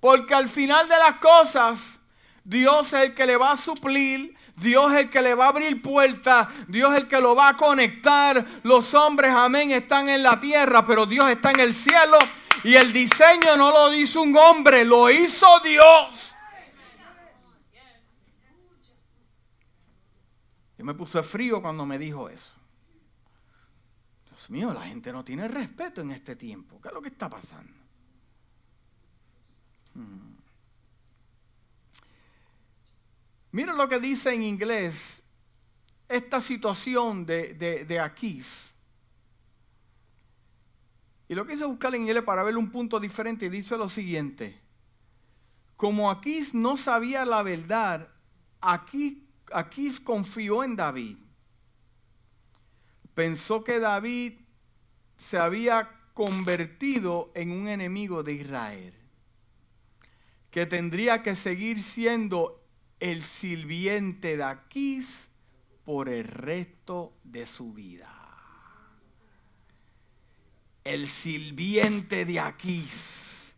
Porque 0.00 0.34
al 0.34 0.48
final 0.48 0.88
de 0.88 0.96
las 0.96 1.16
cosas, 1.16 1.98
Dios 2.44 2.92
es 2.92 3.08
el 3.08 3.14
que 3.14 3.26
le 3.26 3.36
va 3.36 3.52
a 3.52 3.56
suplir, 3.56 4.35
Dios 4.56 4.92
es 4.94 5.00
el 5.00 5.10
que 5.10 5.20
le 5.20 5.34
va 5.34 5.46
a 5.46 5.48
abrir 5.48 5.82
puertas, 5.82 6.48
Dios 6.66 6.94
es 6.94 7.02
el 7.02 7.08
que 7.08 7.20
lo 7.20 7.34
va 7.34 7.50
a 7.50 7.56
conectar. 7.56 8.44
Los 8.62 8.94
hombres, 8.94 9.30
amén, 9.32 9.70
están 9.70 10.08
en 10.08 10.22
la 10.22 10.40
tierra, 10.40 10.84
pero 10.86 11.04
Dios 11.04 11.28
está 11.30 11.50
en 11.50 11.60
el 11.60 11.74
cielo. 11.74 12.18
Y 12.64 12.74
el 12.74 12.92
diseño 12.92 13.56
no 13.56 13.70
lo 13.70 13.92
hizo 13.92 14.22
un 14.22 14.36
hombre, 14.36 14.84
lo 14.84 15.10
hizo 15.10 15.46
Dios. 15.60 16.32
Yo 20.78 20.84
me 20.84 20.94
puse 20.94 21.22
frío 21.22 21.60
cuando 21.60 21.84
me 21.86 21.98
dijo 21.98 22.28
eso. 22.28 22.50
Dios 24.28 24.50
mío, 24.50 24.72
la 24.72 24.82
gente 24.82 25.12
no 25.12 25.24
tiene 25.24 25.48
respeto 25.48 26.00
en 26.00 26.10
este 26.10 26.34
tiempo. 26.34 26.80
¿Qué 26.80 26.88
es 26.88 26.94
lo 26.94 27.02
que 27.02 27.08
está 27.08 27.28
pasando? 27.28 27.72
Hmm. 29.94 30.25
Mira 33.56 33.72
lo 33.72 33.88
que 33.88 33.98
dice 33.98 34.34
en 34.34 34.42
inglés 34.42 35.22
esta 36.10 36.42
situación 36.42 37.24
de, 37.24 37.54
de, 37.88 38.00
Aquís. 38.00 38.70
Y 41.26 41.34
lo 41.34 41.46
que 41.46 41.54
hice 41.54 41.64
buscar 41.64 41.94
en 41.94 42.02
inglés 42.02 42.22
para 42.22 42.42
ver 42.42 42.58
un 42.58 42.70
punto 42.70 43.00
diferente, 43.00 43.48
dice 43.48 43.78
lo 43.78 43.88
siguiente. 43.88 44.60
Como 45.74 46.10
Aquís 46.10 46.52
no 46.52 46.76
sabía 46.76 47.24
la 47.24 47.42
verdad, 47.42 48.10
aquí 48.60 49.26
Aquís 49.50 50.00
confió 50.00 50.62
en 50.62 50.76
David. 50.76 51.16
Pensó 53.14 53.64
que 53.64 53.80
David 53.80 54.34
se 55.16 55.38
había 55.38 55.98
convertido 56.12 57.32
en 57.34 57.52
un 57.52 57.68
enemigo 57.68 58.22
de 58.22 58.34
Israel, 58.34 58.92
que 60.50 60.66
tendría 60.66 61.22
que 61.22 61.34
seguir 61.34 61.82
siendo 61.82 62.65
el 63.00 63.22
sirviente 63.22 64.36
de 64.36 64.44
Aquís 64.44 65.28
por 65.84 66.08
el 66.08 66.24
resto 66.24 67.12
de 67.24 67.46
su 67.46 67.72
vida. 67.72 68.12
El 70.84 71.08
sirviente 71.08 72.24
de 72.24 72.40
Aquís 72.40 73.54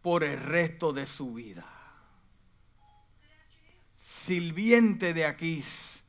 por 0.00 0.24
el 0.24 0.38
resto 0.38 0.92
de 0.92 1.06
su 1.06 1.34
vida 1.34 1.72
sirviente 4.22 5.14
de 5.14 5.26
Aquís 5.26 6.04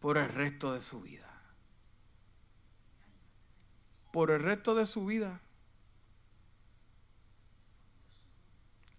por 0.00 0.18
el 0.18 0.28
resto 0.28 0.72
de 0.72 0.82
su 0.82 1.00
vida. 1.00 1.30
Por 4.12 4.30
el 4.30 4.42
resto 4.42 4.74
de 4.74 4.86
su 4.86 5.06
vida. 5.06 5.40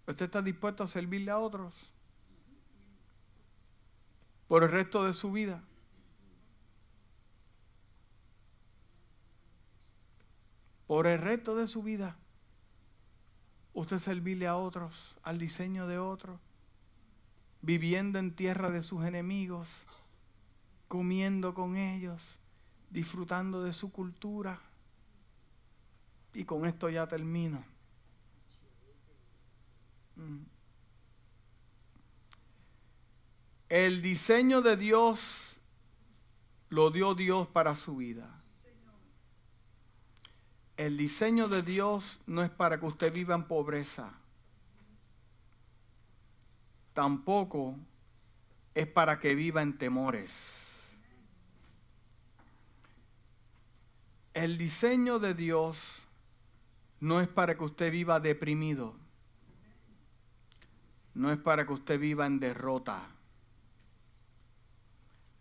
¿Usted 0.06 0.24
está 0.24 0.40
dispuesto 0.40 0.84
a 0.84 0.88
servirle 0.88 1.30
a 1.30 1.38
otros? 1.38 1.74
Por 4.48 4.64
el 4.64 4.70
resto 4.70 5.04
de 5.04 5.12
su 5.12 5.30
vida. 5.30 5.62
Por 10.86 11.06
el 11.06 11.20
resto 11.20 11.54
de 11.54 11.66
su 11.66 11.82
vida. 11.82 12.16
Usted 13.74 13.98
servirle 13.98 14.48
a 14.48 14.56
otros, 14.56 15.16
al 15.22 15.38
diseño 15.38 15.86
de 15.86 15.98
otros 15.98 16.40
viviendo 17.60 18.18
en 18.18 18.34
tierra 18.34 18.70
de 18.70 18.82
sus 18.82 19.04
enemigos, 19.04 19.68
comiendo 20.86 21.54
con 21.54 21.76
ellos, 21.76 22.22
disfrutando 22.90 23.62
de 23.62 23.72
su 23.72 23.90
cultura. 23.90 24.60
Y 26.34 26.44
con 26.44 26.66
esto 26.66 26.88
ya 26.88 27.06
termino. 27.08 27.64
Mm. 30.16 30.42
El 33.68 34.02
diseño 34.02 34.62
de 34.62 34.76
Dios 34.76 35.56
lo 36.70 36.90
dio 36.90 37.14
Dios 37.14 37.48
para 37.48 37.74
su 37.74 37.96
vida. 37.96 38.38
El 40.76 40.96
diseño 40.96 41.48
de 41.48 41.62
Dios 41.62 42.20
no 42.26 42.42
es 42.42 42.50
para 42.50 42.78
que 42.78 42.86
usted 42.86 43.12
viva 43.12 43.34
en 43.34 43.44
pobreza 43.44 44.18
tampoco 46.98 47.76
es 48.74 48.88
para 48.88 49.20
que 49.20 49.36
viva 49.36 49.62
en 49.62 49.78
temores. 49.78 50.82
El 54.34 54.58
diseño 54.58 55.20
de 55.20 55.32
Dios 55.32 56.02
no 56.98 57.20
es 57.20 57.28
para 57.28 57.56
que 57.56 57.62
usted 57.62 57.92
viva 57.92 58.18
deprimido. 58.18 58.96
No 61.14 61.30
es 61.30 61.38
para 61.38 61.64
que 61.64 61.72
usted 61.72 62.00
viva 62.00 62.26
en 62.26 62.40
derrota. 62.40 63.06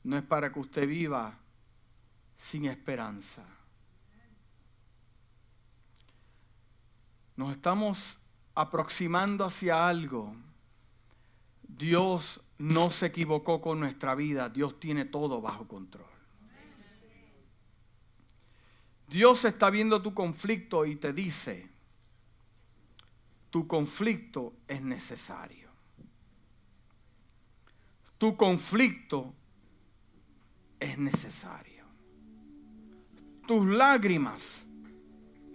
No 0.08 0.18
es 0.18 0.24
para 0.24 0.52
que 0.52 0.60
usted 0.60 0.88
viva 0.88 1.38
sin 2.38 2.66
esperanza. 2.66 3.44
Nos 7.36 7.52
estamos 7.52 8.18
aproximando 8.56 9.46
hacia 9.46 9.88
algo 9.88 10.36
Dios 11.78 12.42
no 12.58 12.90
se 12.90 13.08
equivocó 13.08 13.62
con 13.62 13.80
nuestra 13.80 14.16
vida, 14.16 14.50
Dios 14.50 14.80
tiene 14.80 15.06
todo 15.06 15.42
bajo 15.42 15.68
control. 15.68 16.08
Dios 19.08 19.46
está 19.46 19.70
viendo 19.70 20.02
tu 20.02 20.14
conflicto 20.14 20.86
y 20.86 20.96
te 20.96 21.14
dice, 21.14 21.70
tu 23.52 23.68
conflicto 23.68 24.54
es 24.68 24.82
necesario. 24.82 25.70
Tu 28.18 28.36
conflicto 28.36 29.36
es 30.80 30.98
necesario. 30.98 31.86
Tus 33.48 33.66
lágrimas 33.66 34.66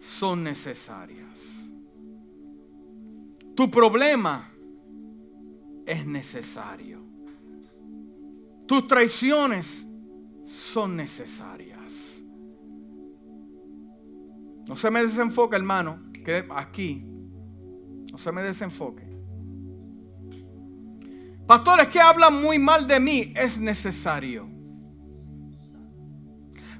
son 0.00 0.42
necesarias. 0.42 1.62
Tu 3.54 3.70
problema 3.70 4.50
es 5.86 6.06
necesario. 6.06 7.00
Tus 8.66 8.86
traiciones 8.86 9.84
son 10.46 10.96
necesarias. 10.96 12.14
No 14.66 14.76
se 14.76 14.90
me 14.90 15.02
desenfoque, 15.02 15.56
hermano, 15.56 15.98
que 16.24 16.46
aquí. 16.50 17.04
No 18.10 18.16
se 18.16 18.32
me 18.32 18.42
desenfoque. 18.42 19.02
Pastores 21.46 21.88
que 21.88 22.00
hablan 22.00 22.40
muy 22.40 22.58
mal 22.58 22.86
de 22.86 23.00
mí, 23.00 23.32
es 23.36 23.58
necesario. 23.58 24.51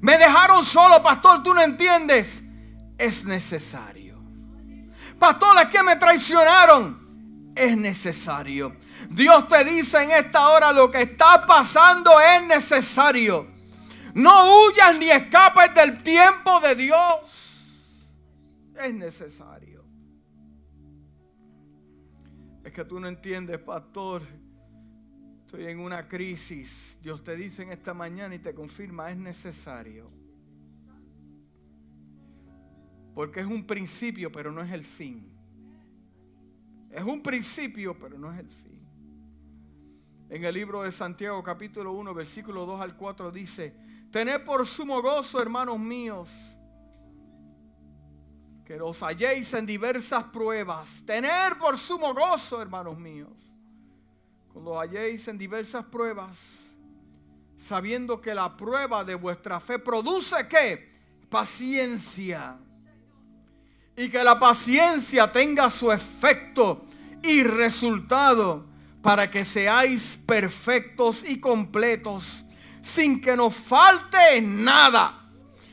Me 0.03 0.19
dejaron 0.19 0.65
solo, 0.65 1.01
pastor, 1.01 1.45
tú 1.45 1.55
no 1.55 1.63
entiendes. 1.63 2.43
Es 2.99 3.25
necesario. 3.25 4.21
Pastores 5.17 5.69
que 5.69 5.81
me 5.85 5.95
traicionaron. 5.95 7.53
Es 7.55 7.77
necesario. 7.77 8.75
Dios 9.09 9.47
te 9.47 9.63
dice 9.63 10.03
en 10.03 10.11
esta 10.11 10.49
hora 10.49 10.73
lo 10.73 10.91
que 10.91 11.03
está 11.03 11.47
pasando 11.47 12.21
es 12.21 12.43
necesario. 12.49 13.47
No 14.15 14.67
huyas 14.67 14.99
ni 14.99 15.09
escapes 15.09 15.73
del 15.73 16.03
tiempo 16.03 16.59
de 16.59 16.75
Dios. 16.75 17.71
Es 18.75 18.93
necesario. 18.93 19.85
Es 22.65 22.73
que 22.73 22.85
tú 22.85 22.99
no 22.99 23.07
entiendes, 23.07 23.59
pastor. 23.59 24.27
Estoy 25.53 25.67
en 25.67 25.81
una 25.81 26.09
crisis. 26.09 26.99
Dios 27.03 27.23
te 27.23 27.37
dice 27.37 27.63
en 27.63 27.73
esta 27.73 27.93
mañana 27.93 28.35
y 28.35 28.39
te 28.39 28.55
confirma, 28.55 29.11
es 29.11 29.19
necesario. 29.19 30.11
Porque 33.15 33.41
es 33.41 33.47
un 33.47 33.67
principio, 33.67 34.33
pero 34.33 34.51
no 34.51 34.63
es 34.63 34.73
el 34.73 34.83
fin. 34.83 35.31
Es 36.91 37.05
un 37.05 37.23
principio, 37.23 37.99
pero 37.99 38.19
no 38.19 38.33
es 38.33 38.39
el 38.39 38.49
fin. 38.49 38.81
En 40.31 40.43
el 40.43 40.55
libro 40.55 40.85
de 40.85 40.91
Santiago 40.91 41.43
capítulo 41.43 41.93
1, 41.93 42.15
versículo 42.15 42.65
2 42.65 42.81
al 42.81 42.97
4 42.97 43.31
dice, 43.31 43.75
tened 44.11 44.43
por 44.45 44.67
sumo 44.67 45.03
gozo, 45.03 45.39
hermanos 45.43 45.79
míos, 45.79 46.31
que 48.65 48.81
os 48.81 49.03
halléis 49.03 49.53
en 49.53 49.67
diversas 49.67 50.25
pruebas. 50.25 51.05
Tener 51.05 51.59
por 51.59 51.77
sumo 51.77 52.15
gozo, 52.15 52.63
hermanos 52.63 52.97
míos, 52.97 53.52
cuando 54.53 54.79
halléis 54.79 55.27
en 55.29 55.39
diversas 55.39 55.85
pruebas, 55.87 56.37
sabiendo 57.57 58.21
que 58.21 58.35
la 58.35 58.57
prueba 58.57 59.03
de 59.03 59.15
vuestra 59.15 59.61
fe 59.61 59.79
produce 59.79 60.47
qué? 60.49 60.93
Paciencia. 61.31 62.59
Y 63.97 64.09
que 64.09 64.23
la 64.23 64.39
paciencia 64.39 65.31
tenga 65.31 65.71
su 65.71 65.91
efecto 65.91 66.85
y 67.23 67.43
resultado 67.43 68.67
para 69.01 69.31
que 69.31 69.45
seáis 69.45 70.19
perfectos 70.27 71.25
y 71.27 71.41
completos, 71.41 72.45
sin 72.83 73.21
que 73.21 73.37
nos 73.37 73.55
falte 73.55 74.41
nada. 74.43 75.19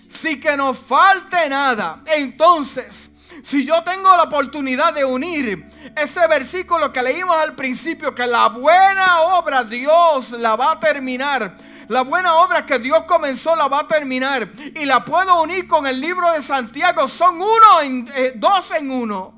Sin 0.07 0.39
que 0.39 0.57
nos 0.57 0.77
falte 0.77 1.49
nada. 1.49 2.01
Entonces, 2.17 3.11
si 3.43 3.65
yo 3.65 3.83
tengo 3.83 4.15
la 4.15 4.23
oportunidad 4.23 4.93
de 4.93 5.05
unir 5.05 5.65
ese 5.95 6.27
versículo 6.27 6.91
que 6.91 7.01
leímos 7.01 7.35
al 7.37 7.55
principio, 7.55 8.13
que 8.13 8.27
la 8.27 8.49
buena 8.49 9.21
obra 9.21 9.63
Dios 9.63 10.31
la 10.31 10.55
va 10.55 10.73
a 10.73 10.79
terminar. 10.79 11.55
La 11.87 12.03
buena 12.03 12.35
obra 12.35 12.65
que 12.65 12.77
Dios 12.77 13.03
comenzó 13.05 13.55
la 13.55 13.67
va 13.67 13.79
a 13.79 13.87
terminar. 13.87 14.47
Y 14.75 14.85
la 14.85 15.03
puedo 15.03 15.41
unir 15.41 15.67
con 15.67 15.87
el 15.87 15.99
libro 15.99 16.31
de 16.31 16.41
Santiago. 16.41 17.07
Son 17.07 17.41
uno 17.41 17.81
en, 17.81 18.11
eh, 18.13 18.33
dos 18.35 18.71
en 18.71 18.91
uno. 18.91 19.33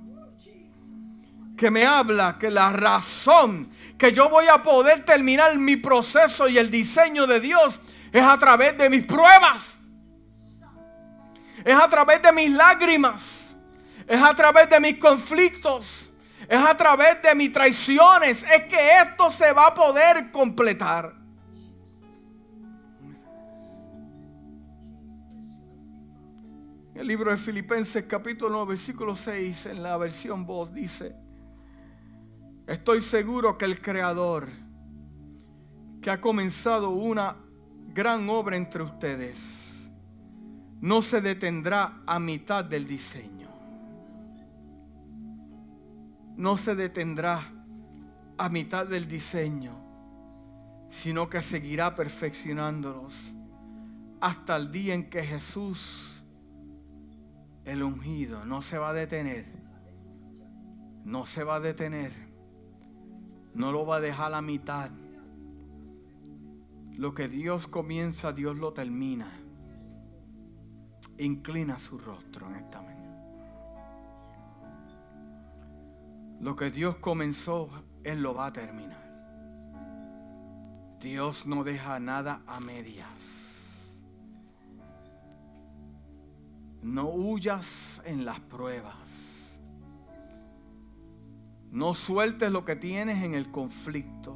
Que 1.57 1.71
me 1.71 1.85
habla 1.85 2.37
que 2.39 2.51
la 2.51 2.71
razón 2.71 3.71
que 3.97 4.11
yo 4.11 4.29
voy 4.29 4.47
a 4.47 4.63
poder 4.63 5.05
terminar 5.05 5.57
mi 5.57 5.77
proceso 5.77 6.49
y 6.49 6.57
el 6.57 6.71
diseño 6.71 7.27
de 7.27 7.39
Dios 7.39 7.79
es 8.11 8.23
a 8.23 8.37
través 8.37 8.77
de 8.77 8.89
mis 8.89 9.05
pruebas. 9.05 9.77
Es 11.63 11.75
a 11.75 11.87
través 11.87 12.21
de 12.21 12.31
mis 12.31 12.49
lágrimas. 12.51 13.50
Es 14.12 14.22
a 14.22 14.36
través 14.36 14.70
de 14.70 14.78
mis 14.82 14.97
conflictos. 14.97 16.12
Es 16.49 16.57
a 16.62 16.76
través 16.76 17.22
de 17.22 17.34
mis 17.34 17.49
traiciones. 17.49 18.43
Es 18.43 18.64
que 18.64 18.97
esto 18.99 19.32
se 19.32 19.53
va 19.53 19.68
a 19.68 19.74
poder 19.74 20.34
completar. 20.34 21.16
El 26.93 27.07
libro 27.07 27.32
de 27.32 27.38
Filipenses 27.38 28.03
capítulo 28.03 28.49
9 28.49 28.68
versículo 28.72 29.16
6 29.16 29.68
en 29.68 29.82
la 29.82 29.95
versión 29.95 30.45
voz 30.45 30.74
dice, 30.74 31.16
Estoy 32.68 33.01
seguro 33.01 33.57
que 33.57 33.64
el 33.64 33.82
Creador, 33.82 34.49
que 36.01 36.12
ha 36.12 36.20
comenzado 36.20 36.89
una 36.89 37.38
gran 37.93 38.30
obra 38.30 38.57
entre 38.57 38.84
ustedes, 38.84 39.80
no 40.82 41.01
se 41.01 41.22
detendrá 41.22 42.01
a 42.05 42.20
mitad 42.20 42.66
del 42.66 42.86
diseño. 42.86 43.40
No 46.36 46.57
se 46.57 46.75
detendrá 46.75 47.41
a 48.38 48.49
mitad 48.49 48.86
del 48.86 49.07
diseño, 49.07 49.73
sino 50.89 51.29
que 51.29 51.41
seguirá 51.41 51.95
perfeccionándolos 51.95 53.34
hasta 54.19 54.55
el 54.55 54.71
día 54.71 54.93
en 54.93 55.09
que 55.09 55.23
Jesús, 55.23 56.23
el 57.65 57.84
ungido, 57.84 58.45
no 58.45 58.61
se 58.61 58.77
va 58.77 58.89
a 58.89 58.93
detener. 58.93 59.45
No 61.03 61.25
se 61.25 61.43
va 61.43 61.55
a 61.55 61.59
detener 61.59 62.32
no 63.53 63.71
lo 63.71 63.86
va 63.86 63.97
a 63.97 63.99
dejar 63.99 64.34
a 64.34 64.41
mitad. 64.41 64.89
Lo 66.93 67.13
que 67.13 67.27
Dios 67.27 67.67
comienza, 67.67 68.32
Dios 68.32 68.57
lo 68.57 68.73
termina. 68.73 69.32
Inclina 71.17 71.79
su 71.79 71.97
rostro 71.97 72.47
en 72.47 72.55
esta 72.55 72.82
mañana. 72.82 72.90
Lo 76.41 76.55
que 76.55 76.71
Dios 76.71 76.95
comenzó, 76.95 77.69
Él 78.03 78.23
lo 78.23 78.33
va 78.33 78.47
a 78.47 78.53
terminar. 78.53 78.99
Dios 80.99 81.45
no 81.45 81.63
deja 81.63 81.99
nada 81.99 82.41
a 82.47 82.59
medias. 82.59 83.87
No 86.81 87.09
huyas 87.09 88.01
en 88.05 88.25
las 88.25 88.39
pruebas. 88.39 88.95
No 91.69 91.93
sueltes 91.93 92.51
lo 92.51 92.65
que 92.65 92.75
tienes 92.75 93.23
en 93.23 93.35
el 93.35 93.51
conflicto. 93.51 94.35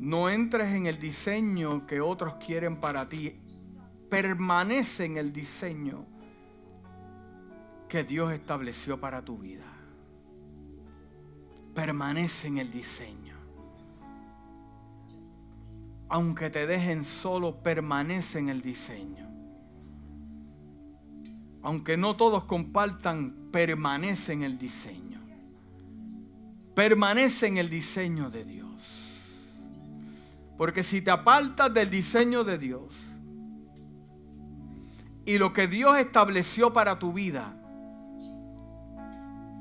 No 0.00 0.28
entres 0.28 0.74
en 0.74 0.86
el 0.86 0.98
diseño 0.98 1.86
que 1.86 2.00
otros 2.00 2.34
quieren 2.44 2.80
para 2.80 3.08
ti. 3.08 3.40
Permanece 4.10 5.04
en 5.04 5.18
el 5.18 5.32
diseño 5.32 6.11
que 7.92 8.04
Dios 8.04 8.32
estableció 8.32 8.98
para 8.98 9.22
tu 9.22 9.36
vida. 9.36 9.66
Permanece 11.74 12.48
en 12.48 12.56
el 12.56 12.72
diseño. 12.72 13.36
Aunque 16.08 16.48
te 16.48 16.66
dejen 16.66 17.04
solo, 17.04 17.62
permanece 17.62 18.38
en 18.38 18.48
el 18.48 18.62
diseño 18.62 19.32
aunque 21.62 21.96
no 21.96 22.16
todos 22.16 22.44
compartan, 22.44 23.34
permanece 23.52 24.32
en 24.32 24.42
el 24.42 24.58
diseño. 24.58 25.20
Permanece 26.74 27.46
en 27.46 27.56
el 27.58 27.70
diseño 27.70 28.30
de 28.30 28.44
Dios. 28.44 28.68
Porque 30.58 30.82
si 30.82 31.02
te 31.02 31.10
apartas 31.10 31.72
del 31.72 31.88
diseño 31.88 32.44
de 32.44 32.58
Dios 32.58 33.04
y 35.24 35.38
lo 35.38 35.52
que 35.52 35.68
Dios 35.68 35.98
estableció 35.98 36.72
para 36.72 36.98
tu 36.98 37.12
vida, 37.12 37.54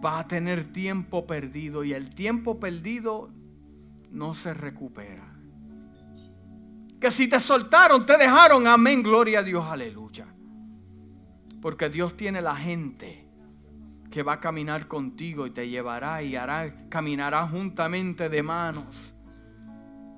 vas 0.01 0.25
a 0.25 0.27
tener 0.27 0.73
tiempo 0.73 1.27
perdido 1.27 1.83
y 1.83 1.93
el 1.93 2.13
tiempo 2.13 2.59
perdido 2.59 3.29
no 4.09 4.35
se 4.35 4.53
recupera. 4.53 5.27
Que 6.99 7.11
si 7.11 7.27
te 7.27 7.39
soltaron, 7.39 8.05
te 8.05 8.17
dejaron, 8.17 8.67
amén, 8.67 9.01
gloria 9.01 9.39
a 9.39 9.43
Dios, 9.43 9.65
aleluya. 9.65 10.27
Porque 11.61 11.89
Dios 11.89 12.17
tiene 12.17 12.41
la 12.41 12.55
gente 12.55 13.25
que 14.09 14.23
va 14.23 14.33
a 14.33 14.39
caminar 14.39 14.87
contigo 14.87 15.47
y 15.47 15.51
te 15.51 15.69
llevará 15.69 16.21
y 16.21 16.35
hará, 16.35 16.89
caminará 16.89 17.47
juntamente 17.47 18.29
de 18.29 18.43
manos 18.43 19.13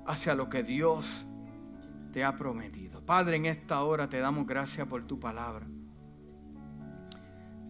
hacia 0.06 0.34
lo 0.34 0.48
que 0.48 0.62
Dios 0.62 1.24
te 2.12 2.24
ha 2.24 2.36
prometido. 2.36 3.04
Padre, 3.04 3.36
en 3.36 3.46
esta 3.46 3.82
hora 3.82 4.08
te 4.08 4.18
damos 4.18 4.46
gracias 4.46 4.86
por 4.86 5.06
tu 5.06 5.20
palabra. 5.20 5.66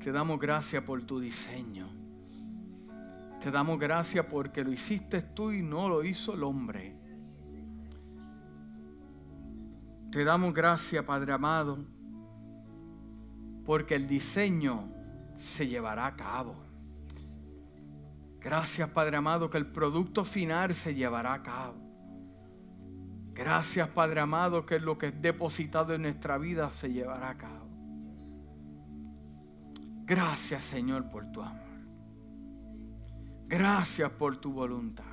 Te 0.03 0.13
damos 0.13 0.39
gracias 0.39 0.83
por 0.83 1.03
tu 1.05 1.21
diseño. 1.21 1.94
Te 3.45 3.51
damos 3.51 3.79
gracias 3.79 4.25
porque 4.27 4.65
lo 4.65 4.73
hiciste 4.73 5.23
tú 5.23 5.53
y 5.53 5.63
no 5.63 5.89
lo 5.89 6.03
hizo 6.03 6.33
el 6.33 6.43
hombre. 6.43 6.97
Te 10.11 10.25
damos 10.25 10.55
gracias, 10.55 11.05
Padre 11.05 11.35
amado 11.35 11.95
porque 13.65 13.95
el 13.95 14.07
diseño 14.07 14.89
se 15.39 15.67
llevará 15.67 16.07
a 16.07 16.17
cabo. 16.17 16.55
Gracias 18.41 18.89
Padre 18.91 19.17
amado 19.17 19.49
que 19.49 19.59
el 19.59 19.67
producto 19.67 20.25
final 20.25 20.75
se 20.75 20.95
llevará 20.95 21.35
a 21.35 21.43
cabo. 21.43 21.77
Gracias 23.33 23.89
Padre 23.89 24.21
amado 24.21 24.67
que 24.67 24.79
lo 24.79 24.99
que 24.99 25.09
es 25.09 25.23
depositado 25.23 25.95
en 25.95 26.03
nuestra 26.03 26.39
vida 26.39 26.71
se 26.71 26.93
llevará 26.93 27.31
a 27.31 27.39
cabo. 27.39 27.69
Gracias 30.05 30.65
Señor 30.65 31.09
por 31.09 31.33
tu 31.33 31.41
amor. 31.41 31.64
Gracias 33.55 34.11
por 34.11 34.37
tu 34.37 34.53
voluntad. 34.53 35.05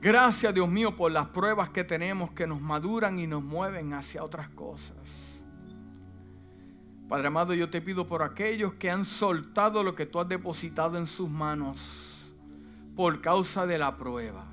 Gracias 0.00 0.54
Dios 0.54 0.68
mío 0.68 0.94
por 0.94 1.10
las 1.10 1.26
pruebas 1.26 1.70
que 1.70 1.82
tenemos 1.82 2.30
que 2.30 2.46
nos 2.46 2.60
maduran 2.60 3.18
y 3.18 3.26
nos 3.26 3.42
mueven 3.42 3.94
hacia 3.94 4.22
otras 4.22 4.48
cosas. 4.50 5.40
Padre 7.08 7.26
amado, 7.26 7.52
yo 7.52 7.68
te 7.68 7.80
pido 7.80 8.06
por 8.06 8.22
aquellos 8.22 8.74
que 8.74 8.92
han 8.92 9.04
soltado 9.04 9.82
lo 9.82 9.96
que 9.96 10.06
tú 10.06 10.20
has 10.20 10.28
depositado 10.28 10.98
en 10.98 11.08
sus 11.08 11.28
manos 11.28 12.30
por 12.94 13.20
causa 13.20 13.66
de 13.66 13.78
la 13.78 13.96
prueba, 13.96 14.46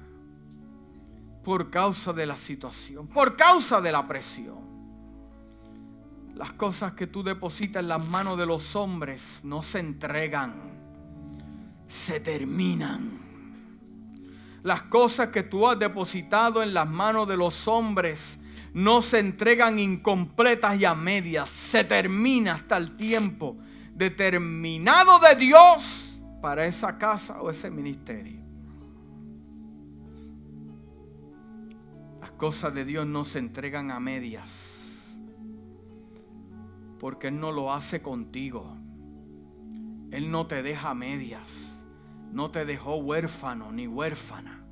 por 1.43 1.69
causa 1.69 2.11
de 2.11 2.25
la 2.25 2.37
situación, 2.37 3.05
por 3.05 3.35
causa 3.37 3.81
de 3.81 3.91
la 3.91 4.07
presión. 4.07 4.63
Las 6.33 6.53
cosas 6.53 6.93
que 6.93 7.05
tú 7.05 7.21
depositas 7.21 7.83
en 7.83 7.89
las 7.89 8.03
manos 8.09 8.35
de 8.35 8.47
los 8.47 8.75
hombres 8.75 9.41
no 9.43 9.61
se 9.61 9.77
entregan, 9.77 10.72
se 11.87 12.19
terminan. 12.19 13.19
Las 14.63 14.83
cosas 14.83 15.29
que 15.29 15.43
tú 15.43 15.67
has 15.67 15.77
depositado 15.77 16.63
en 16.63 16.73
las 16.73 16.89
manos 16.89 17.27
de 17.27 17.37
los 17.37 17.67
hombres 17.67 18.39
no 18.73 19.01
se 19.01 19.19
entregan 19.19 19.77
incompletas 19.77 20.79
y 20.79 20.85
a 20.85 20.95
medias. 20.95 21.49
Se 21.49 21.83
termina 21.83 22.55
hasta 22.55 22.77
el 22.77 22.95
tiempo 22.95 23.57
determinado 23.93 25.19
de 25.19 25.35
Dios 25.35 26.19
para 26.41 26.65
esa 26.65 26.97
casa 26.97 27.41
o 27.41 27.49
ese 27.49 27.69
ministerio. 27.69 28.41
Las 32.19 32.31
cosas 32.31 32.73
de 32.73 32.85
Dios 32.85 33.05
no 33.05 33.25
se 33.25 33.39
entregan 33.39 33.91
a 33.91 33.99
medias. 33.99 35.15
Porque 36.99 37.27
Él 37.27 37.39
no 37.39 37.51
lo 37.51 37.73
hace 37.73 38.01
contigo. 38.01 38.77
Él 40.09 40.31
no 40.31 40.47
te 40.47 40.63
deja 40.63 40.91
a 40.91 40.95
medias. 40.95 41.72
No 42.31 42.49
te 42.49 42.65
dejó 42.65 42.95
huérfano 42.95 43.71
ni 43.71 43.87
huérfana. 43.87 44.63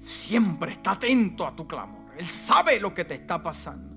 Siempre 0.00 0.72
está 0.72 0.92
atento 0.92 1.46
a 1.46 1.54
tu 1.54 1.66
clamor. 1.66 2.12
Él 2.16 2.26
sabe 2.26 2.80
lo 2.80 2.94
que 2.94 3.04
te 3.04 3.14
está 3.14 3.42
pasando. 3.42 3.96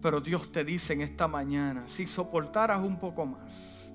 Pero 0.00 0.20
Dios 0.20 0.50
te 0.50 0.64
dice 0.64 0.94
en 0.94 1.02
esta 1.02 1.28
mañana, 1.28 1.84
si 1.86 2.06
soportaras 2.06 2.82
un 2.82 2.98
poco 2.98 3.24
más, 3.24 3.92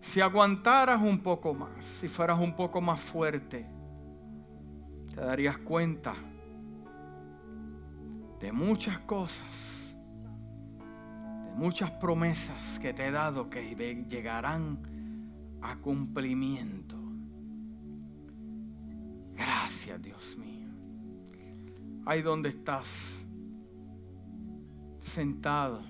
si 0.00 0.22
aguantaras 0.22 1.02
un 1.02 1.18
poco 1.18 1.52
más, 1.52 1.84
si 1.84 2.08
fueras 2.08 2.40
un 2.40 2.56
poco 2.56 2.80
más 2.80 2.98
fuerte, 2.98 3.66
te 5.14 5.20
darías 5.20 5.58
cuenta 5.58 6.14
de 8.40 8.52
muchas 8.52 8.98
cosas, 9.00 9.94
de 10.78 11.52
muchas 11.56 11.90
promesas 11.90 12.78
que 12.78 12.94
te 12.94 13.06
he 13.06 13.10
dado 13.10 13.50
que 13.50 13.74
llegarán 14.08 14.78
a 15.62 15.76
cumplimiento. 15.76 16.96
Gracias 19.34 20.02
Dios 20.02 20.36
mío 20.36 20.50
ahí 22.10 22.22
donde 22.22 22.48
estás, 22.48 23.24
sentado. 25.00 25.82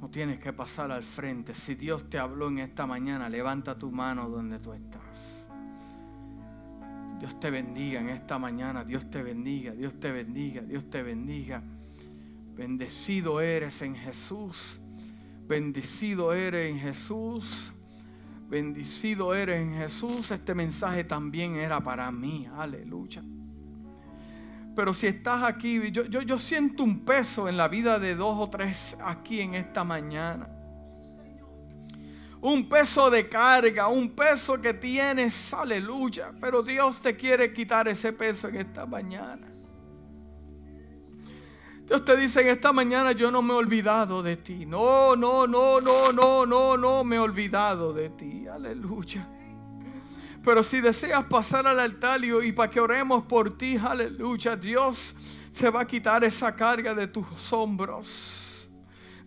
No 0.00 0.10
tienes 0.10 0.38
que 0.38 0.52
pasar 0.52 0.92
al 0.92 1.02
frente. 1.02 1.54
Si 1.54 1.74
Dios 1.74 2.10
te 2.10 2.18
habló 2.18 2.48
en 2.48 2.58
esta 2.58 2.86
mañana, 2.86 3.30
levanta 3.30 3.78
tu 3.78 3.90
mano 3.90 4.28
donde 4.28 4.58
tú 4.58 4.74
estás. 4.74 5.46
Dios 7.18 7.40
te 7.40 7.50
bendiga 7.50 8.00
en 8.00 8.10
esta 8.10 8.38
mañana. 8.38 8.84
Dios 8.84 9.08
te 9.10 9.22
bendiga, 9.22 9.72
Dios 9.72 9.98
te 9.98 10.12
bendiga, 10.12 10.60
Dios 10.60 10.90
te 10.90 11.02
bendiga. 11.02 11.62
Bendecido 12.54 13.40
eres 13.40 13.80
en 13.80 13.94
Jesús. 13.94 14.78
Bendecido 15.48 16.34
eres 16.34 16.70
en 16.70 16.78
Jesús. 16.78 17.72
Bendecido 18.48 19.34
eres 19.34 19.60
en 19.60 19.76
Jesús. 19.76 20.30
Este 20.30 20.54
mensaje 20.54 21.04
también 21.04 21.56
era 21.56 21.80
para 21.80 22.10
mí. 22.12 22.48
Aleluya. 22.56 23.22
Pero 24.76 24.92
si 24.92 25.06
estás 25.06 25.42
aquí, 25.42 25.90
yo, 25.90 26.04
yo, 26.04 26.38
siento 26.38 26.84
un 26.84 27.00
peso 27.00 27.48
en 27.48 27.56
la 27.56 27.66
vida 27.66 27.98
de 27.98 28.14
dos 28.14 28.36
o 28.38 28.50
tres 28.50 28.96
aquí 29.02 29.40
en 29.40 29.54
esta 29.54 29.84
mañana. 29.84 30.48
Un 32.42 32.68
peso 32.68 33.10
de 33.10 33.26
carga, 33.28 33.88
un 33.88 34.10
peso 34.10 34.60
que 34.60 34.74
tienes, 34.74 35.52
aleluya. 35.54 36.32
Pero 36.40 36.62
Dios 36.62 37.00
te 37.00 37.16
quiere 37.16 37.52
quitar 37.54 37.88
ese 37.88 38.12
peso 38.12 38.48
en 38.48 38.56
esta 38.56 38.84
mañana. 38.84 39.48
Dios 41.86 42.04
te 42.04 42.16
dice 42.16 42.40
en 42.40 42.48
esta 42.48 42.72
mañana, 42.72 43.12
yo 43.12 43.30
no 43.30 43.42
me 43.42 43.54
he 43.54 43.56
olvidado 43.56 44.20
de 44.20 44.36
ti. 44.36 44.66
No, 44.66 45.14
no, 45.14 45.46
no, 45.46 45.80
no, 45.80 46.12
no, 46.12 46.44
no, 46.44 46.76
no 46.76 47.04
me 47.04 47.16
he 47.16 47.18
olvidado 47.20 47.92
de 47.92 48.10
ti. 48.10 48.48
Aleluya. 48.48 49.28
Pero 50.42 50.64
si 50.64 50.80
deseas 50.80 51.24
pasar 51.24 51.66
al 51.66 51.78
altar 51.78 52.24
y, 52.24 52.52
para 52.52 52.70
que 52.70 52.80
oremos 52.80 53.24
por 53.24 53.56
ti, 53.56 53.76
aleluya, 53.76 54.56
Dios 54.56 55.14
se 55.52 55.70
va 55.70 55.82
a 55.82 55.86
quitar 55.86 56.24
esa 56.24 56.54
carga 56.54 56.92
de 56.92 57.06
tus 57.06 57.52
hombros. 57.52 58.45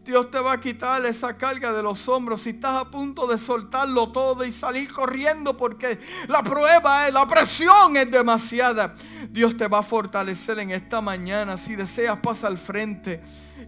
Dios 0.10 0.32
te 0.32 0.40
va 0.40 0.54
a 0.54 0.60
quitar 0.60 1.06
esa 1.06 1.38
carga 1.38 1.72
de 1.72 1.84
los 1.84 2.10
hombros 2.10 2.42
si 2.42 2.50
estás 2.50 2.82
a 2.82 2.90
punto 2.90 3.28
de 3.28 3.38
soltarlo 3.38 4.12
todo 4.12 4.44
y 4.44 4.52
salir 4.52 4.92
corriendo 4.92 5.56
porque 5.56 6.00
la 6.28 6.42
prueba, 6.42 7.08
es, 7.08 7.14
la 7.14 7.28
presión 7.28 7.96
es 7.96 8.10
demasiada. 8.10 8.96
Dios 9.30 9.56
te 9.56 9.68
va 9.68 9.78
a 9.78 9.84
fortalecer 9.84 10.58
en 10.58 10.72
esta 10.72 11.00
mañana. 11.00 11.58
Si 11.58 11.76
deseas, 11.76 12.18
pasa 12.22 12.48
al 12.48 12.58
frente 12.58 13.22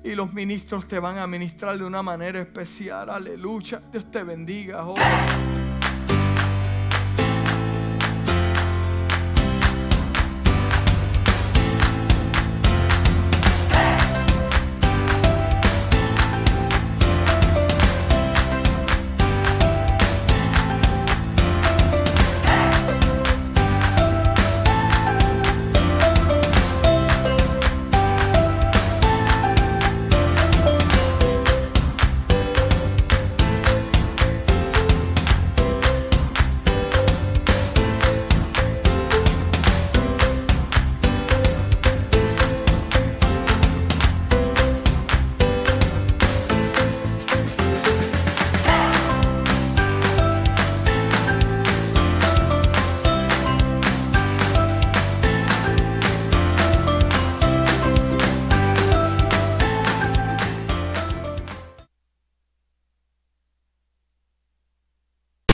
y 0.04 0.16
los 0.16 0.34
ministros 0.34 0.88
te 0.88 0.98
van 0.98 1.20
a 1.20 1.28
ministrar 1.28 1.78
de 1.78 1.86
una 1.86 2.02
manera 2.02 2.42
especial. 2.42 3.12
Aleluya. 3.12 3.84
Dios 3.92 4.10
te 4.10 4.24
bendiga. 4.24 4.84